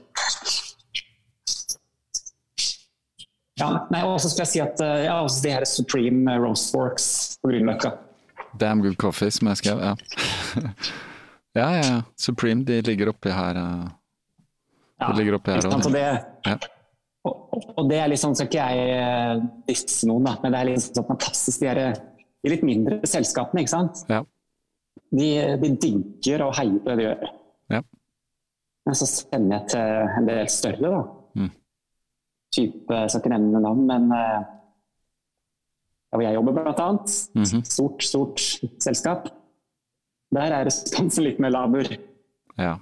[3.56, 7.08] Ja, nei, og så skal jeg si at eh, ja, det her er Supreme Roastworks
[7.40, 7.94] på Grünerløkka.
[8.60, 9.84] Damn good coffee, som jeg skrev.
[9.84, 9.96] ja.
[11.56, 12.00] Ja, ja, ja.
[12.20, 13.56] Supreme, de ligger oppi her.
[13.56, 13.86] Uh,
[15.00, 15.62] de ja, ligger oppi her
[15.92, 16.04] det,
[16.46, 16.56] ja.
[17.24, 20.70] og, det er litt sånn, skal ikke jeg uh, disse noen, da, men det er
[20.74, 21.64] litt sånn fantastisk.
[21.64, 22.00] De, er,
[22.44, 24.04] de litt mindre selskapene, ikke sant.
[24.12, 24.24] Ja.
[25.16, 25.30] De,
[25.62, 27.32] de digger og heier på det de gjør.
[27.72, 27.82] Ja.
[28.86, 31.06] Men så sender jeg til en del større, da.
[31.40, 31.54] Mm.
[32.56, 34.12] Type, jeg skal ikke nevne navn, men
[36.16, 37.16] hvor jeg jobber, blant annet.
[37.36, 37.64] Mm -hmm.
[37.64, 38.40] Stort, stort
[38.80, 39.28] selskap.
[40.34, 41.92] Der er responsen litt mer laber.
[42.58, 42.76] Ja.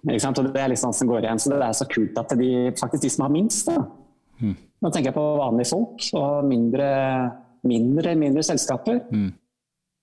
[0.00, 1.42] Og det er sånn som går igjen.
[1.42, 2.50] Så det er så kult at de,
[2.80, 3.84] faktisk de som har minst, da.
[4.40, 4.56] Mm.
[4.80, 6.88] Nå tenker jeg på vanlige folk og mindre,
[7.68, 9.02] mindre, mindre selskaper.
[9.12, 9.28] Mm.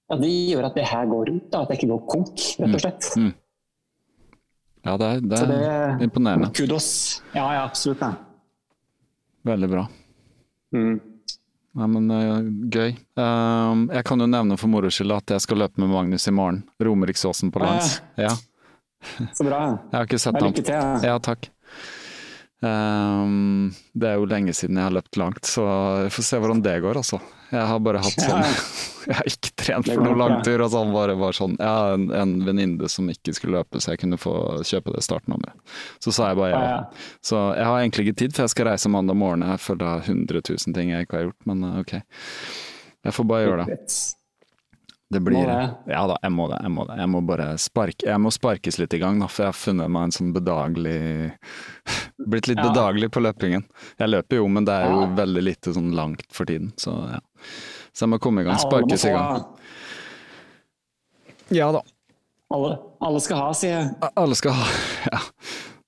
[0.07, 2.77] Ja, de gjør at det her går ut, da, at det ikke går konk, rett
[2.77, 3.09] og slett.
[3.17, 3.33] Mm.
[4.87, 6.51] Ja, det er, det er det, imponerende.
[6.55, 6.89] Kudos.
[7.33, 8.05] Ja, ja absolutt.
[8.05, 8.13] Ja.
[9.47, 9.83] Veldig bra.
[10.75, 10.95] Mm.
[11.77, 12.37] Nei, men uh,
[12.73, 12.95] gøy.
[13.19, 16.33] Uh, jeg kan jo nevne for moro skyld at jeg skal løpe med Magnus i
[16.33, 16.63] morgen.
[16.81, 17.99] Romeriksåsen på lands.
[18.17, 18.33] Ja.
[19.37, 19.59] Så bra.
[19.91, 20.49] Jeg har ikke sett ham.
[20.49, 21.05] Lykke til.
[21.05, 21.17] Ja.
[21.21, 21.51] takk.
[22.57, 25.63] Um, det er jo lenge siden jeg har løpt langt, så
[26.07, 27.19] vi får se hvordan det går, altså.
[27.51, 28.41] Jeg har bare hatt sånn
[29.07, 30.59] Jeg har ikke trent for noen langtur.
[30.59, 33.93] Altså, han bare var sånn Jeg har en, en venninne som ikke skulle løpe, så
[33.93, 34.33] jeg kunne få
[34.67, 35.55] kjøpe det startnummeret.
[36.03, 36.75] Så sa jeg bare ja.
[37.23, 39.47] Så jeg har egentlig ikke tid, for jeg skal reise mandag morgen.
[39.47, 41.95] Jeg føler det er 100 000 ting jeg ikke har gjort, men eh, ok.
[43.07, 43.79] Jeg får bare gjøre det.
[45.09, 45.47] Det blir
[45.87, 46.57] Ja da, jeg må det.
[46.65, 46.97] Jeg må det.
[46.99, 49.91] Jeg må bare sparke Jeg må sparkes litt i gang, da, for jeg har funnet
[49.93, 50.99] meg en sånn bedagelig
[52.31, 52.67] Blitt litt ja.
[52.67, 53.63] bedagelig på løpingen.
[54.01, 55.11] Jeg løper jo, men det er jo ja.
[55.21, 57.21] veldig lite sånn langt for tiden, så ja.
[57.95, 58.59] Så jeg må komme i gang.
[58.61, 59.45] Sparkes i gang.
[61.55, 61.81] Ja da.
[62.53, 64.11] Alle, alle, skal ha, sier jeg.
[64.15, 64.67] Alle skal ha,
[65.13, 65.21] ja.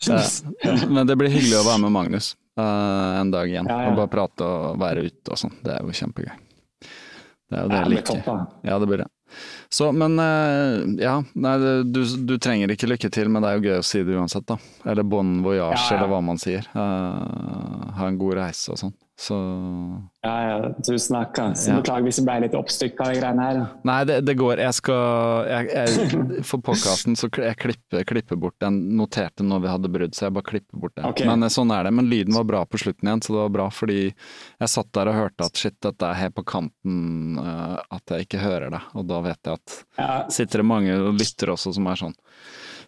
[0.07, 0.19] Det,
[0.95, 3.67] men det blir hyggelig å være med Magnus uh, en dag igjen.
[3.67, 5.59] Og bare prate og være ute og sånn.
[5.63, 6.37] Det er jo kjempegøy.
[7.49, 8.43] Det er jo det jeg liker.
[8.65, 9.07] Ja, det blir det.
[9.69, 11.55] Så, men eh, ja, nei,
[11.85, 14.45] du, du, trenger ikke lykke til, men det er jo gøy å si det uansett,
[14.49, 14.57] da.
[14.89, 15.97] Eller bon voyage, ja, ja.
[15.97, 16.65] eller hva man sier.
[16.73, 18.95] Uh, ha en god reise og sånn.
[19.19, 19.35] Så
[20.23, 21.39] Ja, ja, tusen takk.
[21.43, 21.71] Altså.
[21.71, 21.79] Ja.
[21.81, 23.57] Beklager hvis det ble litt oppstykka, de greiene her.
[23.87, 24.61] Nei, det, det, går.
[24.63, 28.77] Jeg skal jeg, jeg, For podkasten så jeg klipper, klipper bort den.
[28.99, 31.09] Noterte når vi hadde brudd, så jeg bare klipper bort den.
[31.11, 31.27] Okay.
[31.27, 31.93] Men eh, sånn er det.
[31.99, 35.11] Men lyden var bra på slutten igjen, så det var bra fordi jeg satt der
[35.11, 38.83] og hørte at shit, dette er helt på kanten, uh, at jeg ikke hører det.
[38.95, 40.11] Og da vet jeg at ja.
[40.31, 42.15] sitter det mange og lytter også som er sånn.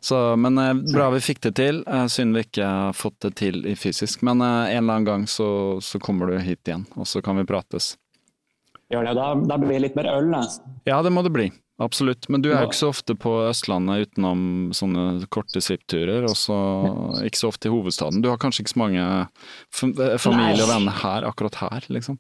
[0.02, 1.84] Så, men eh, bra vi fikk det til.
[1.88, 4.24] Eh, synd vi ikke har fått det til i fysisk.
[4.26, 7.38] Men eh, en eller annen gang så, så kommer du hit igjen, og så kan
[7.38, 7.94] vi prates.
[8.90, 9.14] Gjør det.
[9.20, 10.42] Da, da blir det litt mer øl, da.
[10.90, 11.52] Ja, det må det bli.
[11.82, 12.28] Absolutt.
[12.34, 14.42] Men du er jo ikke så ofte på Østlandet utenom
[14.76, 16.58] sånne korte svippturer, og så
[17.26, 18.26] ikke så ofte i hovedstaden.
[18.26, 19.06] Du har kanskje ikke så mange
[20.22, 22.20] familie og venner her, akkurat her, liksom?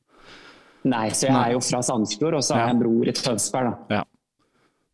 [0.82, 1.44] Nei, så jeg Nei.
[1.50, 4.00] er jo fra Sandefjord, og så har jeg en bror i Tønsberg, da.
[4.00, 4.08] Ja.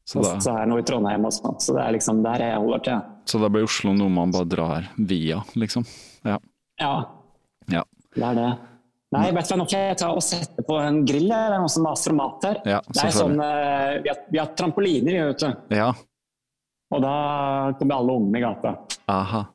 [0.08, 1.58] Så, da, også er nå i Trondheim og sånn.
[1.60, 3.00] så det er liksom der jeg holder til.
[3.28, 5.84] Så da blir Oslo noe man bare drar via, liksom?
[6.24, 6.38] Ja.
[6.80, 6.94] Ja,
[7.74, 7.84] ja.
[8.16, 8.50] det er det.
[9.16, 11.28] Nei, vet du hva, nå kan jeg ta og sette på en grill.
[11.32, 12.58] Det er noen som maser om mat her.
[12.68, 15.76] Ja, det er sånn, uh, vi, har, vi har trampoliner, vet du.
[15.76, 15.92] Ja.
[16.92, 17.14] Og da
[17.80, 18.74] kommer alle ungene i gata.
[19.12, 19.46] Aha.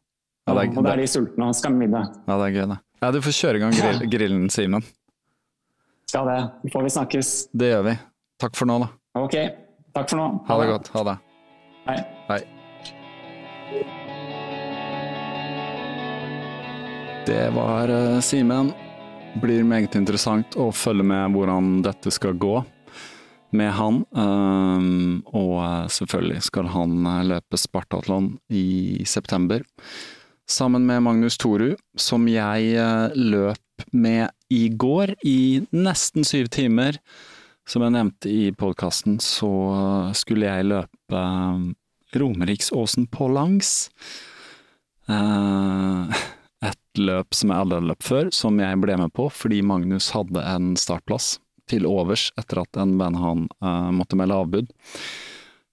[0.43, 2.13] Ja, det er, og da er de sultne og skal middag.
[2.27, 2.79] Ja, det er gøy, det.
[3.03, 4.85] Ja, du får kjøre i gang grill, grillen, Simen.
[6.13, 6.41] Skal det.
[6.73, 7.35] Får vi snakkes.
[7.57, 7.99] Det gjør vi.
[8.43, 8.93] Takk for nå, da.
[9.21, 9.37] Ok.
[9.93, 10.27] Takk for nå.
[10.49, 10.89] Ha det godt.
[10.95, 11.17] Ha det.
[11.85, 11.99] Hei.
[12.29, 12.41] Hei.
[17.27, 18.73] Det var uh, Simen.
[19.43, 22.63] Blir meget interessant å følge med hvordan dette skal gå
[23.53, 24.01] med han.
[24.17, 26.97] Um, og uh, selvfølgelig skal han
[27.29, 29.61] løpe Spartatlon i september.
[30.49, 32.81] Sammen med Magnus Toru, som jeg
[33.15, 36.99] løp med i går i nesten syv timer.
[37.69, 39.51] Som jeg nevnte i podkasten, så
[40.19, 41.71] skulle jeg løpe um,
[42.13, 43.91] Romeriksåsen på langs.
[45.09, 46.23] Eh,
[46.63, 50.11] et løp som jeg aldri hadde løpt før, som jeg ble med på fordi Magnus
[50.15, 51.39] hadde en startplass
[51.71, 54.73] til overs etter at en venn han uh, måtte melde avbud.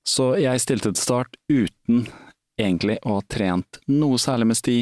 [0.08, 2.06] Så jeg stilte til start uten
[2.60, 4.78] egentlig å ha trent noe særlig med sti,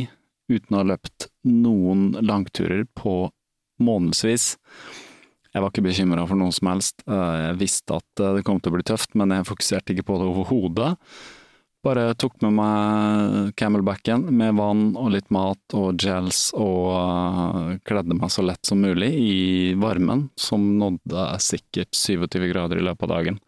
[0.52, 3.20] uten å ha løpt noen langturer på
[3.84, 4.56] månedsvis.
[5.58, 7.02] Jeg var ikke bekymra for noe som helst.
[7.10, 10.06] Eh, jeg visste at eh, det kom til å bli tøft, men jeg fokuserte ikke
[10.06, 10.92] på det overhodet.
[11.86, 18.20] Bare tok med meg camelbacken med vann og litt mat og gels og eh, kledde
[18.20, 23.16] meg så lett som mulig i varmen, som nådde sikkert 27 grader i løpet av
[23.16, 23.42] dagen.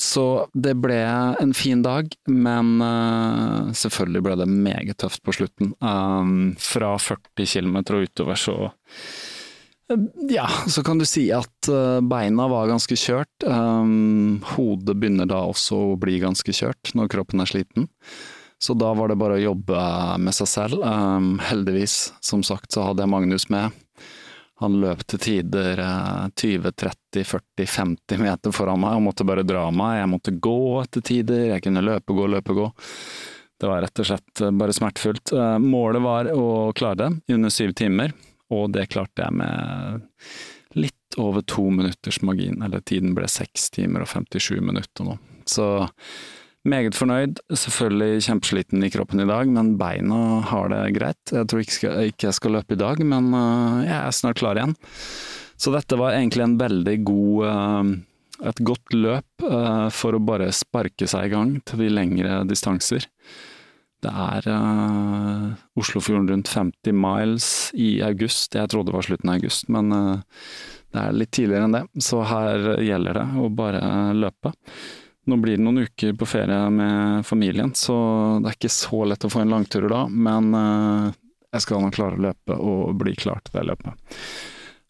[0.00, 0.22] Så
[0.56, 0.96] det ble
[1.42, 2.70] en fin dag, men
[3.76, 5.74] selvfølgelig ble det meget tøft på slutten.
[6.56, 8.56] Fra 40 km og utover så
[10.28, 13.44] ja, så kan du si at eh, beina var ganske kjørt.
[13.44, 17.88] Um, hodet begynner da også å bli ganske kjørt når kroppen er sliten.
[18.58, 19.80] Så da var det bare å jobbe
[20.24, 20.84] med seg selv.
[21.50, 23.74] Heldigvis, som sagt, så hadde jeg Magnus med.
[24.62, 25.82] Han løp til tider
[26.32, 29.98] 20, 30, 40, 50 meter foran meg og måtte bare dra meg.
[29.98, 32.70] Jeg måtte gå etter tider, jeg kunne løpe, gå, løpe, gå.
[33.60, 35.34] Det var rett og slett bare smertefullt.
[35.60, 38.14] Målet var å klare det under syv timer.
[38.54, 40.06] Og det klarte jeg med
[40.78, 45.18] litt over to minutters margin, eller tiden ble seks timer og 57 minutter nå.
[45.46, 45.68] Så
[46.68, 47.42] meget fornøyd.
[47.52, 51.22] Selvfølgelig kjempesliten i kroppen i dag, men beina har det greit.
[51.30, 54.40] Jeg tror ikke, skal, ikke jeg skal løpe i dag, men uh, jeg er snart
[54.40, 54.74] klar igjen.
[55.60, 57.94] Så dette var egentlig en veldig god uh,
[58.50, 63.06] et godt løp uh, for å bare sparke seg i gang til de lengre distanser.
[64.04, 68.54] Det er uh, Oslofjorden rundt 50 miles i august.
[68.54, 70.42] Jeg trodde det var slutten av august, men uh,
[70.92, 71.84] det er litt tidligere enn det.
[72.04, 73.82] Så her gjelder det å bare
[74.16, 74.52] løpe.
[75.24, 77.96] Nå blir det noen uker på ferie med familien, så
[78.44, 80.04] det er ikke så lett å få en langtur da.
[80.08, 81.12] Men uh,
[81.54, 84.18] jeg skal nok klare å løpe og bli klar til det løpet.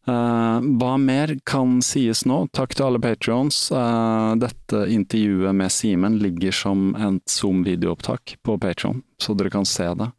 [0.05, 2.43] Uh, hva mer kan sies nå?
[2.53, 3.71] Takk til alle patrions.
[3.73, 9.89] Uh, dette intervjuet med Simen ligger som en Zoom-videoopptak på Patron, så dere kan se
[9.97, 10.11] det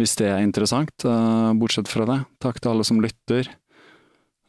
[0.00, 0.94] hvis det er interessant.
[1.04, 3.50] Uh, bortsett fra det, takk til alle som lytter.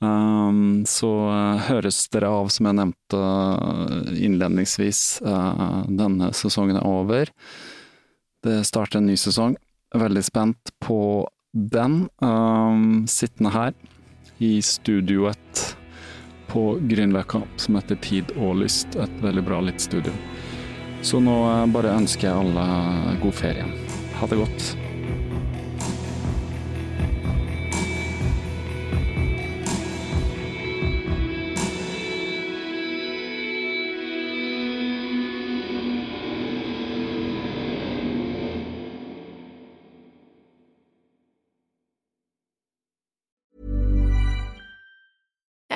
[0.03, 1.09] Så
[1.63, 3.19] høres dere av, som jeg nevnte
[4.19, 5.21] innledningsvis.
[5.87, 7.31] denne sesongen er over.
[8.43, 9.55] Det starter en ny sesong.
[9.95, 10.99] Veldig spent på
[11.55, 12.01] den.
[13.07, 13.71] Sittende her
[14.37, 15.75] i studioet
[16.47, 18.95] på Grünerløkka som heter Tid og lyst.
[18.95, 20.13] Et veldig bra studio.
[21.01, 23.67] Så nå eh, bare ønsker jeg alle god ferie.
[24.19, 24.82] Ha det godt.